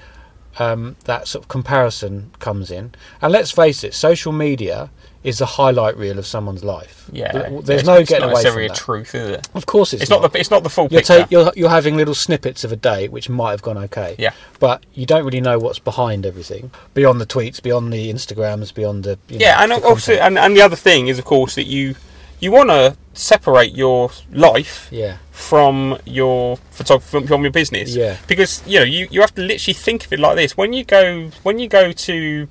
um, 0.59 0.97
that 1.05 1.27
sort 1.27 1.45
of 1.45 1.49
comparison 1.49 2.31
comes 2.39 2.71
in 2.71 2.93
and 3.23 3.33
let's 3.33 3.51
face 3.51 3.83
it 3.83 3.95
social 3.95 4.33
media 4.33 4.91
is 5.25 5.39
the 5.39 5.47
highlight 5.47 5.97
reel 5.97 6.19
of 6.19 6.27
someone's 6.27 6.65
life 6.65 7.09
yeah, 7.13 7.31
Th- 7.33 7.65
there's 7.65 7.81
it's, 7.81 7.87
no 7.87 7.95
it's 7.97 8.09
getting 8.11 8.27
not 8.27 8.33
away 8.33 8.43
necessarily 8.43 8.69
from 8.69 8.73
a 8.73 8.75
that 8.75 8.85
truth, 8.85 9.15
is 9.15 9.29
it? 9.31 9.49
of 9.55 9.67
course 9.67 9.93
it's, 9.93 10.03
It's 10.03 10.11
not 10.11 10.33
the 10.33 10.39
it's 10.39 10.51
not 10.51 10.63
the 10.63 10.71
full 10.71 10.89
you're, 10.91 11.01
picture. 11.01 11.21
ta- 11.21 11.29
you're, 11.31 11.53
you're 11.55 11.71
having 11.71 11.97
little 11.97 12.15
snippets 12.15 12.65
of 12.65 12.73
a 12.73 12.77
day 12.77 13.09
which 13.09 13.29
might 13.29 13.51
have 13.53 13.63
gone 13.63 13.79
okay 13.79 14.17
Yeah. 14.19 14.33
but 14.59 14.85
you 14.95 15.07
don't 15.07 15.25
really 15.25 15.41
know 15.41 15.59
what's 15.59 15.79
behind 15.79 16.27
everything 16.27 16.71
beyond 16.95 17.21
the 17.21 17.27
tweets 17.27 17.63
beyond 17.63 17.93
the 17.93 18.13
instagrams 18.13 18.75
beyond 18.75 19.05
the 19.05 19.19
you 19.29 19.39
know, 19.39 19.45
yeah, 19.47 19.63
and 19.63 19.73
the 19.73 19.83
also, 19.85 20.15
and, 20.15 20.39
and 20.39 20.57
the 20.57 20.63
other 20.63 20.77
thing 20.77 21.07
is, 21.09 21.19
of 21.19 21.25
course, 21.25 21.55
that 21.55 21.65
you 21.65 21.95
you 22.41 22.51
want 22.51 22.71
to 22.71 22.97
separate 23.15 23.73
your 23.73 24.11
life 24.33 24.89
yeah 24.91 25.19
from 25.31 25.97
your 26.05 26.57
photography 26.71 27.11
from, 27.11 27.27
from 27.27 27.43
your 27.43 27.51
business. 27.53 27.95
Yeah. 27.95 28.17
Because 28.27 28.63
you 28.67 28.79
know 28.81 28.85
you, 28.85 29.07
you 29.11 29.21
have 29.21 29.35
to 29.35 29.43
literally 29.43 29.75
think 29.75 30.05
of 30.07 30.13
it 30.13 30.19
like 30.21 30.37
this. 30.37 30.57
When 30.57 30.73
you 30.73 30.85
go 30.85 31.31
when 31.43 31.59
you 31.59 31.69
go 31.69 31.93
to 31.93 32.49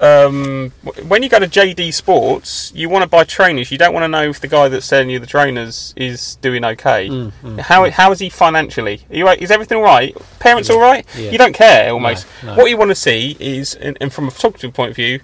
um, 0.00 0.70
when 1.06 1.22
you 1.22 1.28
go 1.28 1.38
to 1.38 1.46
JD 1.46 1.92
Sports, 1.94 2.72
you 2.74 2.88
want 2.88 3.02
to 3.02 3.08
buy 3.08 3.24
trainers. 3.24 3.70
You 3.70 3.78
don't 3.78 3.92
want 3.92 4.04
to 4.04 4.08
know 4.08 4.22
if 4.30 4.40
the 4.40 4.48
guy 4.48 4.68
that's 4.68 4.86
selling 4.86 5.10
you 5.10 5.18
the 5.18 5.26
trainers 5.26 5.92
is 5.96 6.36
doing 6.36 6.64
okay. 6.64 7.08
Mm, 7.08 7.60
how 7.60 7.88
how 7.90 8.12
is 8.12 8.18
he 8.20 8.28
financially? 8.28 9.02
Are 9.10 9.16
you, 9.16 9.28
is 9.28 9.50
everything 9.50 9.78
all 9.78 9.84
right? 9.84 10.16
Parents 10.40 10.70
all 10.70 10.80
right? 10.80 11.06
Yeah. 11.16 11.30
You 11.30 11.38
don't 11.38 11.52
care 11.54 11.90
almost. 11.92 12.26
no. 12.44 12.56
What 12.56 12.70
you 12.70 12.76
want 12.76 12.90
to 12.90 12.94
see 12.94 13.36
is, 13.38 13.74
and, 13.74 13.96
and 14.00 14.12
from 14.12 14.28
a 14.28 14.30
photography 14.30 14.70
point 14.70 14.90
of 14.90 14.96
view, 14.96 15.20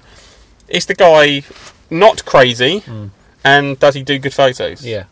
is 0.68 0.87
the 0.87 0.94
guy 0.94 1.42
not 1.90 2.24
crazy, 2.24 2.83
and 3.44 3.78
does 3.78 3.94
he 3.94 4.02
do 4.02 4.18
good 4.18 4.35
photos? 4.35 4.83
Mm. 4.83 4.85
yeah 4.85 5.04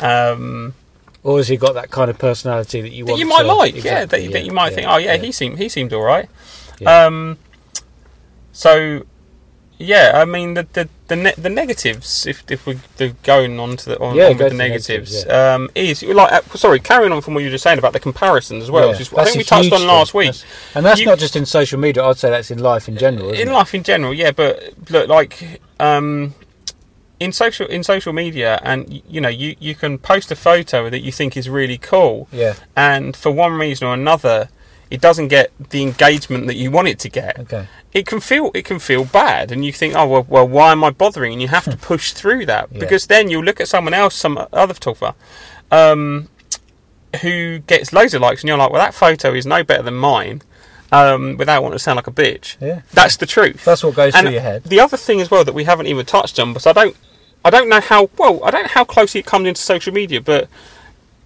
yeah 0.00 0.30
Um, 0.32 0.74
or 1.22 1.38
has 1.38 1.48
he 1.48 1.56
got 1.56 1.74
that 1.74 1.90
kind 1.90 2.10
of 2.10 2.18
personality 2.18 2.80
that 2.82 2.90
you 2.90 3.04
that 3.06 3.12
want 3.12 3.20
you 3.20 3.26
might 3.26 3.42
to- 3.44 3.54
like, 3.54 3.72
yeah, 3.74 3.78
Exactly, 4.02 4.26
that, 4.26 4.32
that 4.34 4.44
you 4.44 4.52
might 4.52 4.74
think, 4.74 4.86
oh 4.88 4.96
yeah, 4.96 5.16
he 5.16 5.32
seemed 5.32 5.58
he 5.58 5.68
seemed 5.68 5.92
all 5.92 6.02
right. 6.02 6.28
Yeah. 6.80 7.06
Um, 7.06 7.38
so 8.54 9.04
yeah, 9.78 10.12
I 10.14 10.24
mean 10.24 10.54
the 10.54 10.66
the 10.72 10.88
the, 11.08 11.16
ne- 11.16 11.34
the 11.36 11.50
negatives, 11.50 12.26
if 12.26 12.44
if 12.50 12.64
we're 12.66 12.78
going 13.24 13.58
on 13.60 13.76
to 13.76 13.84
the 13.90 13.98
on, 14.00 14.14
Yeah, 14.16 14.28
on 14.28 14.38
with 14.38 14.50
the 14.52 14.54
negatives, 14.56 15.12
negatives, 15.26 15.26
um, 15.28 15.68
is 15.74 16.02
like 16.04 16.32
uh, 16.32 16.40
sorry, 16.56 16.78
carrying 16.80 17.12
on 17.12 17.20
from 17.20 17.34
what 17.34 17.40
you 17.40 17.48
were 17.48 17.54
just 17.54 17.64
saying 17.64 17.78
about 17.78 17.92
the 17.92 18.00
comparisons 18.00 18.62
as 18.62 18.70
well, 18.70 18.84
Yeah, 18.86 18.90
which 18.92 19.00
is, 19.02 19.12
I 19.12 19.24
think 19.24 19.36
we 19.38 19.44
touched 19.44 19.72
on 19.72 19.80
thing. 19.80 19.88
last 19.88 20.14
week. 20.14 20.28
That's- 20.28 20.44
and 20.76 20.86
that's 20.86 21.00
You- 21.00 21.06
not 21.06 21.18
just 21.18 21.34
in 21.36 21.44
social 21.44 21.78
media 21.80 22.04
i'd 22.04 22.16
say 22.18 22.30
that's 22.30 22.50
in 22.52 22.60
life 22.60 22.88
in 22.88 22.96
general 22.96 23.30
isn't 23.32 23.42
in 23.42 23.48
it? 23.48 23.52
life 23.52 23.74
in 23.74 23.82
general, 23.82 24.14
yeah, 24.14 24.30
but 24.30 24.62
look, 24.90 25.08
like 25.08 25.60
um, 25.80 26.34
in 27.20 27.32
social 27.32 27.66
in 27.66 27.82
social 27.82 28.12
media, 28.12 28.60
and 28.62 29.02
you 29.08 29.20
know, 29.20 29.28
you 29.28 29.56
you 29.58 29.74
can 29.74 29.98
post 29.98 30.30
a 30.30 30.36
photo 30.36 30.88
that 30.88 31.00
you 31.00 31.10
think 31.12 31.36
is 31.36 31.48
really 31.50 31.78
cool, 31.78 32.28
yeah 32.32 32.54
and 32.76 33.16
for 33.16 33.30
one 33.32 33.52
reason 33.54 33.86
or 33.88 33.94
another, 33.94 34.48
it 34.94 35.00
doesn't 35.00 35.28
get 35.28 35.50
the 35.70 35.82
engagement 35.82 36.46
that 36.46 36.56
you 36.56 36.70
want 36.70 36.88
it 36.88 36.98
to 37.00 37.08
get. 37.08 37.38
okay 37.38 37.66
It 37.92 38.06
can 38.06 38.20
feel 38.20 38.50
it 38.54 38.64
can 38.64 38.78
feel 38.78 39.04
bad, 39.04 39.52
and 39.52 39.64
you 39.64 39.72
think, 39.72 39.94
oh 39.94 40.06
well, 40.06 40.26
well 40.28 40.48
why 40.48 40.72
am 40.72 40.82
I 40.84 40.90
bothering? 40.90 41.32
And 41.34 41.42
you 41.42 41.48
have 41.48 41.64
to 41.64 41.76
push 41.76 42.12
through 42.12 42.46
that 42.46 42.68
Yeah. 42.72 42.80
because 42.80 43.06
then 43.06 43.28
you'll 43.30 43.44
look 43.44 43.60
at 43.60 43.68
someone 43.68 43.94
else, 43.94 44.14
some 44.14 44.34
other 44.52 44.74
photographer, 44.74 45.14
um, 45.70 46.28
who 47.22 47.60
gets 47.60 47.92
loads 47.92 48.14
of 48.14 48.20
likes, 48.22 48.40
and 48.42 48.48
you're 48.48 48.58
like, 48.58 48.70
well, 48.70 48.82
that 48.82 48.94
photo 48.94 49.32
is 49.34 49.46
no 49.46 49.62
better 49.62 49.82
than 49.82 49.94
mine. 49.94 50.42
Um, 50.92 51.36
without 51.38 51.60
wanting 51.62 51.78
to 51.78 51.82
sound 51.82 51.96
like 51.96 52.06
a 52.06 52.12
bitch, 52.12 52.56
Yeah. 52.60 52.82
that's 52.92 53.16
the 53.16 53.26
truth. 53.26 53.64
that's 53.64 53.82
what 53.82 53.94
goes 53.96 54.14
And 54.14 54.24
through 54.26 54.32
your 54.34 54.42
head 54.42 54.62
The 54.64 54.78
other 54.78 54.96
thing 54.96 55.20
as 55.20 55.28
well 55.28 55.42
that 55.44 55.52
we 55.54 55.64
haven't 55.64 55.86
even 55.88 56.06
touched 56.06 56.38
on, 56.38 56.52
but 56.52 56.64
I 56.68 56.72
don't, 56.72 56.94
I 57.44 57.50
don't 57.50 57.68
know 57.68 57.80
how 57.80 58.10
well, 58.16 58.34
I 58.44 58.50
don't 58.52 58.62
know 58.64 58.68
how 58.78 58.84
closely 58.84 59.18
it 59.20 59.26
comes 59.26 59.48
into 59.48 59.60
social 59.60 59.92
media, 59.92 60.20
but 60.20 60.48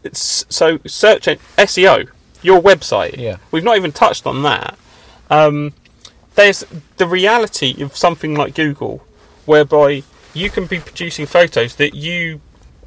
it's 0.05 0.47
so 0.49 0.79
search 0.87 1.25
SEO, 1.59 2.09
your 2.43 2.61
website. 2.61 3.17
Yeah. 3.17 3.39
we've 3.51 3.65
not 3.65 3.77
even 3.77 3.93
touched 3.93 4.27
on 4.27 4.43
that. 4.43 4.79
Um, 5.31 5.75
there's 6.35 6.65
the 6.97 7.07
reality 7.07 7.83
of 7.83 7.97
something 7.97 8.35
like 8.35 8.55
Google, 8.55 9.05
whereby 9.45 10.03
you 10.35 10.51
can 10.51 10.67
be 10.67 10.79
producing 10.79 11.27
photos 11.27 11.75
that 11.77 11.95
you 11.95 12.41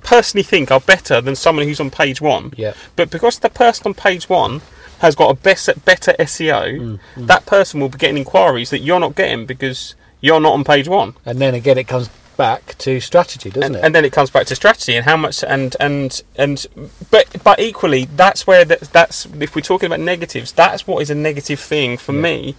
personally 0.04 0.44
think 0.44 0.72
are 0.72 0.80
better 0.80 1.22
than 1.22 1.36
someone 1.36 1.66
who's 1.66 1.80
on 1.80 1.92
page 1.92 2.22
one. 2.22 2.54
Yeah. 2.56 2.74
But 2.96 3.10
because 3.12 3.40
the 3.40 3.50
person 3.50 3.88
on 3.88 3.94
page 3.94 4.30
one 4.30 4.62
has 5.00 5.16
got 5.16 5.30
a 5.30 5.34
better 5.34 5.74
better 5.86 6.14
SEO, 6.20 7.00
that 7.18 7.46
person 7.46 7.80
will 7.80 7.90
be 7.90 7.98
getting 7.98 8.18
inquiries 8.18 8.70
that 8.70 8.80
you're 8.80 9.00
not 9.00 9.16
getting 9.16 9.46
because 9.46 9.96
you're 10.22 10.40
not 10.40 10.54
on 10.54 10.64
page 10.64 10.88
one. 10.88 11.16
And 11.26 11.40
then 11.40 11.54
again, 11.54 11.78
it 11.78 11.88
comes 11.88 12.10
back 12.38 12.78
to 12.80 13.00
strategy, 13.00 13.50
doesn't 13.50 13.64
and, 13.64 13.76
it? 13.76 13.84
and 13.84 13.94
then 13.96 14.06
it 14.06 14.12
comes 14.12 14.30
back 14.30 14.46
to 14.48 14.56
strategy 14.56 14.96
and 14.96 15.06
how 15.06 15.18
much 15.18 15.44
and 15.44 15.76
and 15.80 16.22
and 16.36 16.66
but 17.12 17.44
but 17.44 17.60
equally 17.60 18.06
that's 18.06 18.48
where 18.48 18.66
that, 18.66 18.82
that's 18.94 19.26
if 19.40 19.56
we're 19.56 19.62
talking 19.62 19.88
about 19.88 20.00
negatives 20.00 20.52
that's 20.52 20.88
what 20.88 21.02
is 21.02 21.10
a 21.10 21.16
negative 21.16 21.60
thing 21.60 21.98
for 21.98 22.14
Yeah. 22.14 22.22
me 22.22 22.56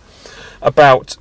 about 0.60 1.16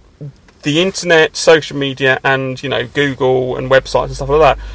the 0.63 0.81
internet 0.81 1.35
social 1.35 1.75
media 1.77 2.19
and 2.23 2.61
you 2.61 2.69
know 2.69 2.85
google 2.87 3.57
and 3.57 3.71
websites 3.71 4.05
and 4.07 4.15
stuff 4.15 4.29
like 4.29 4.57
that 4.57 4.65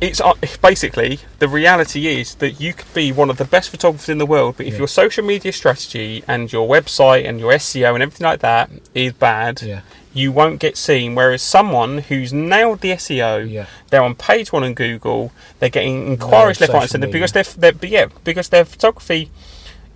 it's 0.00 0.20
uh, 0.20 0.32
basically 0.62 1.18
the 1.40 1.48
reality 1.48 2.06
is 2.06 2.34
that 2.36 2.60
you 2.60 2.72
could 2.72 2.92
be 2.94 3.12
one 3.12 3.28
of 3.30 3.36
the 3.36 3.44
best 3.44 3.70
photographers 3.70 4.08
in 4.08 4.18
the 4.18 4.26
world 4.26 4.56
but 4.56 4.66
if 4.66 4.72
Yeah. 4.74 4.78
your 4.78 4.88
social 4.88 5.24
media 5.24 5.52
strategy 5.52 6.24
and 6.26 6.52
your 6.52 6.66
website 6.68 7.28
and 7.28 7.38
your 7.38 7.52
seo 7.54 7.92
and 7.94 8.02
everything 8.02 8.24
like 8.26 8.40
that 8.40 8.70
is 8.94 9.12
bad 9.12 9.60
yeah, 9.62 9.80
you 10.12 10.32
won't 10.32 10.58
get 10.58 10.76
seen. 10.76 11.14
Whereas 11.14 11.40
someone 11.40 11.98
who's 11.98 12.32
nailed 12.32 12.80
the 12.80 12.90
SEO, 12.90 13.48
yeah, 13.48 13.66
they're 13.90 14.02
on 14.02 14.16
page 14.16 14.50
one 14.52 14.64
on 14.64 14.74
Google, 14.74 15.30
they're 15.60 15.68
getting 15.68 16.08
inquiries 16.08 16.60
left, 16.60 16.72
right, 16.72 16.82
and 16.82 16.90
centre 16.90 17.06
because 17.06 17.30
they're, 17.30 17.44
they're 17.44 17.72
but 17.72 17.88
yeah 17.88 18.06
because 18.24 18.48
their 18.48 18.64
photography, 18.64 19.30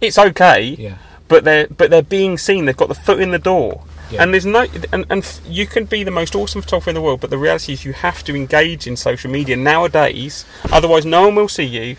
it's 0.01 0.17
okay, 0.17 0.63
yeah, 0.63 0.99
but 1.27 1.43
they're 1.43 1.67
but 1.67 1.91
they're 1.91 2.03
being 2.03 2.39
seen. 2.39 2.67
They've 2.67 2.77
got 2.77 2.89
the 2.89 2.95
foot 2.95 3.19
in 3.21 3.33
the 3.33 3.41
door. 3.41 3.83
Yeah. 4.11 4.23
And 4.23 4.33
there's 4.33 4.47
no, 4.47 4.67
and, 4.93 5.07
and 5.11 5.41
you 5.47 5.67
can 5.67 5.87
be 5.87 6.05
the 6.05 6.11
most 6.11 6.35
awesome 6.35 6.63
photographer 6.63 6.91
in 6.91 6.95
the 6.95 7.01
world, 7.01 7.21
but 7.21 7.31
the 7.31 7.39
reality 7.39 7.73
is 7.73 7.85
you 7.85 7.93
have 7.93 8.23
to 8.25 8.37
engage 8.37 8.87
in 8.87 8.97
social 8.97 9.31
media 9.31 9.57
nowadays. 9.57 10.45
Otherwise, 10.71 11.07
no 11.07 11.27
one 11.27 11.35
will 11.35 11.49
see 11.49 11.65
you, 11.65 11.97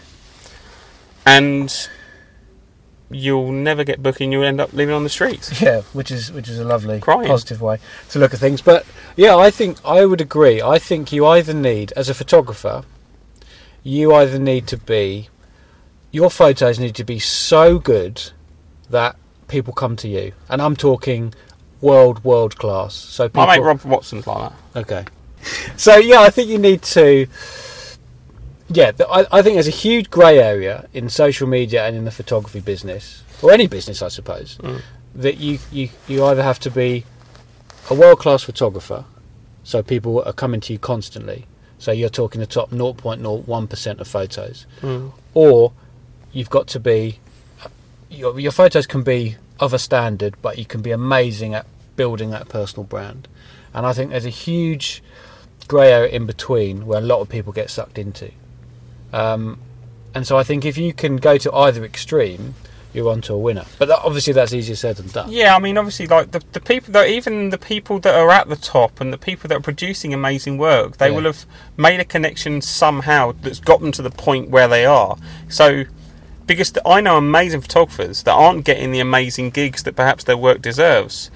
and 1.25 1.89
you'll 3.09 3.51
never 3.51 3.83
get 3.83 4.01
booking. 4.01 4.31
You'll 4.31 4.43
end 4.43 4.61
up 4.61 4.73
living 4.73 4.93
on 4.93 5.03
the 5.03 5.09
streets. 5.09 5.61
yeah. 5.61 5.81
Which 5.93 6.11
is 6.11 6.31
which 6.31 6.49
is 6.49 6.59
a 6.59 6.63
lovely 6.63 6.99
Crying. 6.99 7.27
positive 7.27 7.61
way 7.61 7.79
to 8.09 8.19
look 8.19 8.33
at 8.33 8.39
things. 8.39 8.61
But 8.61 8.85
yeah, 9.15 9.35
I 9.35 9.51
think 9.51 9.83
I 9.85 10.05
would 10.05 10.21
agree. 10.21 10.61
I 10.61 10.79
think 10.79 11.11
you 11.11 11.25
either 11.25 11.53
need, 11.53 11.91
as 11.93 12.09
a 12.09 12.13
photographer, 12.13 12.83
you 13.83 14.13
either 14.13 14.39
need 14.39 14.67
to 14.67 14.77
be, 14.77 15.29
your 16.11 16.29
photos 16.29 16.79
need 16.79 16.95
to 16.95 17.03
be 17.03 17.19
so 17.19 17.79
good 17.79 18.31
that 18.89 19.15
people 19.47 19.73
come 19.73 19.95
to 19.97 20.07
you, 20.07 20.33
and 20.49 20.61
I'm 20.61 20.75
talking 20.75 21.33
world 21.85 22.23
world 22.23 22.57
class. 22.57 22.93
So 22.95 23.27
people, 23.29 23.45
My 23.45 23.55
mate 23.57 23.63
Rob 23.63 23.81
Watson's 23.83 24.25
like 24.27 24.51
that. 24.73 24.79
Okay. 24.81 25.05
So 25.77 25.97
yeah, 25.97 26.21
I 26.21 26.29
think 26.29 26.49
you 26.49 26.57
need 26.57 26.81
to. 26.97 27.27
Yeah, 28.67 28.91
I, 29.09 29.27
I 29.31 29.41
think 29.43 29.53
there's 29.55 29.67
a 29.67 29.81
huge 29.85 30.09
grey 30.09 30.39
area 30.39 30.87
in 30.91 31.07
social 31.09 31.47
media 31.47 31.85
and 31.85 31.95
in 31.95 32.03
the 32.05 32.11
photography 32.11 32.59
business, 32.61 33.21
or 33.43 33.51
any 33.51 33.67
business, 33.67 34.01
I 34.01 34.07
suppose, 34.07 34.57
Mm. 34.57 34.81
that 35.13 35.37
you, 35.37 35.59
you, 35.71 35.89
you 36.07 36.25
either 36.25 36.41
have 36.41 36.59
to 36.61 36.71
be 36.71 37.05
a 37.91 37.93
world 37.93 38.17
class 38.17 38.41
photographer, 38.41 39.05
so 39.63 39.83
people 39.83 40.23
are 40.23 40.33
coming 40.33 40.61
to 40.61 40.73
you 40.73 40.79
constantly, 40.79 41.45
so 41.77 41.91
you're 41.91 42.09
talking 42.09 42.41
the 42.41 42.47
top 42.47 42.71
0.01% 42.71 43.99
of 43.99 44.07
photos, 44.07 44.65
Mm. 44.81 45.11
or 45.35 45.71
you've 46.33 46.49
got 46.49 46.65
to 46.69 46.79
be 46.79 47.19
your, 48.09 48.39
your 48.39 48.51
photos 48.51 48.87
can 48.87 49.03
be 49.03 49.35
of 49.59 49.73
a 49.73 49.79
standard 49.79 50.35
but 50.41 50.57
you 50.57 50.65
can 50.65 50.81
be 50.81 50.91
amazing 50.91 51.53
at 51.53 51.65
building 51.95 52.29
that 52.31 52.47
personal 52.49 52.83
brand 52.83 53.27
and 53.73 53.85
i 53.85 53.93
think 53.93 54.11
there's 54.11 54.25
a 54.25 54.29
huge 54.29 55.01
grey 55.67 55.91
area 55.91 56.11
in 56.11 56.25
between 56.25 56.85
where 56.85 56.99
a 56.99 57.03
lot 57.03 57.19
of 57.21 57.29
people 57.29 57.51
get 57.53 57.69
sucked 57.69 57.97
into 57.97 58.31
um, 59.13 59.59
and 60.13 60.25
so 60.27 60.37
i 60.37 60.43
think 60.43 60.65
if 60.65 60.77
you 60.77 60.93
can 60.93 61.17
go 61.17 61.37
to 61.37 61.53
either 61.53 61.83
extreme 61.83 62.55
you're 62.93 63.11
onto 63.11 63.33
a 63.33 63.37
winner 63.37 63.65
but 63.77 63.87
that, 63.89 63.99
obviously 64.05 64.31
that's 64.31 64.53
easier 64.53 64.75
said 64.75 64.95
than 64.95 65.07
done 65.07 65.29
Yeah, 65.29 65.53
I 65.53 65.59
mean, 65.59 65.77
obviously, 65.77 66.07
like 66.07 66.31
the, 66.31 66.41
the 66.53 66.61
people 66.61 66.93
that 66.93 67.09
even 67.09 67.49
the 67.49 67.57
people 67.57 67.99
that 67.99 68.15
are 68.15 68.29
at 68.31 68.47
the 68.47 68.55
top 68.55 69.01
and 69.01 69.11
the 69.11 69.17
people 69.17 69.49
that 69.49 69.57
are 69.57 69.61
producing 69.61 70.13
amazing 70.13 70.57
work, 70.57 70.95
they 70.95 71.09
Yeah. 71.09 71.15
will 71.17 71.23
have 71.25 71.45
made 71.75 71.99
a 71.99 72.05
connection 72.05 72.61
somehow 72.61 73.33
that's 73.41 73.59
got 73.59 73.81
them 73.81 73.91
to 73.91 74.01
the 74.01 74.09
point 74.09 74.49
where 74.49 74.69
they 74.69 74.85
are. 74.85 75.17
So, 75.49 75.83
because 76.47 76.71
I 76.85 77.01
know 77.01 77.17
amazing 77.17 77.59
photographers 77.59 78.23
that 78.23 78.31
aren't 78.31 78.63
getting 78.63 78.93
the 78.93 79.01
amazing 79.01 79.49
gigs 79.49 79.83
that 79.83 79.97
perhaps 79.97 80.23
their 80.23 80.37
work 80.37 80.61
deserves. 80.61 81.29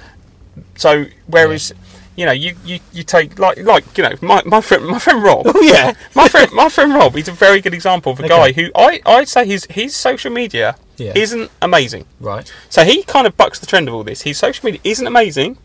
So, 0.75 1.05
whereas. 1.27 1.73
You 2.15 2.25
know, 2.25 2.33
you, 2.33 2.53
you, 2.65 2.79
you 2.91 3.03
take 3.03 3.39
like 3.39 3.59
like 3.59 3.97
you 3.97 4.03
know 4.03 4.11
my, 4.21 4.41
my 4.45 4.59
friend 4.59 4.85
my 4.85 4.99
friend 4.99 5.23
Rob. 5.23 5.43
Oh, 5.45 5.61
yeah. 5.61 5.93
my 6.15 6.27
friend 6.27 6.51
my 6.51 6.67
friend 6.67 6.93
Rob. 6.93 7.15
He's 7.15 7.29
a 7.29 7.31
very 7.31 7.61
good 7.61 7.73
example 7.73 8.11
of 8.11 8.19
a 8.19 8.23
Okay. 8.25 8.27
guy 8.27 8.51
who 8.51 8.69
I 8.75 8.99
I'd 9.05 9.29
say 9.29 9.45
his 9.45 9.65
his 9.69 9.95
social 9.95 10.29
media 10.29 10.75
Yeah. 10.97 11.13
isn't 11.15 11.49
amazing. 11.61 12.03
right 12.19 12.51
So 12.67 12.83
he 12.83 13.03
kind 13.03 13.25
of 13.25 13.37
bucks 13.37 13.59
the 13.59 13.65
trend 13.67 13.87
of 13.87 13.93
all 13.93 14.03
this. 14.03 14.23
His 14.23 14.37
social 14.37 14.65
media 14.65 14.81
isn't 14.83 15.07
amazing, 15.07 15.59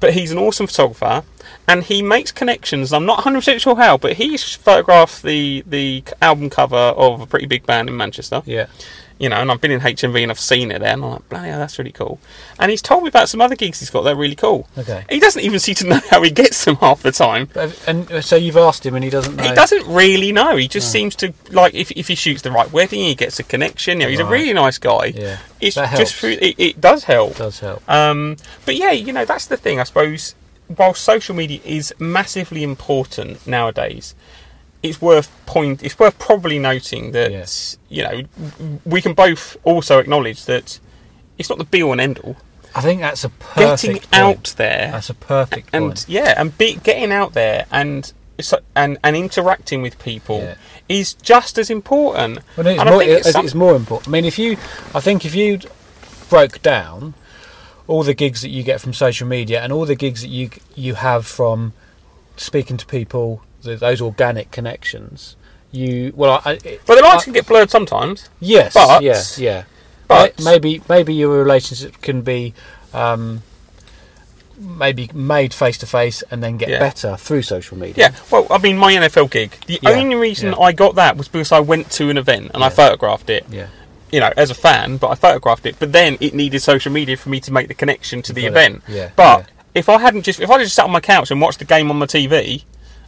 but 0.00 0.14
he's 0.14 0.32
an 0.32 0.38
awesome 0.38 0.68
photographer, 0.68 1.22
and 1.68 1.84
he 1.84 2.00
makes 2.00 2.32
connections. 2.32 2.90
I'm 2.94 3.04
not 3.04 3.18
100 3.18 3.40
percent 3.40 3.60
sure 3.60 3.76
how, 3.76 3.98
but 3.98 4.14
he 4.14 4.38
photographed 4.38 5.22
the 5.22 5.64
the 5.66 6.02
album 6.22 6.48
cover 6.48 6.76
of 6.96 7.20
a 7.20 7.26
pretty 7.26 7.44
big 7.46 7.66
band 7.66 7.90
in 7.90 7.96
Manchester. 7.98 8.40
yeah 8.46 8.68
You 9.24 9.30
know, 9.30 9.36
and 9.36 9.50
I've 9.50 9.60
been 9.60 9.70
in 9.72 9.80
HMV 9.80 10.22
and 10.22 10.30
I've 10.30 10.38
seen 10.38 10.70
it 10.70 10.78
there, 10.80 10.92
and 10.92 11.02
I'm 11.04 11.10
like, 11.10 11.28
bloody 11.28 11.48
hell, 11.48 11.58
that's 11.58 11.78
really 11.78 11.92
cool. 11.92 12.18
And 12.60 12.70
he's 12.70 12.82
told 12.82 13.02
me 13.02 13.08
about 13.08 13.28
some 13.28 13.40
other 13.40 13.56
gigs 13.56 13.80
he's 13.80 13.90
got 13.90 14.02
that 14.02 14.12
are 14.12 14.16
really 14.16 14.34
cool. 14.36 14.68
okay 14.78 15.04
He 15.10 15.18
doesn't 15.18 15.42
even 15.42 15.58
seem 15.58 15.74
to 15.76 15.86
know 15.88 16.00
how 16.10 16.22
he 16.22 16.30
gets 16.30 16.64
them 16.64 16.76
half 16.76 17.02
the 17.02 17.10
time. 17.12 17.48
But- 17.52 17.82
and 17.88 18.10
uh, 18.12 18.20
so 18.20 18.36
you've 18.36 18.56
asked 18.56 18.84
him 18.86 18.94
and 18.94 19.02
he 19.02 19.10
doesn't 19.10 19.34
know 19.36 19.42
He 19.42 19.54
doesn't 19.54 19.86
really 19.86 20.30
know. 20.30 20.56
He 20.56 20.68
just 20.68 20.92
seems 20.92 21.16
to 21.16 21.32
like 21.50 21.74
if, 21.74 21.90
if 21.92 22.08
he 22.08 22.14
shoots 22.14 22.42
the 22.42 22.50
right 22.52 22.70
wedding, 22.70 23.00
he 23.00 23.14
gets 23.14 23.38
a 23.40 23.42
connection. 23.42 24.00
You 24.00 24.06
know, 24.06 24.10
he's 24.10 24.20
a 24.20 24.24
really 24.26 24.52
nice 24.52 24.78
guy. 24.78 25.06
yeah 25.16 25.38
It's 25.60 25.76
That 25.76 25.96
just 25.96 26.14
through 26.14 26.36
it, 26.40 26.54
it 26.58 26.80
does 26.80 27.04
help. 27.04 27.36
does 27.36 27.58
help 27.60 27.82
Um, 27.90 28.36
but 28.66 28.76
yeah, 28.76 28.92
you 28.92 29.12
know, 29.12 29.24
that's 29.24 29.46
the 29.46 29.56
thing. 29.56 29.80
I 29.80 29.84
suppose 29.84 30.34
while 30.76 30.94
social 30.94 31.34
media 31.34 31.60
is 31.64 31.94
massively 31.98 32.62
important 32.62 33.46
nowadays, 33.46 34.14
it's 34.84 35.00
worth 35.00 35.28
point. 35.46 35.82
It's 35.82 35.98
worth 35.98 36.16
probably 36.18 36.58
noting 36.60 37.10
that 37.12 37.30
Yes. 37.32 37.78
you 37.88 38.02
know 38.04 38.22
we 38.84 39.00
can 39.02 39.14
both 39.14 39.56
also 39.64 39.98
acknowledge 39.98 40.44
that 40.44 40.78
it's 41.38 41.48
not 41.48 41.58
the 41.58 41.64
be 41.64 41.82
all 41.82 41.92
and 41.92 42.00
end 42.00 42.18
all. 42.20 42.36
i 42.76 42.80
think 42.80 43.00
that's 43.00 43.24
a 43.24 43.28
perfect 43.30 43.82
Getting 43.82 43.92
point. 44.00 44.14
out 44.14 44.54
there 44.56 44.90
that's 44.92 45.10
a 45.10 45.14
perfect 45.14 45.70
and 45.72 45.86
point 45.86 46.04
yeah, 46.08 46.34
and 46.40 46.56
be, 46.58 46.74
getting 46.76 47.10
out 47.12 47.32
there 47.32 47.66
and 47.72 48.12
and 48.76 48.98
and 49.04 49.16
interacting 49.16 49.80
with 49.82 49.98
people 50.00 50.38
Yeah. 50.40 50.54
is 50.88 51.14
just 51.14 51.56
as 51.56 51.70
important. 51.70 52.40
Well, 52.56 52.66
it's 52.66 52.80
And 52.80 52.88
I 52.88 52.92
more, 52.92 53.00
think 53.00 53.10
it's 53.12 53.26
it's, 53.28 53.32
some- 53.32 53.44
it's 53.46 53.54
more 53.54 53.76
important. 53.76 54.08
I 54.08 54.10
mean, 54.10 54.24
if 54.24 54.38
you, 54.40 54.52
I 54.94 55.00
think 55.00 55.24
if 55.24 55.34
you 55.36 55.60
broke 56.28 56.60
down 56.60 57.14
all 57.86 58.02
the 58.02 58.12
gigs 58.14 58.42
that 58.42 58.48
you 58.50 58.62
get 58.64 58.80
from 58.80 58.92
social 58.92 59.26
media 59.28 59.62
and 59.62 59.72
all 59.72 59.86
the 59.86 59.94
gigs 59.94 60.20
that 60.22 60.28
you 60.38 60.50
you 60.74 60.94
have 60.94 61.24
from 61.26 61.72
speaking 62.36 62.76
to 62.76 62.86
people, 62.86 63.40
those 63.64 64.00
organic 64.00 64.50
connections, 64.50 65.36
you 65.72 66.12
well, 66.14 66.40
I, 66.44 66.52
I- 66.52 66.78
But 66.86 66.96
the 66.96 67.02
lines 67.02 67.22
I- 67.22 67.24
can 67.24 67.32
get 67.32 67.46
blurred 67.46 67.70
sometimes. 67.70 68.28
yes, 68.40 68.74
but- 68.74 69.02
yeah, 69.02 69.22
yeah. 69.36 69.62
but- 70.08 70.40
maybe 70.42 70.80
maybe 70.88 71.14
your 71.14 71.30
relationship 71.30 72.00
can 72.00 72.22
be. 72.22 72.54
Um, 72.92 73.42
Maybe 74.56 75.10
made 75.12 75.52
face 75.52 75.76
to 75.78 75.86
face 75.86 76.22
and 76.30 76.40
then 76.40 76.58
get 76.58 76.68
Yeah. 76.68 76.78
better 76.78 77.16
through 77.16 77.42
social 77.42 77.76
media. 77.76 77.94
Yeah, 77.96 78.10
well, 78.30 78.46
I 78.50 78.58
mean, 78.58 78.78
my 78.78 78.92
NFL 78.94 79.26
gig. 79.26 79.50
The 79.66 79.80
Yeah, 79.82 79.90
only 79.90 80.14
reason 80.14 80.50
yeah. 80.52 80.58
I 80.58 80.70
got 80.70 80.94
that 80.94 81.16
was 81.16 81.26
because 81.26 81.50
I 81.50 81.58
went 81.58 81.90
to 81.92 82.08
an 82.08 82.16
event 82.16 82.52
and 82.54 82.62
I 82.62 82.68
photographed 82.68 83.28
it. 83.30 83.44
yeah, 83.50 83.66
You 84.12 84.20
know, 84.20 84.32
as 84.36 84.50
a 84.50 84.54
fan, 84.54 84.96
but 84.98 85.08
I 85.08 85.16
photographed 85.16 85.66
it. 85.66 85.74
But 85.80 85.90
then 85.90 86.18
it 86.20 86.34
needed 86.34 86.62
social 86.62 86.92
media 86.92 87.16
for 87.16 87.30
me 87.30 87.40
to 87.40 87.52
make 87.52 87.66
the 87.66 87.74
connection 87.74 88.22
to 88.22 88.32
the 88.32 88.44
it. 88.44 88.50
event. 88.50 88.84
Yeah, 88.86 89.08
But 89.16 89.46
if 89.74 89.88
I 89.88 89.98
hadn't 89.98 90.22
just, 90.22 90.38
if 90.38 90.48
I 90.48 90.58
just 90.62 90.76
sat 90.76 90.84
on 90.84 90.92
my 90.92 91.00
couch 91.00 91.32
and 91.32 91.40
watched 91.40 91.58
the 91.58 91.64
game 91.64 91.90
on 91.90 91.96
my 91.98 92.06
TV, 92.06 92.62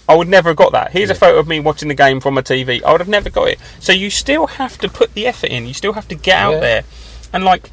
I 0.08 0.14
would 0.14 0.28
never 0.28 0.50
have 0.50 0.56
got 0.56 0.72
that. 0.72 0.92
Here's 0.92 1.10
a 1.10 1.14
photo 1.14 1.38
of 1.38 1.48
me 1.48 1.58
watching 1.60 1.88
the 1.88 1.94
game 1.94 2.20
from 2.20 2.38
a 2.38 2.42
TV. 2.42 2.82
I 2.82 2.92
would 2.92 3.00
have 3.00 3.08
never 3.08 3.28
got 3.30 3.48
it. 3.48 3.58
So 3.80 3.92
you 3.92 4.10
still 4.10 4.46
have 4.46 4.78
to 4.78 4.88
put 4.88 5.14
the 5.14 5.26
effort 5.26 5.50
in. 5.50 5.66
You 5.66 5.74
still 5.74 5.94
have 5.94 6.08
to 6.08 6.14
get 6.14 6.38
out 6.38 6.54
Yeah. 6.54 6.60
there, 6.60 6.84
and 7.32 7.44
like. 7.44 7.70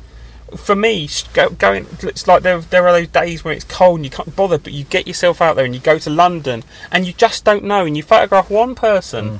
For 0.55 0.75
me, 0.75 1.09
going 1.57 1.87
it's 2.03 2.27
like 2.27 2.43
there, 2.43 2.59
there 2.59 2.87
are 2.87 2.91
those 2.93 3.07
days 3.07 3.43
when 3.43 3.55
it's 3.55 3.65
cold 3.65 3.97
and 3.97 4.05
you 4.05 4.11
can't 4.11 4.35
bother, 4.35 4.59
but 4.59 4.71
you 4.71 4.83
get 4.83 5.07
yourself 5.07 5.41
out 5.41 5.55
there 5.55 5.65
and 5.65 5.73
you 5.73 5.81
go 5.81 5.97
to 5.97 6.11
London 6.11 6.63
and 6.91 7.07
you 7.07 7.13
just 7.13 7.43
don't 7.43 7.63
know, 7.63 7.87
and 7.87 7.97
you 7.97 8.03
photograph 8.03 8.51
one 8.51 8.75
person, 8.75 9.39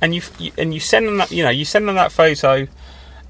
and 0.00 0.14
you, 0.14 0.22
you 0.38 0.52
and 0.56 0.72
you 0.72 0.80
send 0.80 1.06
them 1.06 1.18
that 1.18 1.30
you 1.30 1.42
know 1.42 1.50
you 1.50 1.66
send 1.66 1.86
them 1.86 1.96
that 1.96 2.12
photo, 2.12 2.66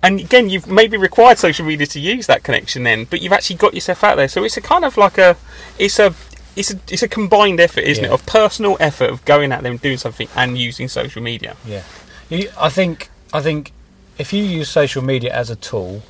and 0.00 0.20
again 0.20 0.48
you've 0.48 0.68
maybe 0.68 0.96
required 0.96 1.38
social 1.38 1.66
media 1.66 1.88
to 1.88 1.98
use 1.98 2.28
that 2.28 2.44
connection 2.44 2.84
then, 2.84 3.02
but 3.11 3.20
you've 3.20 3.32
actually 3.32 3.56
got 3.56 3.74
yourself 3.74 4.04
out 4.04 4.14
there. 4.14 4.28
So 4.28 4.44
it's 4.44 4.56
a 4.56 4.61
kind 4.61 4.84
of 4.84 4.96
like 4.96 5.18
a 5.18 5.37
it's 5.76 5.98
a 5.98 6.14
it's 6.59 6.73
a 6.73 6.81
it's 6.90 7.03
a 7.03 7.09
combined 7.09 7.61
effort, 7.61 7.85
isn't 7.85 8.05
it, 8.05 8.11
of 8.11 8.27
personal 8.27 8.77
effort 8.81 9.11
of 9.11 9.25
going 9.25 9.53
out 9.53 9.62
there 9.62 9.71
and 9.71 9.81
doing 9.81 9.99
something 9.99 10.29
and 10.35 10.59
using 10.59 10.88
social 10.88 11.23
media. 11.23 11.57
Yeah, 11.64 11.85
you, 12.29 12.51
I 12.59 12.68
think 12.68 13.11
I 13.33 13.40
think 13.40 13.73
if 14.18 14.33
you 14.33 14.42
use 14.42 14.68
social 14.68 15.03
media 15.03 15.33
as 15.33 15.51
a 15.51 15.57
tool 15.57 16.03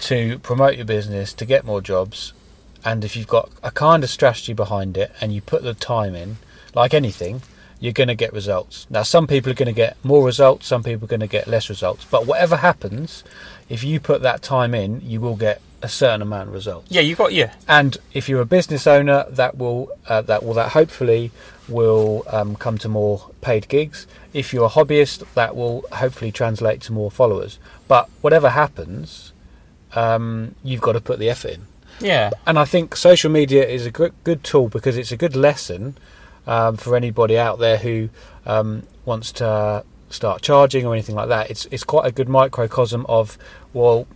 to 0.00 0.38
promote 0.40 0.76
your 0.76 0.84
business, 0.84 1.32
to 1.32 1.44
get 1.44 1.64
more 1.64 1.80
jobs, 1.80 2.32
and 2.84 3.04
if 3.04 3.16
you've 3.16 3.26
got 3.26 3.50
a 3.62 3.70
kind 3.70 4.04
of 4.04 4.10
strategy 4.10 4.52
behind 4.52 4.96
it, 4.96 5.12
and 5.20 5.32
you 5.32 5.40
put 5.40 5.62
the 5.62 5.74
time 5.74 6.14
in, 6.14 6.36
like 6.74 6.92
anything, 6.92 7.42
you're 7.80 7.92
going 7.92 8.08
to 8.08 8.14
get 8.14 8.32
results. 8.32 8.86
Now, 8.90 9.02
some 9.02 9.26
people 9.26 9.50
are 9.50 9.54
going 9.54 9.66
to 9.66 9.72
get 9.72 9.96
more 10.04 10.24
results, 10.24 10.66
some 10.66 10.82
people 10.82 11.06
are 11.06 11.08
going 11.08 11.20
to 11.20 11.26
get 11.26 11.48
less 11.48 11.68
results. 11.68 12.04
But 12.04 12.26
whatever 12.26 12.56
happens, 12.56 13.24
if 13.68 13.82
you 13.82 13.98
put 13.98 14.22
that 14.22 14.42
time 14.42 14.74
in, 14.74 15.00
you 15.00 15.20
will 15.20 15.36
get 15.36 15.60
a 15.82 15.88
certain 15.88 16.22
amount 16.22 16.48
of 16.48 16.54
results. 16.54 16.90
Yeah, 16.90 17.02
you've 17.02 17.18
got 17.18 17.32
yeah. 17.32 17.54
And 17.66 17.96
if 18.12 18.28
you're 18.28 18.40
a 18.40 18.46
business 18.46 18.86
owner, 18.86 19.26
that 19.30 19.56
will 19.56 19.90
uh, 20.08 20.22
that 20.22 20.42
will 20.44 20.54
that 20.54 20.72
hopefully 20.72 21.30
will 21.68 22.24
um, 22.28 22.56
come 22.56 22.78
to 22.78 22.88
more 22.88 23.30
paid 23.40 23.68
gigs. 23.68 24.06
If 24.32 24.52
you're 24.52 24.66
a 24.66 24.70
hobbyist, 24.70 25.24
that 25.34 25.54
will 25.54 25.84
hopefully 25.92 26.32
translate 26.32 26.80
to 26.82 26.92
more 26.92 27.10
followers. 27.10 27.58
But 27.86 28.08
whatever 28.20 28.50
happens, 28.50 29.32
um, 29.94 30.54
you've 30.62 30.80
got 30.80 30.92
to 30.92 31.00
put 31.00 31.18
the 31.18 31.30
effort 31.30 31.52
in. 31.52 31.66
Yeah. 32.00 32.30
And 32.46 32.58
I 32.58 32.64
think 32.64 32.96
social 32.96 33.30
media 33.30 33.66
is 33.66 33.86
a 33.86 33.90
good, 33.90 34.14
good 34.24 34.44
tool 34.44 34.68
because 34.68 34.96
it's 34.96 35.12
a 35.12 35.16
good 35.16 35.34
lesson 35.34 35.96
um, 36.46 36.76
for 36.76 36.96
anybody 36.96 37.38
out 37.38 37.58
there 37.58 37.78
who 37.78 38.08
um, 38.46 38.84
wants 39.04 39.32
to 39.32 39.84
start 40.10 40.42
charging 40.42 40.86
or 40.86 40.94
anything 40.94 41.14
like 41.14 41.28
that. 41.28 41.50
It's 41.50 41.66
it's 41.66 41.84
quite 41.84 42.06
a 42.06 42.12
good 42.12 42.28
microcosm 42.28 43.04
of 43.08 43.36
well, 43.72 44.06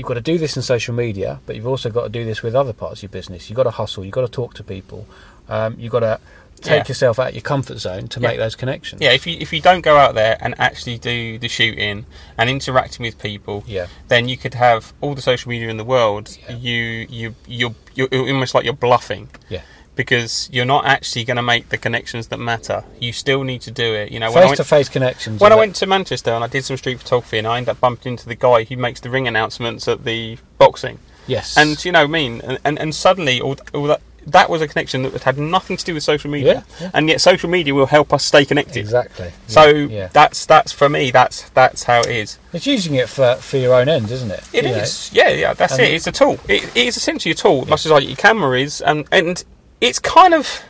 you've 0.00 0.08
got 0.08 0.14
to 0.14 0.20
do 0.20 0.38
this 0.38 0.56
in 0.56 0.62
social 0.62 0.94
media, 0.94 1.40
but 1.46 1.54
you've 1.56 1.66
also 1.66 1.90
got 1.90 2.04
to 2.04 2.08
do 2.08 2.24
this 2.24 2.42
with 2.42 2.54
other 2.54 2.72
parts 2.72 2.98
of 3.00 3.02
your 3.04 3.10
business. 3.10 3.48
You've 3.48 3.56
got 3.56 3.64
to 3.64 3.70
hustle. 3.70 4.04
You've 4.04 4.14
got 4.14 4.22
to 4.22 4.28
talk 4.28 4.54
to 4.54 4.64
people. 4.64 5.06
Um, 5.48 5.76
you've 5.78 5.92
got 5.92 6.00
to 6.00 6.18
take 6.60 6.84
Yeah. 6.84 6.88
yourself 6.88 7.18
out 7.18 7.28
of 7.28 7.34
your 7.34 7.42
comfort 7.42 7.78
zone 7.78 8.08
to 8.08 8.20
Yeah. 8.20 8.28
make 8.28 8.38
those 8.38 8.54
connections. 8.54 9.00
Yeah, 9.00 9.12
if 9.12 9.26
you 9.26 9.36
if 9.40 9.52
you 9.52 9.60
don't 9.62 9.80
go 9.80 9.96
out 9.96 10.14
there 10.14 10.36
and 10.40 10.54
actually 10.58 10.98
do 10.98 11.38
the 11.38 11.48
shooting 11.48 12.04
and 12.36 12.50
interacting 12.50 13.04
with 13.04 13.18
people, 13.18 13.64
Yeah. 13.66 13.86
then 14.08 14.28
you 14.28 14.36
could 14.36 14.54
have 14.54 14.92
all 15.00 15.14
the 15.14 15.22
social 15.22 15.48
media 15.48 15.68
in 15.68 15.76
the 15.78 15.84
world. 15.84 16.36
Yeah. 16.48 16.56
You 16.56 17.06
you 17.08 17.34
you 17.46 17.74
you're 17.94 18.08
almost 18.12 18.54
like 18.54 18.64
you're 18.64 18.74
bluffing. 18.74 19.28
Yeah. 19.48 19.62
Because 20.04 20.48
you're 20.50 20.64
not 20.76 20.86
actually 20.86 21.24
going 21.24 21.36
to 21.36 21.42
make 21.42 21.68
the 21.68 21.76
connections 21.76 22.28
that 22.28 22.38
matter. 22.38 22.84
You 23.00 23.12
still 23.12 23.42
need 23.44 23.60
to 23.62 23.70
do 23.70 23.94
it. 23.94 24.10
You 24.10 24.18
know, 24.18 24.32
face 24.32 24.56
to 24.56 24.64
face 24.64 24.88
connections. 24.88 25.40
when 25.42 25.52
I 25.52 25.56
went 25.56 25.74
to 25.76 25.86
Manchester 25.86 26.30
and 26.30 26.42
I 26.42 26.46
did 26.46 26.64
some 26.64 26.78
street 26.78 26.98
photography, 27.00 27.36
and 27.36 27.46
I 27.46 27.58
ended 27.58 27.68
up 27.70 27.80
bumping 27.80 28.12
into 28.12 28.26
the 28.26 28.34
guy 28.34 28.64
who 28.64 28.76
makes 28.78 29.00
the 29.00 29.10
ring 29.10 29.28
announcements 29.28 29.86
at 29.88 30.04
the 30.04 30.38
boxing. 30.56 30.98
yes, 31.26 31.54
And 31.58 31.84
you 31.84 31.92
know, 31.92 32.04
I 32.04 32.06
mean, 32.06 32.40
and 32.42 32.58
and, 32.64 32.78
and 32.78 32.94
suddenly 32.94 33.42
all, 33.42 33.56
all 33.74 33.84
that 33.88 34.00
that 34.26 34.50
was 34.50 34.60
a 34.62 34.68
connection 34.68 35.02
that 35.02 35.22
had 35.22 35.38
nothing 35.38 35.76
to 35.78 35.84
do 35.84 35.94
with 35.94 36.02
social 36.02 36.30
media, 36.30 36.54
Yeah, 36.54 36.62
yeah. 36.86 36.90
and 36.94 37.08
yet 37.08 37.20
social 37.20 37.48
media 37.50 37.74
will 37.74 37.86
help 37.86 38.12
us 38.12 38.22
stay 38.24 38.44
connected. 38.44 38.76
exactly. 38.80 39.32
So 39.48 39.64
yeah. 39.68 40.08
that's 40.12 40.44
that's 40.46 40.72
for 40.72 40.88
me. 40.88 41.10
That's 41.10 41.48
that's 41.50 41.82
how 41.84 42.00
it 42.00 42.08
is. 42.24 42.38
it's 42.52 42.66
using 42.66 42.94
it 42.96 43.08
for 43.08 43.34
for 43.36 43.58
your 43.58 43.74
own 43.74 43.88
end, 43.88 44.10
isn't 44.10 44.30
it? 44.30 44.42
It 44.52 44.64
You 44.64 44.70
know? 44.72 44.84
Yeah, 45.12 45.30
yeah. 45.44 45.54
That's 45.54 45.72
And- 45.74 45.82
it. 45.82 45.92
It's 45.94 46.06
a 46.06 46.12
tool. 46.12 46.38
It, 46.48 46.64
it 46.76 46.86
is 46.88 46.96
essentially 46.96 47.32
a 47.32 47.34
tool, 47.34 47.66
much 47.66 47.84
as 47.86 47.92
like 47.92 48.06
your 48.06 48.16
camera 48.16 48.58
is, 48.60 48.80
and 48.82 49.06
and 49.12 49.42
it's 49.80 49.98
kind 49.98 50.34
of. 50.34 50.62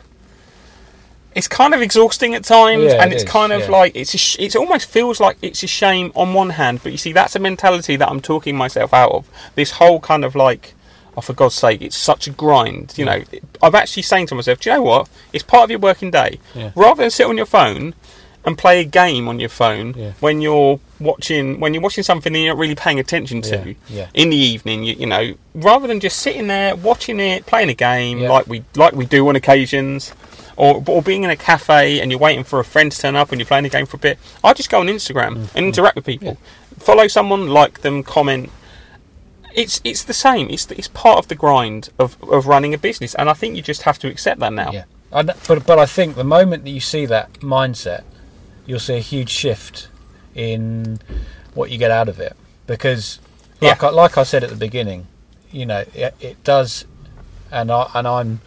It's 1.33 1.47
kind 1.47 1.73
of 1.73 1.81
exhausting 1.81 2.33
at 2.35 2.43
times, 2.43 2.83
Yeah, 2.83 3.01
and 3.01 3.13
it 3.13 3.15
it's 3.15 3.23
is, 3.23 3.29
kind 3.29 3.53
of 3.53 3.61
yeah. 3.61 3.69
like 3.69 3.95
it's. 3.95 4.13
A 4.13 4.17
sh- 4.17 4.35
it 4.37 4.53
almost 4.55 4.89
feels 4.89 5.21
like 5.21 5.37
it's 5.41 5.63
a 5.63 5.67
shame 5.67 6.11
on 6.13 6.33
one 6.33 6.49
hand, 6.51 6.81
but 6.83 6.91
you 6.91 6.97
see, 6.97 7.13
that's 7.13 7.37
a 7.37 7.39
mentality 7.39 7.95
that 7.95 8.09
I'm 8.09 8.19
talking 8.19 8.57
myself 8.57 8.93
out 8.93 9.11
of. 9.11 9.29
This 9.55 9.71
whole 9.71 10.01
kind 10.01 10.25
of 10.25 10.35
like, 10.35 10.73
oh, 11.15 11.21
for 11.21 11.31
God's 11.31 11.55
sake, 11.55 11.81
it's 11.81 11.95
such 11.95 12.27
a 12.27 12.31
grind. 12.31 12.95
You 12.97 13.05
know, 13.05 13.23
I'm 13.63 13.75
actually 13.75 14.03
saying 14.03 14.27
to 14.27 14.35
myself, 14.35 14.59
do 14.59 14.69
you 14.71 14.75
know 14.75 14.81
what? 14.81 15.09
It's 15.31 15.43
part 15.43 15.63
of 15.63 15.69
your 15.69 15.79
working 15.79 16.11
day. 16.11 16.39
Yeah. 16.53 16.71
Rather 16.75 17.01
than 17.03 17.09
sit 17.09 17.25
on 17.27 17.37
your 17.37 17.45
phone 17.45 17.93
and 18.45 18.57
play 18.57 18.81
a 18.81 18.83
game 18.83 19.27
on 19.27 19.39
your 19.39 19.49
phone 19.49 19.93
Yeah. 19.95 20.13
when 20.19 20.41
you're 20.41 20.79
watching 20.99 21.59
when 21.59 21.73
you're 21.73 21.83
watching 21.83 22.03
something 22.03 22.33
that 22.33 22.39
you're 22.39 22.53
not 22.53 22.59
really 22.59 22.75
paying 22.75 22.99
attention 22.99 23.41
to 23.43 23.69
Yeah, 23.69 23.73
yeah. 23.87 24.07
in 24.13 24.29
the 24.29 24.37
evening. 24.37 24.83
You, 24.83 24.95
you 24.95 25.05
know, 25.05 25.33
rather 25.53 25.87
than 25.87 25.99
just 25.99 26.19
sitting 26.19 26.47
there 26.47 26.75
watching 26.75 27.19
it, 27.19 27.45
playing 27.45 27.69
a 27.69 27.73
game 27.73 28.21
like 28.21 28.47
we 28.47 28.63
like 28.75 28.93
we 28.93 29.05
do 29.05 29.27
on 29.27 29.35
occasions. 29.35 30.13
Or, 30.57 30.83
or 30.85 31.01
being 31.01 31.23
in 31.23 31.31
a 31.31 31.35
cafe 31.35 32.01
and 32.01 32.11
you're 32.11 32.19
waiting 32.19 32.43
for 32.43 32.59
a 32.59 32.63
friend 32.63 32.91
to 32.91 32.97
turn 32.97 33.15
up 33.15 33.31
and 33.31 33.39
you're 33.39 33.47
playing 33.47 33.65
a 33.65 33.69
game 33.69 33.87
for 33.87 33.95
a 33.95 33.99
bit, 33.99 34.19
I 34.43 34.53
just 34.53 34.69
go 34.69 34.81
on 34.81 34.87
Instagram 34.87 35.29
mm. 35.29 35.55
and 35.55 35.63
mm. 35.63 35.67
interact 35.67 35.95
with 35.95 36.05
people. 36.05 36.37
Follow 36.77 37.07
someone, 37.07 37.47
like 37.47 37.81
them, 37.81 38.03
comment. 38.03 38.51
It's 39.55 39.81
it's 39.83 40.03
the 40.03 40.13
same. 40.13 40.49
It's 40.49 40.69
it's 40.71 40.89
part 40.89 41.17
of 41.17 41.29
the 41.29 41.35
grind 41.35 41.89
of, 41.97 42.15
of 42.23 42.45
running 42.45 42.75
a 42.75 42.77
business, 42.77 43.15
and 43.15 43.29
I 43.29 43.33
think 43.33 43.55
you 43.55 43.63
just 43.63 43.83
have 43.83 43.97
to 43.99 44.07
accept 44.07 44.39
that 44.41 44.53
now. 44.53 44.71
Yeah, 44.71 44.83
I 45.11 45.23
but 45.23 45.65
but 45.65 45.79
I 45.79 45.85
think 45.85 46.15
the 46.15 46.23
moment 46.23 46.63
that 46.65 46.71
you 46.71 46.79
see 46.79 47.05
that 47.07 47.33
mindset, 47.39 48.03
you'll 48.65 48.79
see 48.79 48.95
a 48.97 48.99
huge 49.01 49.29
shift 49.29 49.87
in 50.35 50.99
what 51.53 51.71
you 51.71 51.77
get 51.77 51.91
out 51.91 52.09
of 52.09 52.19
it. 52.19 52.35
Because, 52.67 53.19
like 53.61 53.81
Yeah. 53.81 53.87
I, 53.87 53.91
like 53.91 54.17
I 54.17 54.23
said 54.23 54.43
at 54.43 54.49
the 54.49 54.55
beginning, 54.55 55.07
you 55.51 55.65
know, 55.65 55.83
it, 55.93 56.15
it 56.19 56.43
does, 56.43 56.85
and 57.51 57.71
I 57.71 57.89
and 57.93 58.07
I'm 58.07 58.41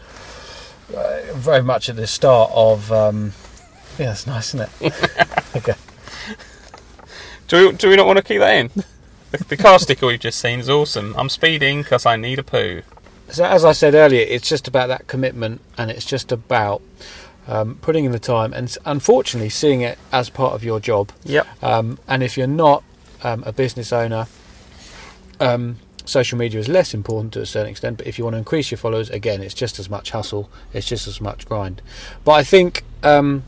uh, 0.97 1.21
very 1.35 1.63
much 1.63 1.89
at 1.89 1.97
the 1.97 2.07
start 2.07 2.51
of. 2.55 2.91
Um, 2.93 3.33
yeah, 3.99 4.07
that's 4.07 4.27
nice, 4.27 4.55
isn't 4.55 4.69
it? 4.81 4.93
okay. 5.57 5.75
Do 7.47 7.69
we, 7.71 7.77
do 7.77 7.91
we 7.91 7.97
not 7.97 8.07
want 8.07 8.17
to 8.17 8.25
keep 8.25 8.41
that 8.41 8.55
in? 8.57 8.71
The, 9.31 9.45
the 9.45 9.57
car 9.57 9.79
sticker 9.79 10.07
we've 10.07 10.19
just 10.19 10.41
seen 10.41 10.61
is 10.61 10.71
awesome. 10.71 11.15
I'm 11.17 11.29
speeding 11.29 11.83
because 11.83 12.07
I 12.07 12.17
need 12.17 12.39
a 12.39 12.43
poo. 12.43 12.83
So 13.29 13.45
as 13.45 13.65
I 13.65 13.73
said 13.73 13.95
earlier, 13.95 14.25
it's 14.29 14.49
just 14.49 14.67
about 14.67 14.89
that 14.89 15.07
commitment, 15.07 15.61
and 15.79 15.91
it's 15.91 16.05
just 16.05 16.33
about 16.33 16.83
um, 17.47 17.77
putting 17.83 18.05
in 18.05 18.13
the 18.13 18.19
time, 18.19 18.53
and 18.53 18.77
unfortunately, 18.85 19.51
seeing 19.51 19.83
it 19.83 19.99
as 20.13 20.31
part 20.31 20.55
of 20.55 20.65
your 20.65 20.81
job. 20.81 21.13
Yep. 21.25 21.47
Um, 21.63 21.99
and 22.09 22.23
if 22.23 22.37
you're 22.37 22.47
not 22.47 22.83
um, 23.23 23.43
a 23.45 23.53
business 23.53 23.93
owner, 23.93 24.27
um, 25.41 25.77
social 26.05 26.39
media 26.39 26.61
is 26.61 26.69
less 26.69 26.95
important 26.95 27.33
to 27.35 27.41
a 27.41 27.47
certain 27.47 27.71
extent. 27.71 27.99
But 27.99 28.07
if 28.07 28.19
you 28.19 28.25
want 28.25 28.35
to 28.35 28.39
increase 28.39 28.71
your 28.71 28.79
followers, 28.79 29.11
again, 29.11 29.43
it's 29.43 29.55
just 29.55 29.79
as 29.79 29.89
much 29.89 30.11
hustle, 30.11 30.51
it's 30.73 30.87
just 30.87 31.07
as 31.07 31.21
much 31.21 31.47
grind. 31.47 31.83
But 32.25 32.33
I 32.33 32.45
think 32.45 32.85
um, 33.03 33.45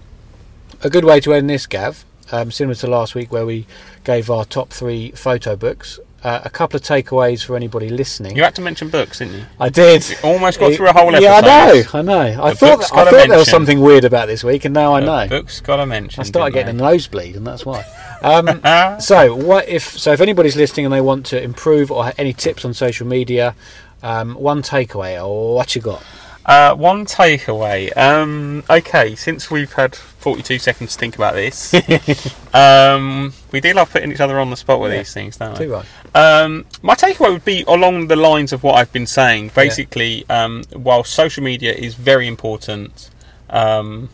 a 0.83 0.91
good 0.91 1.05
way 1.05 1.21
to 1.21 1.33
end 1.33 1.49
this, 1.49 1.67
Gav, 1.67 2.05
um, 2.33 2.51
similar 2.51 2.75
to 2.77 2.87
last 2.87 3.15
week 3.15 3.33
where 3.33 3.47
we 3.47 3.67
gave 4.05 4.31
our 4.31 4.45
top 4.45 4.71
three 4.71 5.11
photo 5.13 5.57
books, 5.57 5.99
uh, 6.27 6.41
a 6.45 6.51
couple 6.51 6.77
of 6.77 6.83
takeaways 6.83 7.45
for 7.45 7.55
anybody 7.55 7.89
listening. 7.89 8.35
You 8.35 8.43
had 8.43 8.57
to 8.57 8.61
mention 8.61 8.89
books, 8.89 9.21
didn't 9.21 9.35
you? 9.35 9.45
I 9.61 9.69
did. 9.69 10.09
You 10.09 10.17
almost 10.25 10.59
got 10.59 10.75
through 10.75 10.89
a 10.89 10.93
whole 10.93 11.15
episode. 11.15 11.23
Yeah, 11.23 11.37
I 11.37 11.41
know. 11.41 11.83
I 11.95 12.03
know. 12.03 12.43
I 12.43 12.51
The 12.51 12.57
thought 12.57 12.93
I 12.93 13.05
thought 13.09 13.29
there 13.29 13.39
was 13.39 13.49
something 13.49 13.81
weird 13.81 14.05
about 14.05 14.27
this 14.27 14.43
week, 14.43 14.65
and 14.65 14.75
now 14.75 14.93
I 14.93 15.01
know. 15.01 15.29
Books 15.29 15.61
got 15.61 15.77
to 15.77 15.87
mention. 15.87 16.21
I 16.21 16.25
started 16.25 16.53
getting 16.53 16.75
a 16.75 16.79
nosebleed, 16.83 17.37
and 17.37 17.47
that's 17.47 17.65
why. 17.65 17.85
Um, 18.23 18.61
so, 19.01 19.37
what 19.37 19.69
if? 19.69 19.85
So, 19.97 20.13
if 20.13 20.21
anybody's 20.21 20.57
listening 20.57 20.87
and 20.87 20.93
they 20.93 21.01
want 21.01 21.27
to 21.27 21.41
improve 21.41 21.93
or 21.93 22.13
any 22.19 22.33
tips 22.33 22.65
on 22.65 22.75
social 22.75 23.07
media, 23.07 23.55
um, 24.03 24.35
one 24.35 24.63
takeaway 24.63 25.25
or 25.25 25.55
what 25.55 25.77
you 25.77 25.81
got? 25.81 26.03
Uh, 26.47 26.73
one 26.77 27.05
takeaway. 27.05 27.95
Um, 27.97 28.63
okay, 28.71 29.17
since 29.17 29.51
we've 29.51 29.73
had 29.73 29.97
42 29.97 30.61
seconds 30.61 30.93
to 30.93 30.99
think 31.01 31.17
about 31.17 31.35
this, 31.35 31.75
um, 32.55 33.33
we 33.51 33.61
do 33.61 33.73
love 33.73 33.91
putting 33.91 34.13
each 34.13 34.21
other 34.21 34.39
on 34.39 34.51
the 34.51 34.57
spot 34.57 34.79
with 34.81 34.93
Yeah. 34.93 34.99
these 34.99 35.13
things, 35.13 35.37
don't 35.39 35.59
we? 35.59 35.67
Um, 36.15 36.65
my 36.83 36.95
takeaway 36.95 37.33
would 37.33 37.45
be 37.45 37.65
along 37.67 38.07
the 38.07 38.15
lines 38.15 38.53
of 38.53 38.63
what 38.63 38.77
I've 38.77 38.93
been 38.93 39.09
saying. 39.09 39.51
Basically, 39.57 40.25
um, 40.31 40.63
while 40.73 41.03
social 41.03 41.43
media 41.43 41.73
is 41.75 41.97
very 41.97 42.29
important, 42.29 43.11
um, 43.51 44.09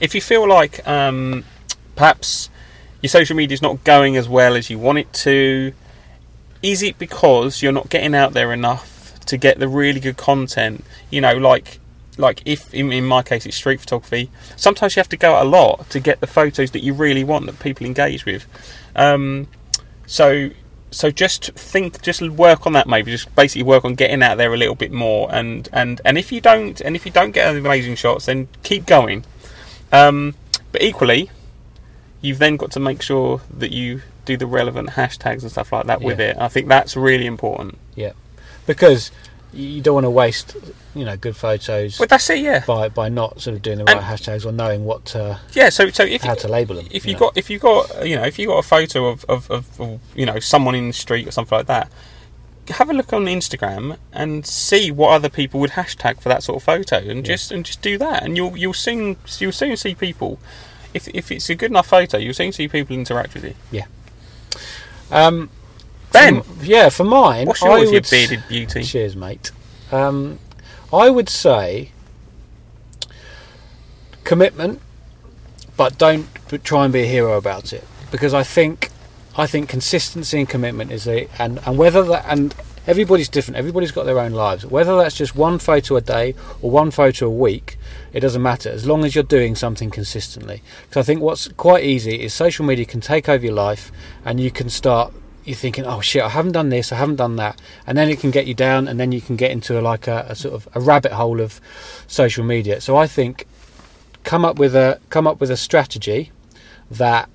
if 0.00 0.14
you 0.14 0.20
feel 0.20 0.48
like 0.48 0.86
um, 0.86 1.44
perhaps 1.96 2.50
your 3.02 3.10
social 3.10 3.34
media 3.36 3.54
is 3.54 3.62
not 3.62 3.82
going 3.82 4.16
as 4.16 4.28
well 4.28 4.54
as 4.54 4.70
you 4.70 4.78
want 4.78 4.98
it 4.98 5.12
to, 5.12 5.72
is 6.62 6.84
it 6.84 6.98
because 7.00 7.62
you're 7.62 7.72
not 7.72 7.88
getting 7.90 8.14
out 8.14 8.32
there 8.32 8.52
enough 8.52 8.97
to 9.28 9.36
get 9.36 9.58
the 9.58 9.68
really 9.68 10.00
good 10.00 10.16
content? 10.16 10.84
You 11.10 11.20
know, 11.20 11.36
like 11.36 11.80
like 12.16 12.42
if 12.44 12.74
in, 12.74 12.92
in 12.92 13.04
my 13.04 13.22
case 13.22 13.46
it's 13.46 13.56
street 13.56 13.80
photography, 13.80 14.30
sometimes 14.56 14.96
you 14.96 15.00
have 15.00 15.08
to 15.10 15.16
go 15.16 15.34
out 15.34 15.46
a 15.46 15.48
lot 15.48 15.88
to 15.90 16.00
get 16.00 16.20
the 16.20 16.26
photos 16.26 16.72
that 16.72 16.82
you 16.82 16.92
really 16.92 17.24
want 17.24 17.46
that 17.46 17.58
people 17.60 17.86
engage 17.86 18.24
with. 18.24 18.46
Um, 18.96 19.48
so 20.06 20.50
so 20.90 21.10
just 21.10 21.52
think 21.52 22.00
just 22.02 22.22
work 22.22 22.66
on 22.66 22.72
that 22.72 22.86
maybe 22.86 23.10
just 23.10 23.34
basically 23.36 23.62
work 23.62 23.84
on 23.84 23.94
getting 23.94 24.22
out 24.22 24.38
there 24.38 24.52
a 24.52 24.56
little 24.56 24.74
bit 24.74 24.90
more 24.90 25.28
and 25.34 25.68
and 25.72 26.00
and 26.04 26.16
if 26.16 26.32
you 26.32 26.40
don't 26.40 26.80
and 26.80 26.96
if 26.96 27.04
you 27.04 27.12
don't 27.12 27.32
get 27.32 27.54
amazing 27.54 27.94
shots 27.94 28.26
then 28.26 28.48
keep 28.62 28.86
going 28.86 29.24
um, 29.92 30.34
but 30.72 30.82
equally 30.82 31.30
you've 32.20 32.38
then 32.38 32.56
got 32.56 32.70
to 32.70 32.80
make 32.80 33.02
sure 33.02 33.40
that 33.50 33.70
you 33.70 34.02
do 34.24 34.36
the 34.36 34.46
relevant 34.46 34.90
hashtags 34.90 35.42
and 35.42 35.50
stuff 35.50 35.72
like 35.72 35.86
that 35.86 36.00
with 36.00 36.20
it 36.20 36.36
i 36.38 36.48
think 36.48 36.68
that's 36.68 36.96
really 36.96 37.26
important 37.26 37.78
Yeah, 37.94 38.12
because 38.68 39.10
you 39.52 39.80
don't 39.80 39.94
want 39.94 40.04
to 40.04 40.10
waste, 40.10 40.56
you 40.94 41.04
know, 41.06 41.16
good 41.16 41.34
photos 41.34 41.96
but 41.98 42.08
that's 42.10 42.28
it 42.30 42.38
yeah 42.40 42.62
by 42.66 42.88
by 42.88 43.08
not 43.08 43.40
sort 43.40 43.56
of 43.56 43.62
doing 43.62 43.78
the 43.78 43.84
right 43.84 43.96
And- 43.96 44.04
hashtags 44.04 44.44
or 44.46 44.52
knowing 44.52 44.84
what 44.84 45.16
uh, 45.16 45.38
yeah 45.54 45.70
so 45.70 45.88
so 45.90 46.04
if 46.04 46.22
how 46.22 46.34
you, 46.34 46.40
to 46.40 46.48
label 46.48 46.76
them. 46.76 46.86
if 46.90 47.04
you 47.06 47.14
know. 47.14 47.18
got 47.20 47.36
if 47.36 47.48
you 47.50 47.58
got 47.58 48.06
you 48.06 48.14
know 48.16 48.24
if 48.24 48.38
you 48.38 48.46
got 48.46 48.58
a 48.58 48.62
photo 48.62 49.06
of, 49.06 49.24
of, 49.24 49.50
of, 49.50 49.80
of 49.80 50.00
you 50.14 50.26
know 50.26 50.38
someone 50.38 50.74
in 50.74 50.86
the 50.88 50.92
street 50.92 51.26
or 51.26 51.30
something 51.32 51.56
like 51.58 51.66
that 51.66 51.90
have 52.68 52.90
a 52.90 52.92
look 52.92 53.14
on 53.14 53.24
Instagram 53.24 53.96
and 54.12 54.44
see 54.44 54.90
what 54.90 55.08
other 55.12 55.30
people 55.30 55.58
would 55.60 55.70
hashtag 55.70 56.20
for 56.20 56.28
that 56.28 56.42
sort 56.42 56.56
of 56.56 56.62
photo 56.62 56.98
and 56.98 57.24
just 57.24 57.50
and 57.50 57.64
just 57.64 57.80
do 57.80 57.96
that 57.96 58.22
and 58.22 58.36
you'll 58.36 58.54
you'll 58.56 58.74
soon 58.74 59.16
you'll 59.38 59.50
soon 59.52 59.74
see 59.78 59.94
people 59.94 60.38
if, 60.92 61.08
if 61.14 61.32
it's 61.32 61.48
a 61.48 61.54
good 61.54 61.70
enough 61.70 61.86
photo 61.86 62.18
you'll 62.18 62.34
soon 62.34 62.52
see 62.52 62.68
people 62.68 62.94
interact 62.94 63.32
with 63.32 63.44
you 63.44 63.54
Yeah. 63.70 63.86
um, 65.10 65.48
Ben 66.18 66.42
for- 66.42 66.64
yeah, 66.64 66.88
for 66.88 67.04
mine, 67.04 67.46
what's 67.46 67.62
I 67.62 67.78
yours 67.78 67.88
you 67.90 67.94
would 67.94 68.04
s- 68.04 68.10
bearded 68.10 68.42
beauty 68.48 68.82
Cheers, 68.82 69.14
mate. 69.16 69.50
Um, 69.92 70.38
I 70.92 71.10
would 71.10 71.28
say 71.28 71.90
commitment, 74.24 74.80
but 75.76 75.98
don't 75.98 76.26
try 76.64 76.84
and 76.84 76.92
be 76.92 77.02
a 77.02 77.06
hero 77.06 77.36
about 77.36 77.72
it 77.72 77.84
because 78.10 78.34
I 78.34 78.42
think 78.42 78.90
I 79.36 79.46
think 79.46 79.68
consistency 79.68 80.38
and 80.40 80.48
commitment 80.48 80.90
is 80.90 81.06
a 81.06 81.28
and 81.38 81.60
and 81.66 81.78
whether 81.78 82.02
that 82.04 82.24
and 82.28 82.54
everybody's 82.86 83.28
different. 83.28 83.56
Everybody's 83.58 83.92
got 83.92 84.04
their 84.06 84.18
own 84.18 84.32
lives. 84.32 84.64
Whether 84.66 84.96
that's 84.96 85.14
just 85.14 85.36
one 85.36 85.58
photo 85.58 85.96
a 85.96 86.00
day 86.00 86.34
or 86.62 86.70
one 86.70 86.90
photo 86.90 87.26
a 87.26 87.30
week, 87.30 87.78
it 88.12 88.20
doesn't 88.20 88.42
matter 88.42 88.70
as 88.70 88.86
long 88.86 89.04
as 89.04 89.14
you're 89.14 89.24
doing 89.24 89.54
something 89.54 89.90
consistently. 89.90 90.62
Because 90.88 91.02
I 91.02 91.04
think 91.04 91.20
what's 91.20 91.48
quite 91.48 91.84
easy 91.84 92.22
is 92.22 92.32
social 92.34 92.64
media 92.64 92.86
can 92.86 93.00
take 93.00 93.28
over 93.28 93.44
your 93.44 93.54
life 93.54 93.92
and 94.24 94.40
you 94.40 94.50
can 94.50 94.70
start 94.70 95.12
you're 95.48 95.56
thinking, 95.56 95.84
oh 95.84 96.00
shit, 96.00 96.22
I 96.22 96.28
haven't 96.28 96.52
done 96.52 96.68
this, 96.68 96.92
I 96.92 96.96
haven't 96.96 97.16
done 97.16 97.36
that, 97.36 97.60
and 97.86 97.96
then 97.96 98.08
it 98.08 98.20
can 98.20 98.30
get 98.30 98.46
you 98.46 98.54
down, 98.54 98.86
and 98.86 99.00
then 99.00 99.12
you 99.12 99.20
can 99.20 99.36
get 99.36 99.50
into 99.50 99.78
a, 99.78 99.82
like 99.82 100.06
a, 100.06 100.26
a 100.28 100.34
sort 100.34 100.54
of 100.54 100.68
a 100.74 100.80
rabbit 100.80 101.12
hole 101.12 101.40
of 101.40 101.60
social 102.06 102.44
media. 102.44 102.80
So 102.80 102.96
I 102.96 103.06
think 103.06 103.46
come 104.24 104.44
up 104.44 104.58
with 104.58 104.76
a 104.76 105.00
come 105.10 105.26
up 105.26 105.40
with 105.40 105.50
a 105.50 105.56
strategy 105.56 106.30
that 106.90 107.28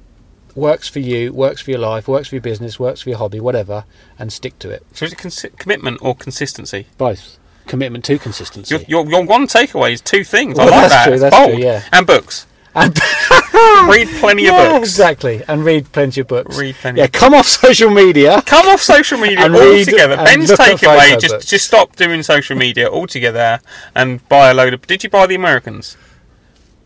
works 0.55 0.87
for 0.87 0.99
you, 0.99 1.33
works 1.33 1.61
for 1.61 1.71
your 1.71 1.79
life, 1.79 2.07
works 2.07 2.27
for 2.29 2.35
your 2.35 2.41
business, 2.41 2.79
works 2.79 3.01
for 3.01 3.09
your 3.09 3.17
hobby, 3.17 3.39
whatever, 3.39 3.85
and 4.19 4.31
stick 4.31 4.59
to 4.59 4.69
it. 4.69 4.85
So 4.93 5.05
is 5.05 5.13
it 5.43 5.57
commitment 5.57 5.99
or 6.01 6.15
consistency? 6.15 6.87
Both 6.97 7.39
commitment 7.65 8.03
to 8.05 8.19
consistency. 8.19 8.75
Your, 8.75 8.83
your, 8.87 9.09
your 9.09 9.25
one 9.25 9.47
takeaway 9.47 9.93
is 9.93 10.01
two 10.01 10.23
things. 10.23 10.57
Well, 10.57 10.67
I 10.67 10.71
like 10.71 10.89
that's 10.89 10.93
that. 10.93 11.07
true, 11.09 11.19
that's 11.19 11.35
bold. 11.35 11.51
true, 11.53 11.63
yeah. 11.63 11.83
And 11.91 12.05
books. 12.05 12.45
And 12.75 12.93
Read 13.89 14.07
plenty 14.19 14.43
yeah, 14.45 14.63
of 14.63 14.71
books. 14.73 14.89
exactly, 14.89 15.43
and 15.47 15.65
read 15.65 15.91
plenty 15.91 16.21
of 16.21 16.27
books. 16.27 16.57
Read 16.57 16.75
plenty. 16.75 16.99
Yeah, 16.99 17.07
come 17.07 17.33
off 17.33 17.45
social 17.63 17.89
media. 17.89 18.41
Come 18.45 18.67
off 18.67 18.81
social 18.81 19.17
media 19.17 19.45
And 19.45 19.55
altogether. 19.55 20.17
Ben's 20.17 20.51
takeaway: 20.51 21.19
just 21.19 21.33
books. 21.33 21.45
just 21.45 21.65
stop 21.65 21.95
doing 21.95 22.23
social 22.23 22.55
media 22.55 22.89
altogether 22.89 23.59
and 23.95 24.27
buy 24.29 24.49
a 24.51 24.53
load 24.53 24.73
of. 24.73 24.85
Did 24.87 25.03
you 25.03 25.09
buy 25.09 25.27
the 25.27 25.35
Americans? 25.35 25.97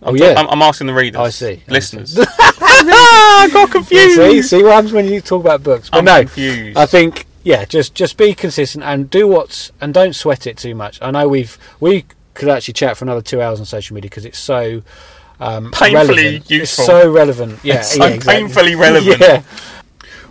Oh, 0.02 0.10
I'm, 0.10 0.18
yeah. 0.18 0.36
I'm, 0.38 0.48
I'm 0.48 0.62
asking 0.62 0.88
the 0.88 0.94
readers. 0.94 1.20
I 1.20 1.30
see, 1.30 1.64
Listeners. 1.68 2.18
I 2.20 3.50
got 3.52 3.72
confused. 3.72 4.16
see, 4.16 4.42
see 4.42 4.64
what 4.64 4.74
happens 4.74 4.94
when 4.94 5.08
you 5.08 5.22
talk 5.22 5.42
about 5.42 5.64
books. 5.64 5.90
But 5.90 6.00
I'm 6.00 6.06
no, 6.06 6.20
confused. 6.22 6.78
I 6.78 6.86
think 6.86 7.26
yeah, 7.44 7.66
just 7.66 7.96
just 7.96 8.18
be 8.18 8.34
consistent 8.34 8.84
and 8.84 9.10
do 9.10 9.28
what's 9.28 9.72
and 9.80 9.94
don't 9.94 10.14
sweat 10.14 10.46
it 10.48 10.58
too 10.58 10.76
much. 10.76 11.00
I 11.02 11.12
know 11.12 11.28
we've 11.28 11.58
we 11.80 12.06
could 12.34 12.50
actually 12.50 12.76
chat 12.76 12.98
for 12.98 13.06
another 13.06 13.22
two 13.22 13.42
hours 13.42 13.60
on 13.60 13.66
social 13.66 13.96
media 13.96 14.10
because 14.10 14.26
it's 14.26 14.38
so 14.38 14.84
um, 15.40 15.72
Painfully 15.72 15.94
relevant. 15.94 16.50
useful. 16.52 16.84
It's 16.84 16.86
so 16.86 17.12
relevant. 17.12 17.60
Yeah, 17.64 17.76
It's 17.80 17.92
so 17.96 18.06
yeah, 18.06 18.14
exactly. 18.16 18.42
painfully 18.44 18.76
relevant. 18.88 19.20
yeah. 19.22 19.44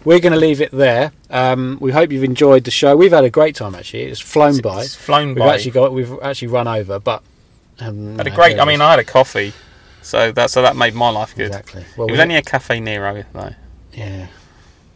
We're 0.04 0.20
going 0.20 0.32
to 0.32 0.38
leave 0.38 0.60
it 0.60 0.70
there. 0.70 1.10
Um, 1.30 1.78
we 1.80 1.90
hope 1.90 2.12
you've 2.12 2.22
enjoyed 2.24 2.62
the 2.64 2.70
show. 2.70 2.96
We've 2.96 3.10
had 3.12 3.24
a 3.24 3.30
great 3.30 3.56
time 3.56 3.74
actually. 3.74 4.02
It's 4.04 4.20
flown 4.20 4.60
by. 4.60 4.82
It's 4.82 4.94
flown 4.94 5.28
We've 5.28 5.38
by. 5.38 5.54
actually 5.54 5.72
got 5.72 5.92
we've 5.92 6.12
actually 6.22 6.48
run 6.48 6.68
over, 6.68 7.00
but 7.00 7.22
um, 7.80 8.16
had 8.16 8.26
a 8.28 8.30
great. 8.30 8.58
I 8.60 8.64
mean. 8.64 8.80
I 8.80 8.90
had 8.90 9.00
a 9.00 9.04
coffee, 9.04 9.52
so 10.02 10.30
that 10.32 10.50
so 10.50 10.62
that 10.62 10.76
made 10.76 10.94
my 10.94 11.10
life 11.10 11.34
good. 11.34 11.48
exactly. 11.48 11.84
Well, 11.96 12.06
It 12.06 12.12
was 12.12 12.18
we- 12.18 12.22
only 12.22 12.36
a 12.36 12.42
Caffè 12.42 12.80
Nero 12.80 13.24
though. 13.32 13.54
yeah. 13.94 14.28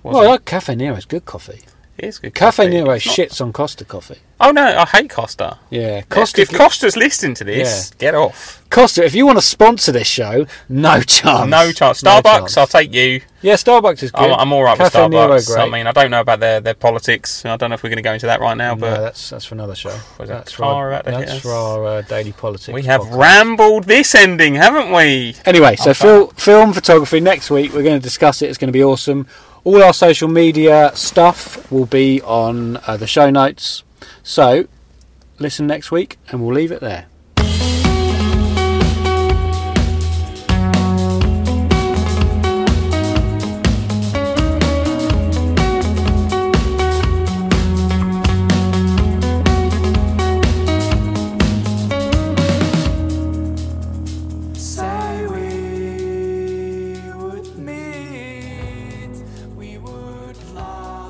Was 0.05 0.14
Well, 0.14 0.23
it? 0.23 0.29
like 0.29 0.44
Caffè 0.44 0.77
Nero's 0.77 1.05
good 1.07 1.25
coffee. 1.25 1.62
It 2.02 2.06
is 2.08 2.18
good. 2.18 2.34
Cafe 2.34 2.64
coffee. 2.64 2.74
Nero 2.74 2.90
It's 2.92 3.06
shits 3.06 3.40
on 3.42 3.52
Costa 3.52 3.84
coffee. 3.84 4.16
Oh 4.42 4.52
no, 4.52 4.64
I 4.64 4.86
hate 4.86 5.10
Costa. 5.10 5.58
Yeah, 5.68 6.00
Costa, 6.02 6.14
Costa. 6.14 6.40
if 6.40 6.50
Costa's 6.50 6.96
listening 6.96 7.34
to 7.34 7.44
this, 7.44 7.90
get 7.98 8.14
off. 8.14 8.64
Costa, 8.70 9.04
if 9.04 9.14
you 9.14 9.26
want 9.26 9.36
to 9.36 9.42
sponsor 9.42 9.92
this 9.92 10.06
show, 10.06 10.46
no 10.68 11.00
chance. 11.02 11.50
No 11.50 11.70
chance. 11.72 12.02
No 12.02 12.22
Starbucks, 12.22 12.38
chance. 12.38 12.56
I'll 12.56 12.66
take 12.66 12.94
you. 12.94 13.20
Yeah, 13.42 13.54
Starbucks 13.54 14.02
is 14.02 14.10
good. 14.12 14.30
I'm, 14.30 14.40
I'm 14.40 14.52
all 14.54 14.62
right 14.62 14.78
with 14.78 14.92
Caffè 14.92 15.10
Nero, 15.10 15.36
Starbucks. 15.36 15.58
I 15.58 15.68
mean, 15.68 15.86
I 15.86 15.92
don't 15.92 16.10
know 16.10 16.20
about 16.22 16.40
their, 16.40 16.60
their 16.60 16.72
politics. 16.74 17.44
I 17.44 17.56
don't 17.58 17.68
know 17.68 17.74
if 17.74 17.82
we're 17.82 17.90
going 17.90 17.96
to 17.98 18.02
go 18.02 18.14
into 18.14 18.26
that 18.26 18.40
right 18.40 18.56
now, 18.56 18.74
no, 18.74 18.80
but 18.80 19.00
that's 19.00 19.28
that's 19.28 19.44
for 19.44 19.56
another 19.56 19.74
show. 19.74 19.90
That 20.18 20.28
That's 20.28 20.52
for 20.52 20.64
our, 20.64 20.92
about 20.92 21.04
to 21.04 21.18
hit 21.18 21.28
that's 21.28 21.40
for 21.42 21.52
our 21.52 21.84
uh, 21.86 22.02
daily 22.02 22.32
politics. 22.32 22.74
we 22.74 22.84
have 22.84 23.02
podcast. 23.02 23.18
rambled 23.18 23.84
this 23.84 24.14
ending, 24.14 24.54
haven't 24.54 24.90
we? 24.94 25.34
Anyway, 25.44 25.76
so 25.76 25.90
Okay. 25.90 25.98
fil- 26.00 26.28
film 26.28 26.72
photography 26.72 27.20
next 27.20 27.50
week. 27.50 27.74
We're 27.74 27.82
going 27.82 27.98
to 28.00 28.02
discuss 28.02 28.40
it. 28.40 28.48
It's 28.48 28.56
going 28.58 28.68
to 28.68 28.72
be 28.72 28.84
awesome. 28.84 29.26
All 29.62 29.83
our 29.83 29.92
social 29.92 30.29
media 30.29 30.90
stuff 30.94 31.70
will 31.70 31.85
be 31.87 32.23
on 32.23 32.79
uh, 32.87 32.96
the 32.96 33.07
show 33.07 33.29
notes. 33.29 33.83
So 34.23 34.66
listen 35.38 35.66
next 35.66 35.90
week, 35.90 36.16
and 36.29 36.42
we'll 36.42 36.55
leave 36.55 36.73
it 36.73 36.81
there. 36.81 37.10